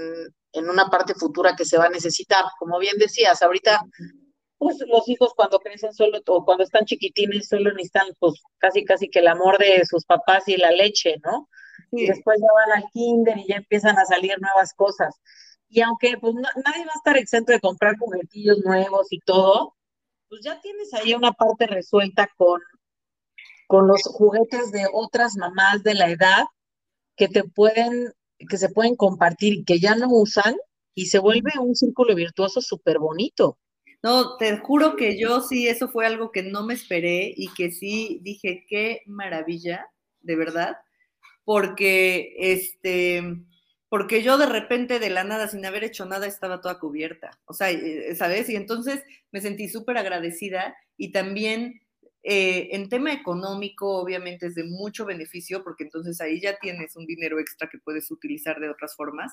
en 0.52 0.68
una 0.68 0.88
parte 0.90 1.14
futura 1.14 1.56
que 1.56 1.64
se 1.64 1.78
va 1.78 1.86
a 1.86 1.90
necesitar. 1.90 2.44
Como 2.58 2.78
bien 2.78 2.98
decías, 2.98 3.40
ahorita 3.40 3.80
pues 4.60 4.76
los 4.86 5.08
hijos 5.08 5.32
cuando 5.34 5.58
crecen 5.58 5.94
solo 5.94 6.18
o 6.26 6.44
cuando 6.44 6.64
están 6.64 6.84
chiquitines 6.84 7.48
solo 7.48 7.72
necesitan 7.72 8.08
pues 8.18 8.34
casi 8.58 8.84
casi 8.84 9.08
que 9.08 9.20
el 9.20 9.28
amor 9.28 9.56
de 9.56 9.86
sus 9.86 10.04
papás 10.04 10.46
y 10.48 10.58
la 10.58 10.70
leche, 10.70 11.16
¿no? 11.24 11.48
Y 11.92 12.06
después 12.06 12.38
ya 12.38 12.46
van 12.54 12.82
al 12.82 12.90
kinder 12.90 13.38
y 13.38 13.46
ya 13.48 13.56
empiezan 13.56 13.98
a 13.98 14.04
salir 14.04 14.38
nuevas 14.38 14.74
cosas. 14.74 15.18
Y 15.70 15.80
aunque 15.80 16.18
pues 16.20 16.34
nadie 16.34 16.84
va 16.84 16.92
a 16.92 16.98
estar 16.98 17.16
exento 17.16 17.52
de 17.52 17.60
comprar 17.60 17.96
juguetillos 17.98 18.58
nuevos 18.62 19.06
y 19.10 19.20
todo, 19.20 19.76
pues 20.28 20.42
ya 20.44 20.60
tienes 20.60 20.92
ahí 20.92 21.14
una 21.14 21.32
parte 21.32 21.66
resuelta 21.66 22.28
con, 22.36 22.60
con 23.66 23.88
los 23.88 24.02
juguetes 24.02 24.72
de 24.72 24.86
otras 24.92 25.36
mamás 25.36 25.82
de 25.82 25.94
la 25.94 26.10
edad 26.10 26.44
que 27.16 27.28
te 27.28 27.44
pueden, 27.44 28.12
que 28.46 28.58
se 28.58 28.68
pueden 28.68 28.94
compartir 28.94 29.54
y 29.54 29.64
que 29.64 29.80
ya 29.80 29.94
no 29.94 30.08
usan 30.10 30.54
y 30.94 31.06
se 31.06 31.18
vuelve 31.18 31.52
un 31.58 31.74
círculo 31.74 32.14
virtuoso 32.14 32.60
súper 32.60 32.98
bonito. 32.98 33.56
No, 34.02 34.36
te 34.38 34.56
juro 34.58 34.96
que 34.96 35.18
yo 35.18 35.40
sí, 35.42 35.68
eso 35.68 35.88
fue 35.88 36.06
algo 36.06 36.32
que 36.32 36.42
no 36.42 36.64
me 36.64 36.72
esperé 36.74 37.32
y 37.36 37.48
que 37.54 37.70
sí 37.70 38.18
dije, 38.22 38.64
qué 38.68 39.02
maravilla, 39.06 39.86
de 40.20 40.36
verdad, 40.36 40.76
porque 41.44 42.34
este, 42.38 43.22
porque 43.88 44.22
yo 44.22 44.38
de 44.38 44.46
repente 44.46 44.98
de 45.00 45.10
la 45.10 45.24
nada, 45.24 45.48
sin 45.48 45.66
haber 45.66 45.84
hecho 45.84 46.06
nada, 46.06 46.26
estaba 46.26 46.60
toda 46.62 46.78
cubierta, 46.80 47.30
o 47.46 47.54
sea, 47.54 47.70
eh, 47.70 48.14
¿sabes? 48.16 48.48
Y 48.50 48.56
entonces 48.56 49.04
me 49.32 49.40
sentí 49.42 49.68
súper 49.68 49.98
agradecida 49.98 50.76
y 50.96 51.12
también 51.12 51.82
eh, 52.22 52.68
en 52.72 52.90
tema 52.90 53.14
económico, 53.14 53.98
obviamente 53.98 54.46
es 54.46 54.54
de 54.54 54.64
mucho 54.64 55.06
beneficio, 55.06 55.64
porque 55.64 55.84
entonces 55.84 56.20
ahí 56.20 56.38
ya 56.40 56.58
tienes 56.58 56.94
un 56.96 57.06
dinero 57.06 57.38
extra 57.38 57.68
que 57.70 57.78
puedes 57.78 58.10
utilizar 58.10 58.60
de 58.60 58.68
otras 58.68 58.94
formas. 58.94 59.32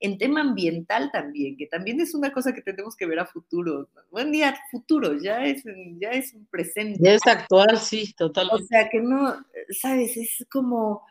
En 0.00 0.16
tema 0.16 0.40
ambiental 0.40 1.10
también, 1.12 1.56
que 1.58 1.66
también 1.66 2.00
es 2.00 2.14
una 2.14 2.32
cosa 2.32 2.54
que 2.54 2.62
tenemos 2.62 2.96
que 2.96 3.06
ver 3.06 3.18
a 3.18 3.26
futuro. 3.26 3.90
Buen 4.10 4.32
día, 4.32 4.56
futuro, 4.70 5.20
ya 5.20 5.44
es, 5.44 5.62
ya 5.98 6.10
es 6.10 6.32
un 6.32 6.46
presente. 6.46 6.98
Ya 7.02 7.14
es 7.14 7.26
actual, 7.26 7.78
sí, 7.78 8.14
totalmente. 8.16 8.64
O 8.64 8.66
sea, 8.66 8.88
que 8.88 9.00
no, 9.00 9.36
sabes, 9.70 10.16
es 10.16 10.46
como, 10.50 11.02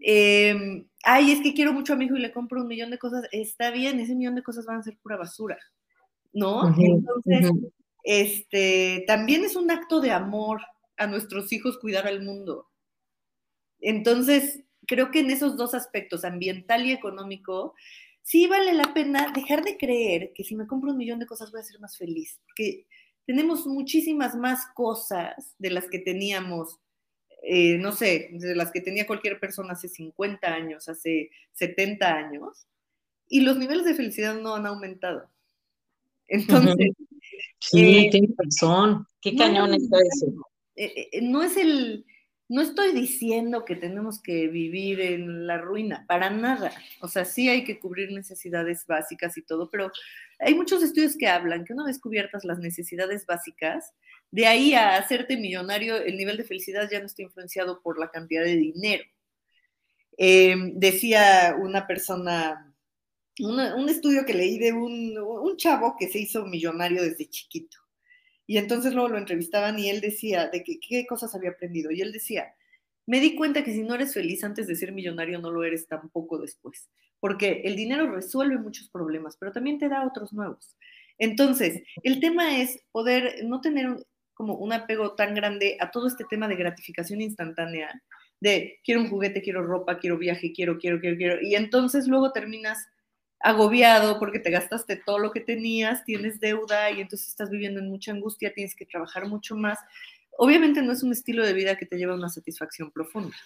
eh, 0.00 0.86
ay, 1.02 1.32
es 1.32 1.40
que 1.40 1.52
quiero 1.52 1.72
mucho 1.72 1.94
a 1.94 1.96
mi 1.96 2.04
hijo 2.04 2.16
y 2.16 2.20
le 2.20 2.32
compro 2.32 2.62
un 2.62 2.68
millón 2.68 2.90
de 2.90 2.98
cosas. 2.98 3.26
Está 3.32 3.72
bien, 3.72 3.98
ese 3.98 4.14
millón 4.14 4.36
de 4.36 4.44
cosas 4.44 4.66
van 4.66 4.78
a 4.78 4.82
ser 4.84 4.96
pura 5.02 5.16
basura, 5.16 5.58
¿no? 6.32 6.60
Uh 6.60 6.68
-huh, 6.68 6.96
Entonces, 6.96 7.50
uh 7.50 7.54
-huh 7.54 7.72
este, 8.04 9.02
también 9.06 9.44
es 9.44 9.56
un 9.56 9.70
acto 9.70 10.00
de 10.00 10.12
amor 10.12 10.60
a 10.96 11.06
nuestros 11.06 11.52
hijos 11.52 11.78
cuidar 11.78 12.06
al 12.06 12.22
mundo. 12.22 12.70
Entonces, 13.80 14.62
creo 14.86 15.10
que 15.10 15.20
en 15.20 15.30
esos 15.30 15.56
dos 15.56 15.74
aspectos, 15.74 16.24
ambiental 16.24 16.86
y 16.86 16.92
económico, 16.92 17.74
sí 18.22 18.46
vale 18.46 18.74
la 18.74 18.94
pena 18.94 19.32
dejar 19.34 19.64
de 19.64 19.76
creer 19.76 20.32
que 20.34 20.44
si 20.44 20.54
me 20.54 20.66
compro 20.66 20.92
un 20.92 20.98
millón 20.98 21.18
de 21.18 21.26
cosas 21.26 21.50
voy 21.50 21.60
a 21.60 21.64
ser 21.64 21.80
más 21.80 21.96
feliz, 21.96 22.40
porque 22.46 22.86
tenemos 23.26 23.66
muchísimas 23.66 24.36
más 24.36 24.66
cosas 24.74 25.54
de 25.58 25.70
las 25.70 25.88
que 25.88 25.98
teníamos, 25.98 26.80
eh, 27.42 27.78
no 27.78 27.92
sé, 27.92 28.28
de 28.32 28.54
las 28.54 28.70
que 28.70 28.82
tenía 28.82 29.06
cualquier 29.06 29.40
persona 29.40 29.72
hace 29.72 29.88
50 29.88 30.46
años, 30.46 30.88
hace 30.88 31.30
70 31.52 32.06
años, 32.06 32.66
y 33.28 33.40
los 33.40 33.56
niveles 33.56 33.86
de 33.86 33.94
felicidad 33.94 34.34
no 34.34 34.54
han 34.54 34.66
aumentado. 34.66 35.30
Entonces. 36.28 36.90
Sí, 37.60 37.98
eh, 37.98 38.08
tienes 38.10 38.30
razón. 38.36 39.06
Qué 39.20 39.34
cañón 39.34 39.70
no, 39.70 39.76
está 39.76 39.96
eso. 39.98 40.26
Eh, 40.76 41.08
eh, 41.12 41.22
no 41.22 41.42
es 41.42 41.56
el, 41.56 42.04
no 42.48 42.60
estoy 42.60 42.92
diciendo 42.92 43.64
que 43.64 43.74
tenemos 43.74 44.20
que 44.20 44.48
vivir 44.48 45.00
en 45.00 45.46
la 45.46 45.58
ruina, 45.58 46.04
para 46.06 46.30
nada. 46.30 46.72
O 47.00 47.08
sea, 47.08 47.24
sí 47.24 47.48
hay 47.48 47.64
que 47.64 47.78
cubrir 47.78 48.12
necesidades 48.12 48.84
básicas 48.86 49.36
y 49.38 49.42
todo, 49.42 49.70
pero 49.70 49.90
hay 50.38 50.54
muchos 50.54 50.82
estudios 50.82 51.16
que 51.16 51.28
hablan 51.28 51.64
que 51.64 51.72
una 51.72 51.84
vez 51.84 51.98
cubiertas 51.98 52.44
las 52.44 52.58
necesidades 52.58 53.24
básicas, 53.24 53.92
de 54.30 54.46
ahí 54.46 54.74
a 54.74 54.96
hacerte 54.96 55.36
millonario, 55.36 55.96
el 55.96 56.16
nivel 56.16 56.36
de 56.36 56.44
felicidad 56.44 56.88
ya 56.90 57.00
no 57.00 57.06
está 57.06 57.22
influenciado 57.22 57.80
por 57.82 57.98
la 57.98 58.10
cantidad 58.10 58.44
de 58.44 58.56
dinero. 58.56 59.04
Eh, 60.18 60.54
decía 60.74 61.56
una 61.58 61.86
persona 61.86 62.73
un 63.40 63.88
estudio 63.88 64.24
que 64.24 64.34
leí 64.34 64.58
de 64.58 64.72
un, 64.72 65.18
un, 65.18 65.56
chavo 65.56 65.96
que 65.98 66.08
se 66.08 66.20
hizo 66.20 66.46
millonario 66.46 67.02
desde 67.02 67.28
chiquito. 67.28 67.78
Y 68.46 68.58
entonces 68.58 68.92
luego 68.92 69.08
lo 69.08 69.18
entrevistaban 69.18 69.78
y 69.78 69.90
él 69.90 70.00
decía 70.00 70.48
de 70.48 70.62
qué 70.62 71.06
cosas 71.06 71.34
había 71.34 71.50
aprendido. 71.50 71.90
Y 71.90 72.00
él 72.00 72.12
decía, 72.12 72.54
me 73.06 73.20
di 73.20 73.34
cuenta 73.34 73.64
que 73.64 73.72
si 73.72 73.82
no 73.82 73.94
eres 73.94 74.14
feliz 74.14 74.44
antes 74.44 74.66
de 74.66 74.76
ser 74.76 74.92
millonario, 74.92 75.38
no 75.38 75.50
lo 75.50 75.64
eres 75.64 75.86
tampoco 75.86 76.38
después. 76.38 76.88
Porque 77.20 77.62
el 77.64 77.76
dinero 77.76 78.10
resuelve 78.10 78.58
muchos 78.58 78.88
problemas, 78.88 79.36
pero 79.36 79.52
también 79.52 79.78
te 79.78 79.88
da 79.88 80.06
otros 80.06 80.32
nuevos. 80.32 80.76
Entonces, 81.18 81.82
el 82.02 82.20
tema 82.20 82.58
es 82.60 82.80
poder 82.92 83.44
no 83.44 83.60
tener 83.60 83.96
como 84.34 84.54
un 84.56 84.72
apego 84.72 85.14
tan 85.14 85.34
grande 85.34 85.76
a 85.80 85.90
todo 85.90 86.08
este 86.08 86.24
tema 86.28 86.48
de 86.48 86.56
gratificación 86.56 87.20
instantánea, 87.20 88.02
de 88.40 88.80
quiero 88.84 89.00
un 89.00 89.08
juguete, 89.08 89.42
quiero 89.42 89.64
ropa, 89.64 89.98
quiero 89.98 90.18
viaje, 90.18 90.52
quiero, 90.52 90.78
quiero, 90.78 91.00
quiero, 91.00 91.16
quiero. 91.16 91.40
Y 91.40 91.54
entonces 91.54 92.08
luego 92.08 92.32
terminas 92.32 92.78
agobiado 93.44 94.18
porque 94.18 94.38
te 94.38 94.50
gastaste 94.50 94.96
todo 94.96 95.18
lo 95.18 95.30
que 95.30 95.40
tenías, 95.40 96.02
tienes 96.04 96.40
deuda 96.40 96.90
y 96.90 97.02
entonces 97.02 97.28
estás 97.28 97.50
viviendo 97.50 97.78
en 97.78 97.90
mucha 97.90 98.10
angustia, 98.10 98.54
tienes 98.54 98.74
que 98.74 98.86
trabajar 98.86 99.28
mucho 99.28 99.54
más. 99.54 99.78
Obviamente 100.38 100.80
no 100.80 100.92
es 100.92 101.02
un 101.02 101.12
estilo 101.12 101.44
de 101.44 101.52
vida 101.52 101.76
que 101.76 101.84
te 101.84 101.98
lleva 101.98 102.14
a 102.14 102.16
una 102.16 102.30
satisfacción 102.30 102.90
profunda. 102.90 103.36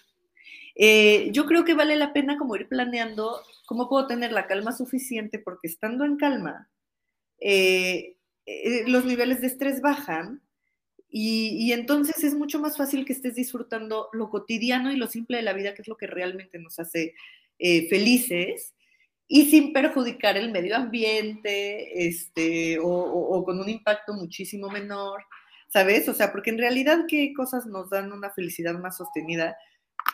Eh, 0.75 1.27
yo 1.33 1.45
creo 1.45 1.65
que 1.65 1.73
vale 1.73 1.97
la 1.97 2.13
pena 2.13 2.37
como 2.37 2.55
ir 2.55 2.69
planeando 2.69 3.41
cómo 3.65 3.89
puedo 3.89 4.07
tener 4.07 4.31
la 4.31 4.47
calma 4.47 4.71
suficiente 4.71 5.37
porque 5.37 5.67
estando 5.67 6.05
en 6.05 6.15
calma, 6.15 6.69
eh, 7.41 8.15
eh, 8.45 8.85
los 8.87 9.03
niveles 9.03 9.41
de 9.41 9.47
estrés 9.47 9.81
bajan 9.81 10.41
y, 11.09 11.57
y, 11.59 11.73
entonces 11.73 12.23
es 12.23 12.35
mucho 12.35 12.59
más 12.59 12.77
fácil 12.77 13.03
que 13.03 13.11
estés 13.11 13.35
disfrutando 13.35 14.07
lo 14.13 14.29
cotidiano 14.29 14.93
y 14.93 14.95
lo 14.95 15.07
simple 15.07 15.37
de 15.37 15.43
la 15.43 15.53
vida, 15.53 15.73
que 15.73 15.81
es 15.81 15.89
lo 15.89 15.97
que 15.97 16.07
realmente 16.07 16.57
nos 16.57 16.79
hace 16.79 17.15
felices 17.89 18.73
y 19.31 19.45
sin 19.45 19.71
perjudicar 19.71 20.35
el 20.37 20.51
medio 20.51 20.75
ambiente, 20.75 22.07
este, 22.07 22.79
o, 22.79 22.87
o, 22.87 23.37
o, 23.37 23.45
con 23.45 23.59
un 23.59 23.69
impacto 23.69 24.13
muchísimo 24.13 24.69
menor, 24.69 25.23
¿sabes? 25.67 26.09
O 26.09 26.15
sea, 26.15 26.31
porque 26.31 26.49
en 26.49 26.57
realidad, 26.57 27.05
¿qué 27.07 27.31
cosas 27.33 27.67
nos 27.67 27.91
dan 27.91 28.11
una 28.11 28.31
felicidad 28.31 28.73
más 28.79 28.97
sostenida? 28.97 29.55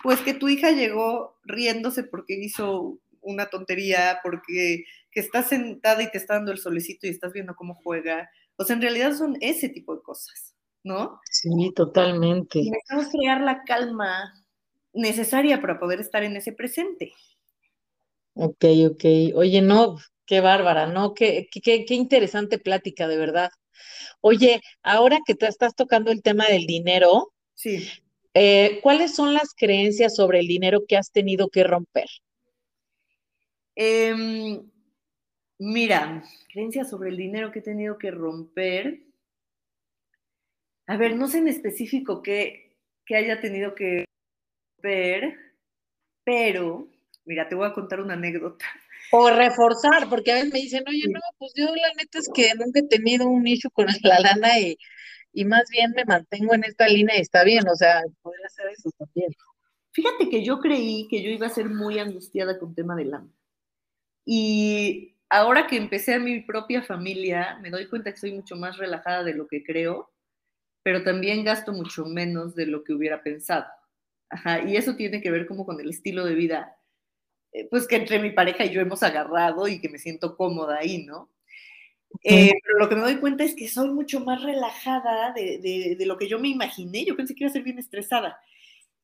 Pues 0.03 0.19
que 0.19 0.33
tu 0.33 0.49
hija 0.49 0.71
llegó 0.71 1.37
riéndose 1.45 2.03
porque 2.03 2.33
hizo 2.35 2.99
una 3.21 3.45
tontería, 3.45 4.19
porque 4.21 4.83
que 5.11 5.19
estás 5.21 5.47
sentada 5.47 6.03
y 6.03 6.11
te 6.11 6.17
está 6.17 6.33
dando 6.33 6.51
el 6.51 6.57
solecito 6.57 7.07
y 7.07 7.11
estás 7.11 7.31
viendo 7.31 7.55
cómo 7.55 7.73
juega. 7.73 8.29
O 8.57 8.65
sea, 8.65 8.75
en 8.75 8.81
realidad 8.81 9.13
son 9.13 9.37
ese 9.39 9.69
tipo 9.69 9.95
de 9.95 10.01
cosas, 10.01 10.53
¿no? 10.83 11.21
Sí, 11.31 11.71
totalmente. 11.73 12.59
Y 12.59 12.69
necesitamos 12.69 13.07
crear 13.13 13.39
la 13.39 13.63
calma 13.63 14.45
necesaria 14.93 15.61
para 15.61 15.79
poder 15.79 16.01
estar 16.01 16.23
en 16.23 16.35
ese 16.35 16.51
presente. 16.51 17.13
Ok, 18.35 18.65
ok. 18.91 19.05
Oye, 19.35 19.61
no, 19.61 19.97
qué 20.25 20.41
bárbara, 20.41 20.87
¿no? 20.87 21.13
Qué, 21.13 21.47
qué, 21.51 21.85
qué 21.85 21.93
interesante 21.95 22.59
plática, 22.59 23.07
de 23.07 23.17
verdad. 23.17 23.49
Oye, 24.21 24.61
ahora 24.83 25.19
que 25.25 25.35
tú 25.35 25.45
estás 25.47 25.75
tocando 25.75 26.11
el 26.11 26.21
tema 26.23 26.47
del 26.47 26.65
dinero, 26.67 27.33
sí. 27.55 27.89
Eh, 28.35 28.79
¿Cuáles 28.83 29.15
son 29.15 29.33
las 29.33 29.53
creencias 29.55 30.15
sobre 30.15 30.39
el 30.39 30.47
dinero 30.47 30.85
que 30.87 30.97
has 30.97 31.11
tenido 31.11 31.49
que 31.49 31.63
romper? 31.63 32.07
Em, 33.75 34.69
mira, 35.59 36.23
creencias 36.51 36.89
sobre 36.89 37.09
el 37.09 37.17
dinero 37.17 37.51
que 37.51 37.59
he 37.59 37.61
tenido 37.61 37.97
que 37.97 38.11
romper. 38.11 39.01
A 40.87 40.97
ver, 40.97 41.15
no 41.15 41.27
sé 41.27 41.39
en 41.39 41.47
específico 41.47 42.21
qué, 42.21 42.75
qué 43.05 43.15
haya 43.15 43.39
tenido 43.39 43.75
que 43.75 44.05
romper, 44.77 45.37
pero, 46.23 46.89
mira, 47.25 47.49
te 47.49 47.55
voy 47.55 47.67
a 47.67 47.73
contar 47.73 47.99
una 48.01 48.13
anécdota. 48.13 48.65
O 49.11 49.29
reforzar, 49.29 50.09
porque 50.09 50.31
a 50.31 50.35
veces 50.35 50.53
me 50.53 50.59
dicen, 50.59 50.83
oye, 50.87 51.05
no, 51.09 51.19
pues 51.37 51.51
yo 51.55 51.65
la 51.65 51.93
neta 51.97 52.19
es 52.19 52.29
que 52.33 52.53
nunca 52.55 52.79
he 52.79 52.87
tenido 52.87 53.27
un 53.27 53.45
issue 53.47 53.69
con 53.71 53.87
la 54.03 54.19
lana 54.19 54.59
y, 54.59 54.77
y 55.33 55.45
más 55.45 55.69
bien 55.69 55.91
me 55.95 56.05
mantengo 56.05 56.53
en 56.55 56.63
esta 56.63 56.87
línea 56.87 57.17
y 57.17 57.21
está 57.21 57.43
bien, 57.43 57.67
o 57.67 57.75
sea, 57.75 58.01
podría 58.21 58.49
ser 58.49 58.67
eso 58.69 58.89
también. 58.97 59.29
Fíjate 59.91 60.29
que 60.29 60.43
yo 60.43 60.59
creí 60.59 61.07
que 61.09 61.21
yo 61.23 61.29
iba 61.29 61.47
a 61.47 61.49
ser 61.51 61.69
muy 61.69 61.99
angustiada 61.99 62.59
con 62.59 62.75
tema 62.75 62.95
de 62.95 63.05
lana. 63.05 63.29
Y 64.25 65.15
ahora 65.29 65.67
que 65.67 65.77
empecé 65.77 66.15
a 66.15 66.19
mi 66.19 66.41
propia 66.41 66.81
familia, 66.81 67.59
me 67.61 67.69
doy 67.69 67.87
cuenta 67.87 68.11
que 68.11 68.17
soy 68.17 68.33
mucho 68.33 68.55
más 68.55 68.77
relajada 68.77 69.23
de 69.23 69.35
lo 69.35 69.47
que 69.47 69.63
creo, 69.63 70.11
pero 70.83 71.03
también 71.03 71.43
gasto 71.43 71.71
mucho 71.73 72.05
menos 72.05 72.55
de 72.55 72.65
lo 72.67 72.83
que 72.83 72.93
hubiera 72.93 73.23
pensado. 73.23 73.65
Ajá, 74.29 74.61
y 74.63 74.75
eso 74.75 74.95
tiene 74.95 75.21
que 75.21 75.31
ver 75.31 75.47
como 75.47 75.65
con 75.65 75.79
el 75.79 75.89
estilo 75.89 76.25
de 76.25 76.35
vida 76.35 76.74
pues 77.69 77.87
que 77.87 77.95
entre 77.95 78.19
mi 78.19 78.31
pareja 78.31 78.65
y 78.65 78.71
yo 78.71 78.81
hemos 78.81 79.03
agarrado 79.03 79.67
y 79.67 79.79
que 79.79 79.89
me 79.89 79.99
siento 79.99 80.35
cómoda 80.35 80.77
ahí, 80.79 81.05
¿no? 81.05 81.29
Eh, 82.23 82.53
pero 82.63 82.79
lo 82.79 82.89
que 82.89 82.95
me 82.95 83.01
doy 83.01 83.17
cuenta 83.17 83.43
es 83.43 83.55
que 83.55 83.67
soy 83.67 83.89
mucho 83.89 84.19
más 84.19 84.41
relajada 84.41 85.33
de, 85.33 85.97
lo 86.05 86.17
que 86.17 86.27
yo 86.27 86.39
me 86.39 86.49
imaginé. 86.49 87.05
Yo 87.05 87.15
pensé 87.15 87.35
que 87.35 87.43
iba 87.43 87.49
a 87.49 87.53
ser 87.53 87.63
bien 87.63 87.79
estresada. 87.79 88.39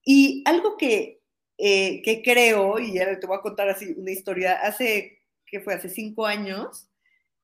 Y 0.06 0.44
algo 0.46 0.78
que, 0.78 1.22
eh, 1.58 2.02
que 2.04 2.22
creo, 2.24 2.80
y 2.80 2.98
ahora 3.00 3.20
te 3.20 3.28
voy 3.28 3.38
a 3.38 3.42
contar 3.42 3.70
así 3.70 3.94
una 3.98 4.12
historia, 4.12 4.60
hace, 4.62 5.20
que 5.46 5.60
fue 5.60 5.74
hace 5.74 5.90
cinco 5.90 6.26
años, 6.26 6.88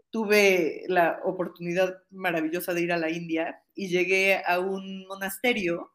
tuve 0.09 0.83
la 0.87 1.19
oportunidad 1.23 1.97
maravillosa 2.09 2.73
de 2.73 2.81
ir 2.81 2.91
a 2.91 2.97
la 2.97 3.11
India 3.11 3.61
y 3.75 3.89
llegué 3.89 4.41
a 4.45 4.59
un 4.59 5.05
monasterio 5.07 5.91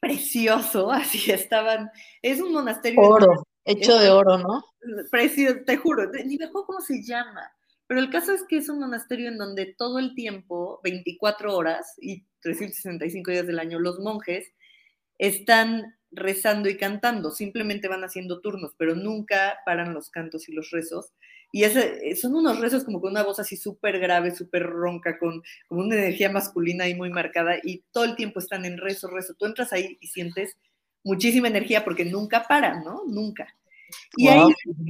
precioso, 0.00 0.90
así 0.92 1.30
estaban, 1.30 1.90
es 2.20 2.40
un 2.40 2.52
monasterio. 2.52 3.00
Oro. 3.00 3.46
Hecho 3.64 3.98
de 3.98 4.10
oro, 4.10 4.38
¿no? 4.38 4.64
Precio, 5.10 5.64
te 5.64 5.76
juro, 5.76 6.10
ni 6.10 6.36
me 6.36 6.44
acuerdo 6.44 6.66
cómo 6.66 6.80
se 6.80 7.02
llama. 7.02 7.50
Pero 7.86 8.00
el 8.00 8.10
caso 8.10 8.32
es 8.32 8.44
que 8.48 8.58
es 8.58 8.68
un 8.68 8.80
monasterio 8.80 9.28
en 9.28 9.38
donde 9.38 9.74
todo 9.76 9.98
el 9.98 10.14
tiempo, 10.14 10.80
24 10.84 11.54
horas 11.54 11.94
y 11.98 12.26
365 12.40 13.30
días 13.30 13.46
del 13.46 13.58
año, 13.58 13.78
los 13.78 14.00
monjes 14.00 14.52
están 15.18 15.96
rezando 16.10 16.68
y 16.68 16.76
cantando, 16.76 17.30
simplemente 17.30 17.88
van 17.88 18.04
haciendo 18.04 18.40
turnos, 18.40 18.74
pero 18.78 18.94
nunca 18.94 19.58
paran 19.66 19.94
los 19.94 20.10
cantos 20.10 20.48
y 20.48 20.52
los 20.52 20.70
rezos. 20.70 21.12
Y 21.52 21.64
ese, 21.64 22.16
son 22.16 22.34
unos 22.34 22.58
rezos 22.60 22.84
como 22.84 23.00
con 23.00 23.12
una 23.12 23.22
voz 23.22 23.38
así 23.38 23.56
súper 23.56 24.00
grave, 24.00 24.34
súper 24.34 24.64
ronca, 24.64 25.18
con, 25.18 25.42
con 25.68 25.78
una 25.78 25.94
energía 25.94 26.30
masculina 26.30 26.84
ahí 26.84 26.94
muy 26.94 27.10
marcada, 27.10 27.56
y 27.62 27.84
todo 27.92 28.04
el 28.04 28.16
tiempo 28.16 28.40
están 28.40 28.64
en 28.64 28.78
rezo, 28.78 29.08
rezo. 29.08 29.34
Tú 29.34 29.46
entras 29.46 29.72
ahí 29.72 29.98
y 30.00 30.08
sientes 30.08 30.56
muchísima 31.04 31.48
energía 31.48 31.84
porque 31.84 32.04
nunca 32.04 32.44
paran, 32.48 32.82
¿no? 32.82 33.02
Nunca. 33.06 33.54
Y 34.16 34.28
ahí 34.28 34.42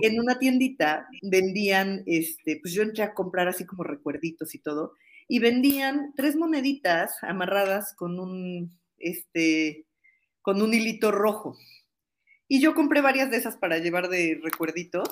en 0.02 0.20
una 0.20 0.38
tiendita 0.38 1.06
vendían, 1.22 2.02
este, 2.06 2.58
pues 2.62 2.72
yo 2.72 2.82
entré 2.82 3.02
a 3.02 3.12
comprar 3.12 3.48
así 3.48 3.66
como 3.66 3.82
recuerditos 3.82 4.54
y 4.54 4.58
todo, 4.60 4.94
y 5.28 5.38
vendían 5.38 6.12
tres 6.16 6.36
moneditas 6.36 7.16
amarradas 7.22 7.94
con 7.94 8.18
un, 8.18 8.78
este, 8.98 9.86
con 10.42 10.62
un 10.62 10.72
hilito 10.72 11.10
rojo. 11.10 11.56
Y 12.48 12.60
yo 12.60 12.74
compré 12.74 13.00
varias 13.00 13.30
de 13.30 13.38
esas 13.38 13.56
para 13.56 13.78
llevar 13.78 14.08
de 14.08 14.38
recuerditos. 14.42 15.08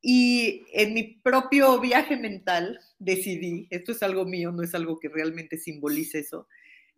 Y 0.00 0.64
en 0.72 0.94
mi 0.94 1.20
propio 1.22 1.80
viaje 1.80 2.16
mental 2.16 2.78
decidí, 2.98 3.66
esto 3.70 3.92
es 3.92 4.02
algo 4.02 4.24
mío, 4.24 4.52
no 4.52 4.62
es 4.62 4.74
algo 4.74 4.98
que 4.98 5.08
realmente 5.08 5.58
simbolice 5.58 6.20
eso, 6.20 6.46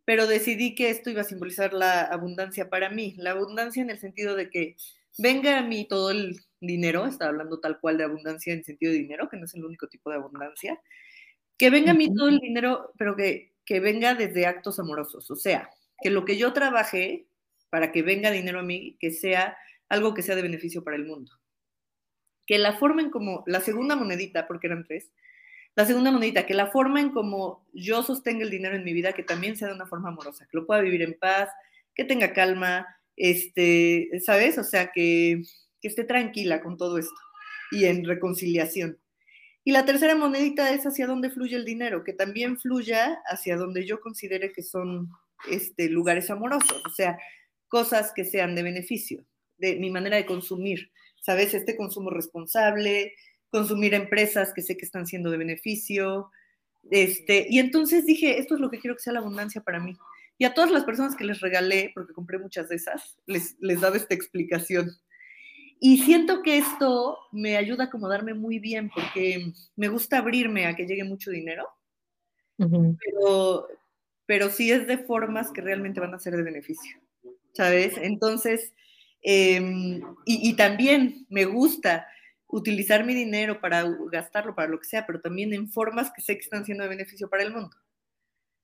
pero 0.05 0.27
decidí 0.27 0.75
que 0.75 0.91
esto 0.91 1.11
iba 1.11 1.21
a 1.21 1.25
simbolizar 1.25 1.73
la 1.73 2.03
abundancia 2.03 2.69
para 2.69 2.91
mí, 2.91 3.15
la 3.19 3.33
abundancia 3.33 3.83
en 3.83 3.91
el 3.91 3.99
sentido 3.99 4.35
de 4.35 4.51
que 4.51 4.77
venga 5.19 5.59
a 5.59 5.63
mí 5.63 5.87
todo 5.89 6.11
el 6.11 6.41
dinero, 6.61 7.07
está 7.07 7.29
hablando 7.29 7.61
tal 7.61 7.81
cual 7.81 7.99
de 7.99 8.05
abundancia 8.05 8.53
en 8.53 8.65
sentido 8.65 8.93
de 8.93 8.99
dinero, 8.99 9.29
que 9.29 9.37
no 9.37 9.45
es 9.45 9.55
el 9.55 9.65
único 9.65 9.89
tipo 9.89 10.11
de 10.11 10.17
abundancia, 10.17 10.81
que 11.57 11.71
venga 11.71 11.93
a 11.93 11.95
mí 11.95 12.13
todo 12.15 12.29
el 12.29 12.39
dinero, 12.39 12.93
pero 12.99 13.17
que, 13.17 13.53
que 13.65 13.81
venga 13.81 14.15
desde 14.15 14.47
actos 14.47 14.79
amorosos, 14.79 15.31
o 15.31 15.37
sea, 15.37 15.71
que 16.03 16.11
lo 16.11 16.25
que 16.25 16.37
yo 16.37 16.53
trabajé 16.53 17.27
para 17.71 17.93
que 17.93 18.03
venga 18.03 18.31
dinero 18.31 18.61
a 18.61 18.65
mí, 18.65 18.97
que 18.99 19.11
sea 19.11 19.57
algo 19.89 20.15
que 20.15 20.23
sea 20.23 20.37
de 20.37 20.43
beneficio 20.43 20.83
para 20.83 20.97
el 20.97 21.05
mundo. 21.05 21.33
Que 22.47 22.59
la 22.59 22.79
formen 22.79 23.11
como 23.11 23.45
la 23.47 23.61
segunda 23.61 23.97
monedita, 23.97 24.47
porque 24.47 24.67
eran 24.67 24.85
tres, 24.85 25.13
la 25.77 25.87
segunda 25.87 26.11
monedita, 26.11 26.47
que 26.47 26.55
la 26.55 26.71
forma 26.71 27.01
en 27.01 27.11
como 27.11 27.67
yo 27.73 28.03
sostenga 28.03 28.45
el 28.45 28.51
dinero 28.51 28.77
en 28.77 28.85
mi 28.85 28.93
vida, 28.93 29.13
que 29.13 29.23
también 29.23 29.57
sea 29.57 29.69
de 29.69 29.75
una 29.75 29.87
forma 29.87 30.09
amorosa, 30.09 30.47
que 30.51 30.57
lo 30.57 30.67
pueda 30.67 30.81
vivir 30.81 31.03
en 31.03 31.19
paz, 31.19 31.49
que 31.95 32.05
tenga 32.05 32.33
calma, 32.33 32.87
este, 33.17 34.11
¿sabes? 34.25 34.59
O 34.59 34.65
sea, 34.65 34.91
que, 34.93 35.43
que 35.81 35.89
esté 35.89 36.05
tranquila 36.05 36.61
con 36.61 36.77
todo 36.77 36.99
esto 36.99 37.15
y 37.71 37.85
en 37.85 38.05
reconciliación. 38.05 38.99
Y 39.63 39.73
la 39.73 39.85
tercera 39.85 40.15
monedita 40.15 40.73
es 40.73 40.87
hacia 40.87 41.07
dónde 41.07 41.31
fluye 41.31 41.57
el 41.57 41.65
dinero, 41.65 42.03
que 42.03 42.13
también 42.13 42.59
fluya 42.59 43.21
hacia 43.27 43.57
donde 43.57 43.87
yo 43.87 44.01
considere 44.01 44.53
que 44.53 44.63
son 44.63 45.11
este, 45.49 45.89
lugares 45.89 46.31
amorosos, 46.31 46.83
o 46.85 46.91
sea, 46.91 47.19
cosas 47.69 48.13
que 48.15 48.25
sean 48.25 48.55
de 48.55 48.63
beneficio, 48.63 49.25
de 49.59 49.77
mi 49.77 49.91
manera 49.91 50.17
de 50.17 50.27
consumir, 50.27 50.91
¿sabes? 51.23 51.55
Este 51.55 51.77
consumo 51.77 52.11
responsable, 52.11 53.15
consumir 53.51 53.95
empresas 53.95 54.53
que 54.55 54.63
sé 54.63 54.77
que 54.77 54.85
están 54.85 55.07
siendo 55.07 55.31
de 55.31 55.39
beneficio. 55.39 56.31
Este, 56.91 57.47
y 57.51 57.59
entonces 57.59 58.07
dije, 58.07 58.39
esto 58.39 58.55
es 58.55 58.61
lo 58.61 58.71
que 58.71 58.79
quiero 58.79 58.97
que 58.97 59.03
sea 59.03 59.13
la 59.13 59.21
abundancia 59.21 59.61
para 59.61 59.81
mí. 59.81 59.97
Y 60.39 60.45
a 60.45 60.55
todas 60.55 60.71
las 60.71 60.85
personas 60.85 61.17
que 61.17 61.25
les 61.25 61.41
regalé, 61.41 61.91
porque 61.95 62.15
compré 62.15 62.39
muchas 62.39 62.69
de 62.69 62.77
esas, 62.77 63.19
les, 63.27 63.57
les 63.61 63.81
daba 63.81 63.97
esta 63.97 64.15
explicación. 64.15 64.91
Y 65.81 65.99
siento 65.99 66.43
que 66.43 66.59
esto 66.59 67.19
me 67.33 67.57
ayuda 67.57 67.85
a 67.85 67.87
acomodarme 67.87 68.35
muy 68.35 68.59
bien 68.59 68.91
porque 68.95 69.53
me 69.77 69.89
gusta 69.89 70.19
abrirme 70.19 70.67
a 70.67 70.77
que 70.77 70.87
llegue 70.87 71.05
mucho 71.05 71.31
dinero, 71.31 71.67
pero, 72.59 73.67
pero 74.27 74.51
sí 74.51 74.71
es 74.71 74.87
de 74.87 74.99
formas 74.99 75.51
que 75.51 75.63
realmente 75.63 75.99
van 75.99 76.13
a 76.13 76.19
ser 76.19 76.37
de 76.37 76.43
beneficio, 76.43 76.99
¿sabes? 77.55 77.97
Entonces, 77.97 78.75
em, 79.23 80.03
y, 80.27 80.51
y, 80.51 80.55
también 80.55 81.27
me 81.31 81.47
gusta 81.47 82.07
utilizar 82.53 83.05
mi 83.05 83.15
dinero 83.15 83.61
para 83.61 83.85
gastarlo, 84.11 84.55
para 84.55 84.69
lo 84.69 84.79
que 84.79 84.87
sea, 84.87 85.07
pero 85.07 85.21
también 85.21 85.53
en 85.53 85.71
formas 85.71 86.11
que 86.15 86.23
sé 86.23 86.35
que 86.35 86.43
están 86.43 86.65
siendo 86.65 86.83
de 86.85 86.91
beneficio 86.91 87.29
para 87.29 87.43
el 87.43 87.53
mundo, 87.53 87.77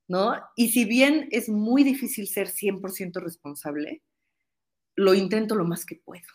¿no? 0.08 0.34
Y 0.56 0.70
si 0.70 0.84
bien 0.84 1.28
es 1.30 1.48
muy 1.48 1.84
difícil 1.84 2.26
ser 2.26 2.48
100% 2.48 3.20
responsable, 3.20 4.02
lo 4.96 5.14
intento 5.14 5.54
lo 5.54 5.64
más 5.64 5.86
que 5.86 5.96
puedo, 5.96 6.26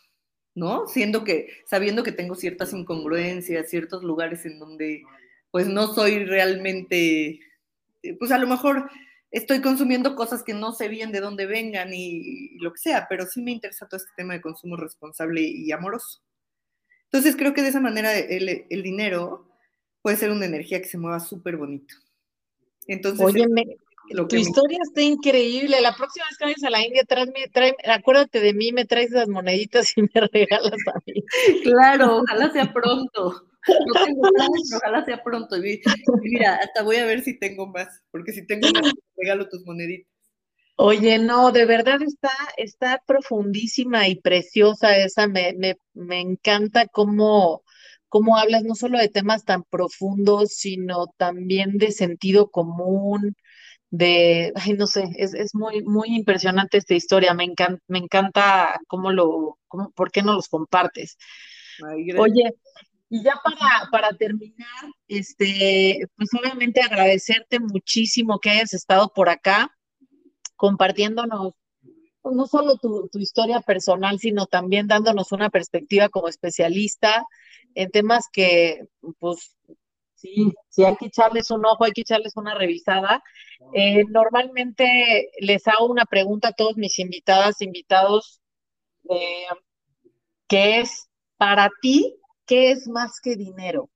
¿no? 0.54 0.86
Siendo 0.86 1.24
que, 1.24 1.48
sabiendo 1.66 2.02
que 2.02 2.12
tengo 2.12 2.34
ciertas 2.34 2.72
incongruencias, 2.72 3.68
ciertos 3.68 4.02
lugares 4.02 4.46
en 4.46 4.58
donde 4.58 5.02
pues 5.50 5.66
no 5.68 5.92
soy 5.92 6.24
realmente, 6.24 7.40
pues 8.18 8.32
a 8.32 8.38
lo 8.38 8.46
mejor 8.46 8.88
estoy 9.30 9.60
consumiendo 9.60 10.16
cosas 10.16 10.42
que 10.42 10.54
no 10.54 10.72
sé 10.72 10.88
bien 10.88 11.12
de 11.12 11.20
dónde 11.20 11.44
vengan 11.44 11.92
y 11.92 12.56
lo 12.58 12.72
que 12.72 12.78
sea, 12.78 13.06
pero 13.08 13.26
sí 13.26 13.42
me 13.42 13.50
interesa 13.50 13.86
todo 13.86 13.98
este 13.98 14.12
tema 14.16 14.32
de 14.32 14.40
consumo 14.40 14.76
responsable 14.76 15.42
y 15.42 15.70
amoroso. 15.72 16.22
Entonces 17.12 17.36
creo 17.36 17.52
que 17.52 17.62
de 17.62 17.68
esa 17.68 17.80
manera 17.80 18.16
el, 18.16 18.64
el 18.68 18.82
dinero 18.82 19.46
puede 20.00 20.16
ser 20.16 20.30
una 20.30 20.46
energía 20.46 20.80
que 20.80 20.88
se 20.88 20.98
mueva 20.98 21.20
súper 21.20 21.56
bonito. 21.56 21.94
Entonces, 22.86 23.24
Oye, 23.24 23.46
tu 24.28 24.36
historia 24.36 24.78
está 24.82 25.00
increíble. 25.00 25.80
La 25.80 25.94
próxima 25.94 26.26
vez 26.26 26.36
que 26.36 26.44
vayas 26.44 26.64
a 26.64 26.70
la 26.70 26.84
India, 26.84 27.02
tráeme, 27.04 27.74
acuérdate 27.86 28.40
de 28.40 28.52
mí, 28.52 28.72
me 28.72 28.84
traes 28.84 29.10
las 29.10 29.28
moneditas 29.28 29.96
y 29.96 30.02
me 30.02 30.08
regalas 30.32 30.80
a 30.94 30.98
mí. 31.06 31.22
Claro, 31.62 32.18
ojalá 32.22 32.50
sea 32.50 32.72
pronto. 32.72 33.46
No 33.68 34.04
tengo 34.04 34.22
ojalá 34.76 35.04
sea 35.04 35.22
pronto. 35.22 35.56
mira, 36.22 36.56
hasta 36.56 36.82
voy 36.82 36.96
a 36.96 37.06
ver 37.06 37.22
si 37.22 37.38
tengo 37.38 37.68
más, 37.68 38.02
porque 38.10 38.32
si 38.32 38.44
tengo 38.44 38.68
más, 38.72 38.82
te 38.82 39.00
regalo 39.16 39.48
tus 39.48 39.64
moneditas. 39.64 40.11
Oye, 40.84 41.20
no, 41.20 41.52
de 41.52 41.64
verdad 41.64 42.02
está, 42.02 42.32
está 42.56 43.00
profundísima 43.06 44.08
y 44.08 44.16
preciosa 44.16 44.96
esa. 44.96 45.28
Me, 45.28 45.54
me, 45.56 45.76
me 45.94 46.18
encanta 46.18 46.86
cómo, 46.88 47.62
cómo 48.08 48.36
hablas 48.36 48.64
no 48.64 48.74
solo 48.74 48.98
de 48.98 49.08
temas 49.08 49.44
tan 49.44 49.62
profundos, 49.62 50.54
sino 50.54 51.06
también 51.16 51.78
de 51.78 51.92
sentido 51.92 52.50
común, 52.50 53.36
de, 53.90 54.52
ay, 54.56 54.72
no 54.72 54.88
sé, 54.88 55.04
es, 55.14 55.34
es 55.34 55.54
muy, 55.54 55.84
muy 55.84 56.08
impresionante 56.16 56.78
esta 56.78 56.94
historia. 56.94 57.32
Me 57.32 57.44
encanta, 57.44 57.80
me 57.86 57.98
encanta 57.98 58.80
cómo 58.88 59.12
lo, 59.12 59.60
cómo, 59.68 59.92
por 59.92 60.10
qué 60.10 60.22
no 60.22 60.32
los 60.32 60.48
compartes. 60.48 61.16
Oye, 62.18 62.54
y 63.08 63.22
ya 63.22 63.34
para, 63.44 63.88
para 63.92 64.16
terminar, 64.16 64.66
este, 65.06 66.00
pues 66.16 66.30
obviamente 66.34 66.80
agradecerte 66.80 67.60
muchísimo 67.60 68.40
que 68.40 68.50
hayas 68.50 68.74
estado 68.74 69.12
por 69.14 69.28
acá 69.28 69.70
compartiéndonos 70.62 71.54
no 72.22 72.46
solo 72.46 72.76
tu, 72.76 73.08
tu, 73.08 73.18
historia 73.18 73.60
personal, 73.62 74.20
sino 74.20 74.46
también 74.46 74.86
dándonos 74.86 75.32
una 75.32 75.50
perspectiva 75.50 76.08
como 76.08 76.28
especialista 76.28 77.26
en 77.74 77.90
temas 77.90 78.26
que, 78.32 78.86
pues, 79.18 79.56
sí, 80.14 80.52
sí 80.68 80.84
hay 80.84 80.94
que 80.94 81.06
echarles 81.06 81.50
un 81.50 81.66
ojo, 81.66 81.82
hay 81.82 81.90
que 81.90 82.02
echarles 82.02 82.36
una 82.36 82.54
revisada. 82.54 83.24
Eh, 83.74 84.04
normalmente 84.08 85.30
les 85.40 85.66
hago 85.66 85.86
una 85.86 86.04
pregunta 86.04 86.50
a 86.50 86.52
todos 86.52 86.76
mis 86.76 86.96
invitadas, 87.00 87.60
invitados, 87.60 88.40
eh, 89.10 89.46
que 90.46 90.78
es, 90.78 91.08
para 91.38 91.72
ti, 91.80 92.14
¿qué 92.46 92.70
es 92.70 92.86
más 92.86 93.18
que 93.20 93.34
dinero? 93.34 93.90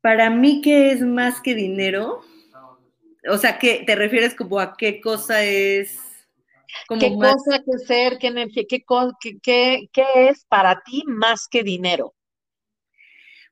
Para 0.00 0.30
mí, 0.30 0.62
¿qué 0.62 0.92
es 0.92 1.02
más 1.02 1.42
que 1.42 1.54
dinero? 1.54 2.22
O 3.28 3.36
sea, 3.36 3.58
¿qué, 3.58 3.82
¿te 3.86 3.94
refieres 3.96 4.34
como 4.34 4.58
a 4.58 4.74
qué 4.76 5.00
cosa 5.00 5.42
es? 5.42 5.98
¿Qué 6.88 7.12
cosa, 7.14 7.62
qué 7.64 7.78
ser, 7.86 8.18
qué 8.18 8.28
energía, 8.28 8.64
qué, 8.68 8.84
qué, 9.42 9.88
qué 9.92 10.04
es 10.28 10.44
para 10.46 10.82
ti 10.82 11.02
más 11.06 11.48
que 11.48 11.62
dinero? 11.62 12.14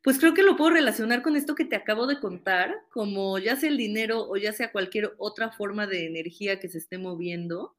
Pues 0.03 0.19
creo 0.19 0.33
que 0.33 0.43
lo 0.43 0.57
puedo 0.57 0.71
relacionar 0.71 1.23
con 1.23 1.37
esto 1.37 1.55
que 1.55 1.65
te 1.65 1.77
acabo 1.77 2.07
de 2.07 2.21
contar, 2.21 2.75
como 2.91 3.39
ya 3.39 3.57
sea 3.57 3.69
el 3.69 3.77
dinero 3.77 4.29
o 4.29 4.37
ya 4.37 4.53
sea 4.53 4.73
cualquier 4.73 5.15
otra 5.19 5.51
forma 5.51 5.87
de 5.87 6.07
energía 6.07 6.61
que 6.61 6.69
se 6.69 6.79
esté 6.79 6.99
moviendo, 6.99 7.77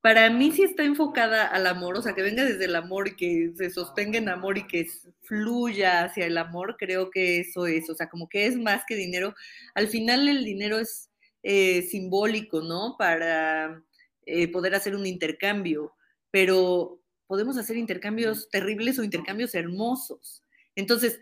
para 0.00 0.30
mí 0.30 0.52
sí 0.52 0.62
está 0.62 0.84
enfocada 0.84 1.46
al 1.46 1.66
amor, 1.66 1.96
o 1.96 2.02
sea, 2.02 2.14
que 2.14 2.22
venga 2.22 2.44
desde 2.44 2.66
el 2.66 2.76
amor 2.76 3.08
y 3.08 3.16
que 3.16 3.52
se 3.56 3.70
sostenga 3.70 4.18
en 4.18 4.28
amor 4.28 4.58
y 4.58 4.66
que 4.66 4.86
fluya 5.22 6.04
hacia 6.04 6.26
el 6.26 6.38
amor, 6.38 6.76
creo 6.78 7.10
que 7.10 7.40
eso 7.40 7.66
es, 7.66 7.90
o 7.90 7.94
sea, 7.94 8.08
como 8.08 8.28
que 8.28 8.46
es 8.46 8.56
más 8.56 8.84
que 8.86 8.94
dinero. 8.94 9.34
Al 9.74 9.88
final 9.88 10.28
el 10.28 10.44
dinero 10.44 10.78
es 10.78 11.10
eh, 11.42 11.82
simbólico, 11.82 12.62
¿no? 12.62 12.96
Para 12.98 13.82
eh, 14.26 14.48
poder 14.52 14.74
hacer 14.74 14.94
un 14.94 15.06
intercambio, 15.06 15.94
pero 16.30 17.00
podemos 17.26 17.58
hacer 17.58 17.76
intercambios 17.76 18.48
terribles 18.50 18.98
o 18.98 19.04
intercambios 19.04 19.54
hermosos. 19.54 20.44
Entonces, 20.76 21.20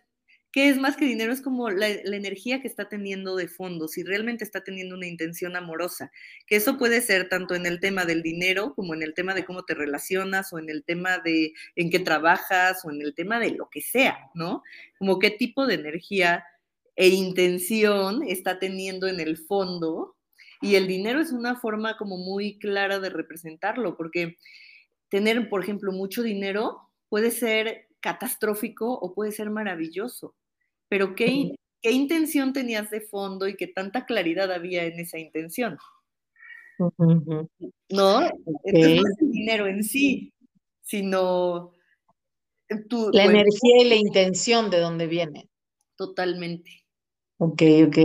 ¿Qué 0.57 0.71
es 0.71 0.79
más 0.79 0.97
que 0.97 1.05
dinero? 1.05 1.35
Es 1.35 1.43
como 1.43 1.69
la, 1.69 1.87
energía 1.87 2.63
que 2.63 2.67
está 2.67 2.89
teniendo 2.89 3.37
de 3.37 3.47
fondo, 3.47 3.89
si 3.89 4.03
realmente 4.03 4.43
está 4.43 4.65
teniendo 4.65 4.95
una 4.95 5.07
intención 5.07 5.55
amorosa, 5.55 6.11
que 6.47 6.57
eso 6.57 6.79
puede 6.79 7.03
ser 7.03 7.29
tanto 7.29 7.55
en 7.55 7.67
el 7.67 7.79
tema 7.79 8.07
del 8.07 8.23
dinero 8.23 8.73
como 8.75 8.95
en 8.95 9.03
el 9.03 9.13
tema 9.13 9.35
de 9.35 9.45
cómo 9.45 9.65
te 9.67 9.75
relacionas 9.75 10.55
o 10.55 10.59
en 10.59 10.71
el 10.71 10.83
tema 10.83 11.19
de 11.19 11.53
en 11.75 11.91
qué 11.91 11.99
trabajas 11.99 12.87
o 12.87 12.91
en 12.91 13.03
el 13.03 13.15
tema 13.15 13.39
de 13.39 13.51
lo 13.51 13.69
que 13.69 13.83
sea, 13.83 14.31
¿no? 14.33 14.63
Como 14.99 15.19
qué 15.19 15.31
tipo 15.31 15.67
de 15.67 15.75
energía 15.75 16.43
e 16.95 17.09
intención 17.09 18.23
está 18.23 18.59
teniendo 18.59 19.09
en 19.09 19.21
el 19.21 19.37
fondo. 19.37 20.17
Y 20.63 20.77
el 20.77 20.87
dinero 20.87 21.21
es 21.21 21.33
una 21.33 21.57
forma 21.57 21.99
como 21.99 22.17
muy 22.17 22.59
clara 22.59 22.99
de 22.99 23.11
representarlo, 23.11 23.95
porque 23.95 24.39
tener, 25.11 25.51
por 25.51 25.63
ejemplo, 25.63 25.93
mucho 25.93 26.23
dinero 26.23 26.81
puede 27.11 27.31
ser 27.31 27.89
catastrófico 28.01 28.91
o 28.95 29.13
puede 29.13 29.33
ser 29.33 29.51
maravilloso 29.51 30.35
pero 30.89 31.15
¿qué, 31.15 31.55
¿qué 31.83 31.93
intención 31.93 32.53
tenías 32.53 32.91
de 32.91 33.01
fondo 33.01 33.49
y 33.49 33.57
qué 33.57 33.67
tanta 33.67 34.07
claridad 34.07 34.53
había 34.53 34.85
en 34.85 34.99
esa 35.01 35.19
intención? 35.19 35.79
¿No? 36.79 38.21
Entonces 38.65 38.97
no 38.97 39.09
es 39.09 39.19
el 39.21 39.31
dinero 39.31 39.67
en 39.67 39.83
sí, 39.83 40.33
sino 40.83 41.73
tu, 42.89 43.11
la 43.13 43.25
energía 43.25 43.83
y 43.83 43.89
la 43.89 43.97
intención 43.97 44.71
de 44.71 44.81
dónde 44.81 45.07
viene. 45.07 45.49
Totalmente. 45.97 46.86
Ok, 47.39 47.63
ok. 47.89 47.99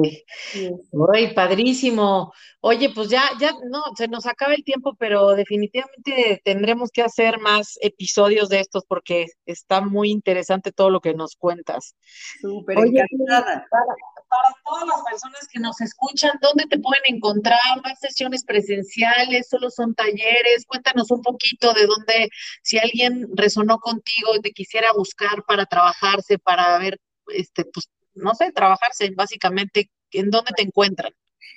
Uy, 0.91 1.33
padrísimo. 1.33 2.33
Oye, 2.59 2.89
pues 2.93 3.09
ya, 3.09 3.23
ya, 3.39 3.53
no, 3.69 3.81
se 3.95 4.09
nos 4.09 4.25
acaba 4.25 4.53
el 4.53 4.65
tiempo, 4.65 4.93
pero 4.99 5.29
definitivamente 5.35 6.41
tendremos 6.43 6.91
que 6.91 7.01
hacer 7.01 7.39
más 7.39 7.77
episodios 7.81 8.49
de 8.49 8.59
estos 8.59 8.83
porque 8.85 9.27
está 9.45 9.79
muy 9.79 10.11
interesante 10.11 10.73
todo 10.73 10.89
lo 10.89 10.99
que 10.99 11.13
nos 11.13 11.37
cuentas. 11.37 11.95
Súper 12.41 12.77
encantada. 12.77 13.65
Para, 13.71 13.85
para, 14.27 14.55
todas 14.65 14.87
las 14.87 15.01
personas 15.09 15.47
que 15.49 15.61
nos 15.61 15.79
escuchan, 15.79 16.37
¿dónde 16.41 16.65
te 16.65 16.77
pueden 16.79 17.15
encontrar? 17.15 17.57
¿Más 17.85 17.99
sesiones 17.99 18.43
presenciales? 18.43 19.47
¿Solo 19.49 19.69
son 19.69 19.95
talleres? 19.95 20.65
Cuéntanos 20.67 21.09
un 21.09 21.21
poquito 21.21 21.73
de 21.73 21.85
dónde, 21.85 22.29
si 22.63 22.79
alguien 22.79 23.29
resonó 23.33 23.79
contigo 23.79 24.35
y 24.35 24.41
te 24.41 24.51
quisiera 24.51 24.91
buscar 24.91 25.45
para 25.47 25.65
trabajarse, 25.65 26.37
para 26.37 26.77
ver, 26.79 26.99
este, 27.27 27.63
pues 27.63 27.87
no 28.13 28.35
sé, 28.35 28.51
trabajarse 28.51 29.11
básicamente, 29.15 29.89
¿en 30.11 30.29
dónde 30.29 30.51
te 30.55 30.63
encuentran? 30.63 31.13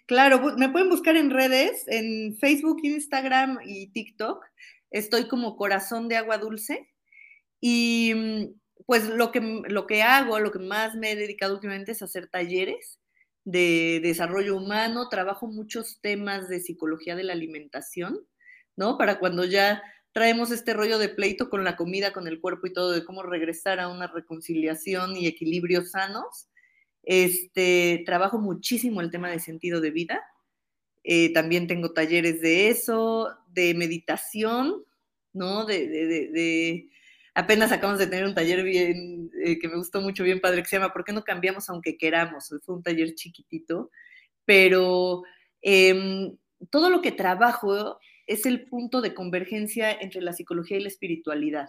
Claro, 0.07 0.57
me 0.57 0.69
pueden 0.69 0.91
buscar 0.91 1.17
en 1.17 1.31
redes, 1.31 1.85
en 1.89 2.37
Facebook, 2.37 2.81
Instagram 2.83 3.59
y 3.65 3.91
TikTok. 3.93 4.45
Estoy 4.91 5.29
como 5.29 5.57
corazón 5.57 6.09
de 6.09 6.17
agua 6.17 6.39
dulce. 6.39 6.91
Y 7.61 8.13
mm, 8.15 8.85
pues 8.87 9.09
lo 9.09 9.33
que, 9.33 9.41
lo 9.41 9.87
que 9.87 10.03
hago, 10.03 10.39
lo 10.41 10.53
que 10.53 10.59
más 10.59 10.95
me 10.95 11.13
he 11.13 11.17
dedicado 11.17 11.55
últimamente 11.55 11.93
es 11.93 12.03
hacer 12.03 12.29
talleres 12.29 13.01
de 13.45 14.01
desarrollo 14.03 14.57
humano. 14.57 15.09
Trabajo 15.09 15.47
muchos 15.47 16.01
temas 16.03 16.49
de 16.49 16.61
psicología 16.61 17.17
de 17.17 17.25
la 17.25 17.33
alimentación, 17.33 18.21
¿no? 18.77 18.99
Para 18.99 19.19
cuando 19.19 19.45
ya 19.45 19.83
traemos 20.15 20.53
este 20.53 20.75
rollo 20.75 20.99
de 20.99 21.09
pleito 21.09 21.51
con 21.51 21.65
la 21.65 21.77
comida, 21.77 22.13
con 22.13 22.29
el 22.29 22.41
cuerpo 22.41 22.69
y 22.69 22.73
todo, 22.73 22.93
de 22.93 23.05
cómo 23.05 23.25
regresar 23.25 23.81
a 23.81 23.89
una 23.89 24.07
reconciliación 24.07 25.17
y 25.17 25.27
equilibrios 25.27 25.91
sanos. 25.91 26.49
Este, 27.03 28.05
trabajo 28.07 28.39
muchísimo 28.39 29.01
el 29.01 29.11
tema 29.11 29.29
de 29.29 29.41
sentido 29.41 29.81
de 29.81 29.91
vida. 29.91 30.23
Eh, 31.03 31.33
también 31.33 31.67
tengo 31.67 31.93
talleres 31.93 32.41
de 32.41 32.69
eso, 32.69 33.37
de 33.49 33.75
meditación, 33.75 34.85
¿no? 35.33 35.65
De, 35.65 35.89
de, 35.89 36.89
apenas 37.35 37.73
acabamos 37.73 37.99
de 37.99 38.07
tener 38.07 38.25
un 38.25 38.37
taller 38.37 38.63
bien, 38.63 39.33
eh, 39.45 39.59
que 39.59 39.67
me 39.67 39.77
gustó 39.77 40.01
mucho, 40.01 40.23
bien 40.23 40.41
padre, 40.41 40.63
que 40.63 40.69
se 40.69 40.77
llama 40.77 40.93
¿Por 40.93 41.05
qué 41.05 41.13
no 41.13 41.25
cambiamos 41.25 41.69
aunque 41.69 41.99
queramos? 41.99 42.55
Fue 42.63 42.77
un 42.77 42.85
taller 42.85 43.17
chiquitito, 43.17 43.91
pero 44.45 45.25
em, 45.61 46.37
todo 46.71 46.89
lo 46.89 47.03
que 47.03 47.11
trabajo 47.11 47.99
es 48.27 48.47
el 48.47 48.67
punto 48.67 49.01
de 49.01 49.15
convergencia 49.15 49.93
entre 49.93 50.21
la 50.21 50.33
psicología 50.33 50.79
y 50.79 50.83
la 50.83 50.89
espiritualidad. 50.89 51.69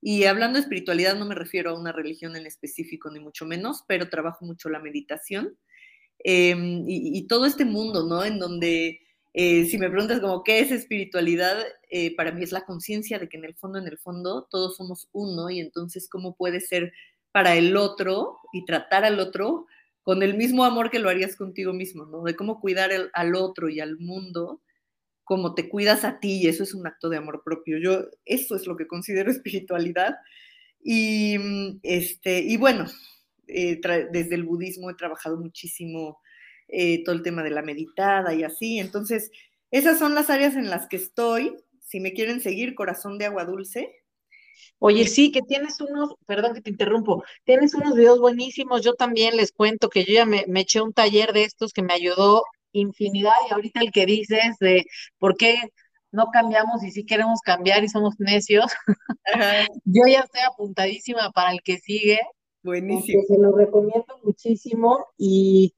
Y 0.00 0.24
hablando 0.24 0.58
de 0.58 0.62
espiritualidad 0.62 1.16
no 1.16 1.26
me 1.26 1.34
refiero 1.34 1.70
a 1.70 1.78
una 1.78 1.92
religión 1.92 2.36
en 2.36 2.46
específico, 2.46 3.10
ni 3.10 3.20
mucho 3.20 3.46
menos, 3.46 3.84
pero 3.88 4.08
trabajo 4.08 4.44
mucho 4.44 4.68
la 4.68 4.78
meditación 4.78 5.58
em, 6.24 6.84
y, 6.86 7.26
todo 7.26 7.46
este 7.46 7.64
mundo, 7.64 8.06
¿no? 8.06 8.24
En 8.24 8.38
donde, 8.38 9.00
eh, 9.34 9.64
si 9.66 9.78
me 9.78 9.90
preguntas 9.90 10.20
como, 10.20 10.44
¿qué 10.44 10.60
es 10.60 10.70
espiritualidad? 10.70 11.56
Eh, 11.90 12.14
para 12.16 12.32
mí 12.32 12.42
es 12.42 12.52
la 12.52 12.64
conciencia 12.64 13.18
de 13.18 13.28
que 13.28 13.36
en 13.36 13.44
el 13.44 13.54
fondo, 13.54 13.78
en 13.78 13.86
el 13.86 13.98
fondo, 13.98 14.46
todos 14.50 14.76
somos 14.76 15.08
uno 15.12 15.50
y 15.50 15.60
entonces, 15.60 16.08
¿cómo 16.08 16.36
puede 16.36 16.60
ser 16.60 16.92
para 17.32 17.56
el 17.56 17.76
otro 17.76 18.38
y 18.52 18.64
tratar 18.64 19.04
al 19.04 19.20
otro 19.20 19.66
con 20.02 20.22
el 20.22 20.34
mismo 20.34 20.64
amor 20.64 20.90
que 20.90 21.00
lo 21.00 21.08
harías 21.08 21.36
contigo 21.36 21.72
mismo, 21.72 22.06
¿no? 22.06 22.22
De 22.22 22.36
cómo 22.36 22.60
cuidar 22.60 22.90
al 23.12 23.34
otro 23.34 23.68
y 23.68 23.80
al 23.80 23.98
mundo 23.98 24.62
como 25.26 25.54
te 25.54 25.68
cuidas 25.68 26.04
a 26.04 26.20
ti 26.20 26.38
y 26.42 26.46
eso 26.46 26.62
es 26.62 26.72
un 26.72 26.86
acto 26.86 27.08
de 27.08 27.16
amor 27.16 27.42
propio. 27.44 27.78
Yo 27.78 28.06
eso 28.24 28.54
es 28.54 28.68
lo 28.68 28.76
que 28.76 28.86
considero 28.86 29.28
espiritualidad. 29.32 30.14
Y, 30.82 31.36
mm, 31.36 31.80
este, 31.82 32.38
y 32.38 32.56
bueno, 32.56 32.86
eh, 33.48 33.80
desde 34.12 34.36
el 34.36 34.44
budismo 34.44 34.88
he 34.88 34.94
trabajado 34.94 35.36
muchísimo 35.36 36.20
eh, 36.68 37.02
todo 37.02 37.16
el 37.16 37.22
tema 37.22 37.42
de 37.42 37.50
la 37.50 37.62
meditada 37.62 38.34
y 38.34 38.44
así. 38.44 38.78
Entonces, 38.78 39.32
esas 39.72 39.98
son 39.98 40.14
las 40.14 40.30
áreas 40.30 40.54
en 40.54 40.70
las 40.70 40.86
que 40.86 40.96
estoy. 40.96 41.56
Si 41.80 41.98
me 41.98 42.12
quieren 42.12 42.40
seguir, 42.40 42.76
Corazón 42.76 43.18
de 43.18 43.24
Agua 43.26 43.44
Dulce. 43.46 43.92
Oye, 44.78 45.08
sí, 45.08 45.32
que 45.32 45.42
tienes 45.42 45.80
unos, 45.80 46.14
perdón 46.26 46.54
que 46.54 46.60
te 46.60 46.70
interrumpo, 46.70 47.24
tienes 47.44 47.74
unos 47.74 47.96
videos 47.96 48.20
buenísimos. 48.20 48.84
Yo 48.84 48.94
también 48.94 49.36
les 49.36 49.50
cuento 49.50 49.88
que 49.88 50.04
yo 50.04 50.14
ya 50.14 50.24
me, 50.24 50.44
me 50.46 50.60
eché 50.60 50.80
un 50.80 50.92
taller 50.92 51.32
de 51.32 51.42
estos 51.42 51.72
que 51.72 51.82
me 51.82 51.94
ayudó 51.94 52.44
infinidad 52.80 53.32
y 53.48 53.52
ahorita 53.52 53.80
el 53.80 53.92
que 53.92 54.06
dices 54.06 54.56
de 54.60 54.86
por 55.18 55.36
qué 55.36 55.60
no 56.12 56.26
cambiamos 56.32 56.82
y 56.82 56.90
si 56.90 57.04
queremos 57.04 57.40
cambiar 57.40 57.84
y 57.84 57.88
somos 57.88 58.14
necios, 58.18 58.66
yo 59.84 60.02
ya 60.06 60.20
estoy 60.20 60.40
apuntadísima 60.42 61.30
para 61.32 61.52
el 61.52 61.62
que 61.62 61.78
sigue. 61.78 62.20
Buenísimo. 62.62 63.22
Se 63.28 63.38
lo 63.38 63.56
recomiendo 63.56 64.18
muchísimo 64.22 65.06
y, 65.18 65.74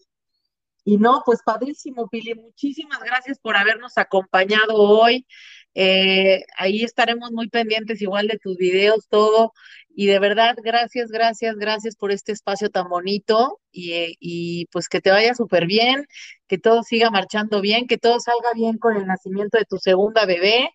y 0.89 0.97
no, 0.97 1.23
pues 1.27 1.43
padrísimo, 1.45 2.09
Pili, 2.09 2.35
muchísimas 2.35 3.01
gracias 3.01 3.39
por 3.39 3.59
habernos 3.59 3.99
acompañado 3.99 4.75
hoy. 4.75 5.27
Eh, 5.75 6.47
ahí 6.57 6.83
estaremos 6.83 7.31
muy 7.31 7.51
pendientes 7.51 8.01
igual 8.01 8.27
de 8.27 8.39
tus 8.39 8.57
videos, 8.57 9.07
todo. 9.11 9.53
Y 9.91 10.07
de 10.07 10.19
verdad, 10.19 10.57
gracias, 10.65 11.11
gracias, 11.11 11.57
gracias 11.57 11.95
por 11.95 12.11
este 12.11 12.33
espacio 12.33 12.71
tan 12.71 12.89
bonito 12.89 13.61
y, 13.71 14.17
y 14.19 14.65
pues 14.73 14.89
que 14.89 15.03
te 15.03 15.11
vaya 15.11 15.35
súper 15.35 15.67
bien, 15.67 16.07
que 16.47 16.57
todo 16.57 16.83
siga 16.83 17.11
marchando 17.11 17.61
bien, 17.61 17.87
que 17.87 17.99
todo 17.99 18.19
salga 18.19 18.55
bien 18.55 18.79
con 18.79 18.97
el 18.97 19.07
nacimiento 19.07 19.59
de 19.59 19.67
tu 19.67 19.77
segunda 19.77 20.25
bebé. 20.25 20.71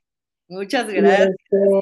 Muchas 0.47 0.89
gracias. 0.89 1.29
Y, 1.29 1.55
este, 1.55 1.81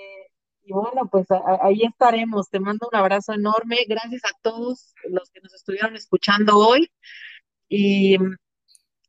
bueno, 0.69 1.09
pues 1.11 1.27
ahí 1.61 1.83
estaremos. 1.83 2.49
Te 2.49 2.61
mando 2.61 2.87
un 2.89 2.97
abrazo 2.97 3.33
enorme. 3.33 3.79
Gracias 3.89 4.21
a 4.23 4.31
todos 4.41 4.93
los 5.09 5.29
que 5.31 5.41
nos 5.41 5.53
estuvieron 5.53 5.97
escuchando 5.97 6.57
hoy. 6.57 6.89
Y 7.73 8.17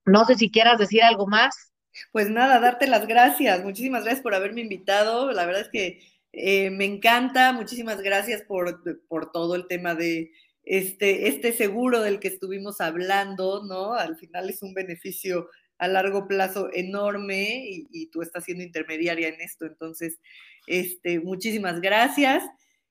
no 0.05 0.25
sé 0.25 0.37
si 0.37 0.49
quieras 0.49 0.79
decir 0.79 1.03
algo 1.03 1.27
más. 1.27 1.73
Pues 2.13 2.31
nada, 2.31 2.61
darte 2.61 2.87
las 2.87 3.09
gracias. 3.09 3.65
Muchísimas 3.65 4.05
gracias 4.05 4.23
por 4.23 4.37
haberme 4.37 4.61
invitado. 4.61 5.33
La 5.33 5.45
verdad 5.45 5.63
es 5.63 5.69
que 5.69 6.01
eh, 6.33 6.71
me 6.71 6.85
encanta. 6.85 7.53
Muchísimas 7.53 8.01
gracias 8.01 8.43
por, 8.43 8.81
por, 9.09 9.33
todo 9.33 9.57
el 9.57 9.67
tema 9.67 9.97
de 9.97 10.31
este, 10.63 11.27
este 11.27 11.53
seguro 11.53 12.03
del 12.03 12.21
que 12.21 12.29
estuvimos 12.29 12.81
hablando, 12.81 13.65
¿no? 13.65 13.95
Al 13.95 14.17
final 14.17 14.49
es 14.49 14.63
un 14.63 14.75
beneficio 14.75 15.49
a 15.79 15.89
largo 15.89 16.29
plazo 16.29 16.71
enorme 16.73 17.65
y, 17.67 18.07
tú 18.13 18.23
estás 18.23 18.45
siendo 18.45 18.63
intermediaria 18.63 19.27
en 19.27 19.41
esto. 19.41 19.67
Entonces, 19.67 20.21
este, 20.69 21.19
muchísimas 21.19 21.81
gracias 21.81 22.45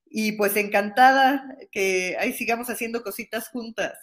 y 0.05 0.33
pues 0.33 0.57
encantada 0.57 1.57
que 1.71 2.17
ahí 2.19 2.33
sigamos 2.33 2.69
haciendo 2.69 3.03
cositas 3.03 3.47
juntas. 3.47 3.97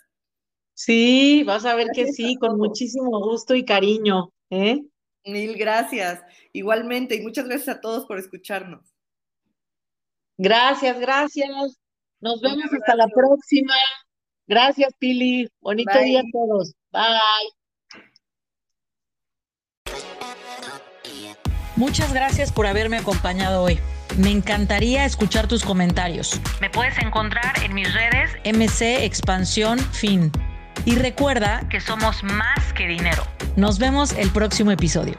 Sí, 0.78 1.42
vas 1.42 1.64
a 1.64 1.74
ver 1.74 1.88
que 1.92 2.12
sí, 2.12 2.36
con 2.36 2.56
muchísimo 2.56 3.18
gusto 3.18 3.56
y 3.56 3.64
cariño. 3.64 4.32
¿eh? 4.48 4.80
Mil 5.24 5.56
gracias. 5.56 6.22
Igualmente, 6.52 7.16
y 7.16 7.20
muchas 7.20 7.48
gracias 7.48 7.76
a 7.76 7.80
todos 7.80 8.06
por 8.06 8.16
escucharnos. 8.16 8.94
Gracias, 10.36 11.00
gracias. 11.00 11.80
Nos 12.20 12.40
vemos 12.40 12.72
hasta 12.72 12.94
la 12.94 13.08
próxima. 13.08 13.74
Gracias, 14.46 14.94
Pili. 15.00 15.48
Bonito 15.60 15.98
día 15.98 16.20
a 16.20 16.24
todos. 16.30 16.72
Bye. 16.92 17.10
Muchas 21.74 22.14
gracias 22.14 22.52
por 22.52 22.68
haberme 22.68 22.98
acompañado 22.98 23.64
hoy. 23.64 23.80
Me 24.16 24.30
encantaría 24.30 25.04
escuchar 25.04 25.48
tus 25.48 25.64
comentarios. 25.64 26.40
Me 26.60 26.70
puedes 26.70 26.96
encontrar 26.98 27.52
en 27.64 27.74
mis 27.74 27.92
redes 27.92 28.30
MC 28.44 29.04
Expansión 29.04 29.80
Fin. 29.80 30.30
Y 30.88 30.94
recuerda 30.94 31.68
que 31.68 31.82
somos 31.82 32.24
más 32.24 32.72
que 32.72 32.88
dinero. 32.88 33.22
Nos 33.56 33.78
vemos 33.78 34.14
el 34.14 34.30
próximo 34.30 34.70
episodio. 34.70 35.18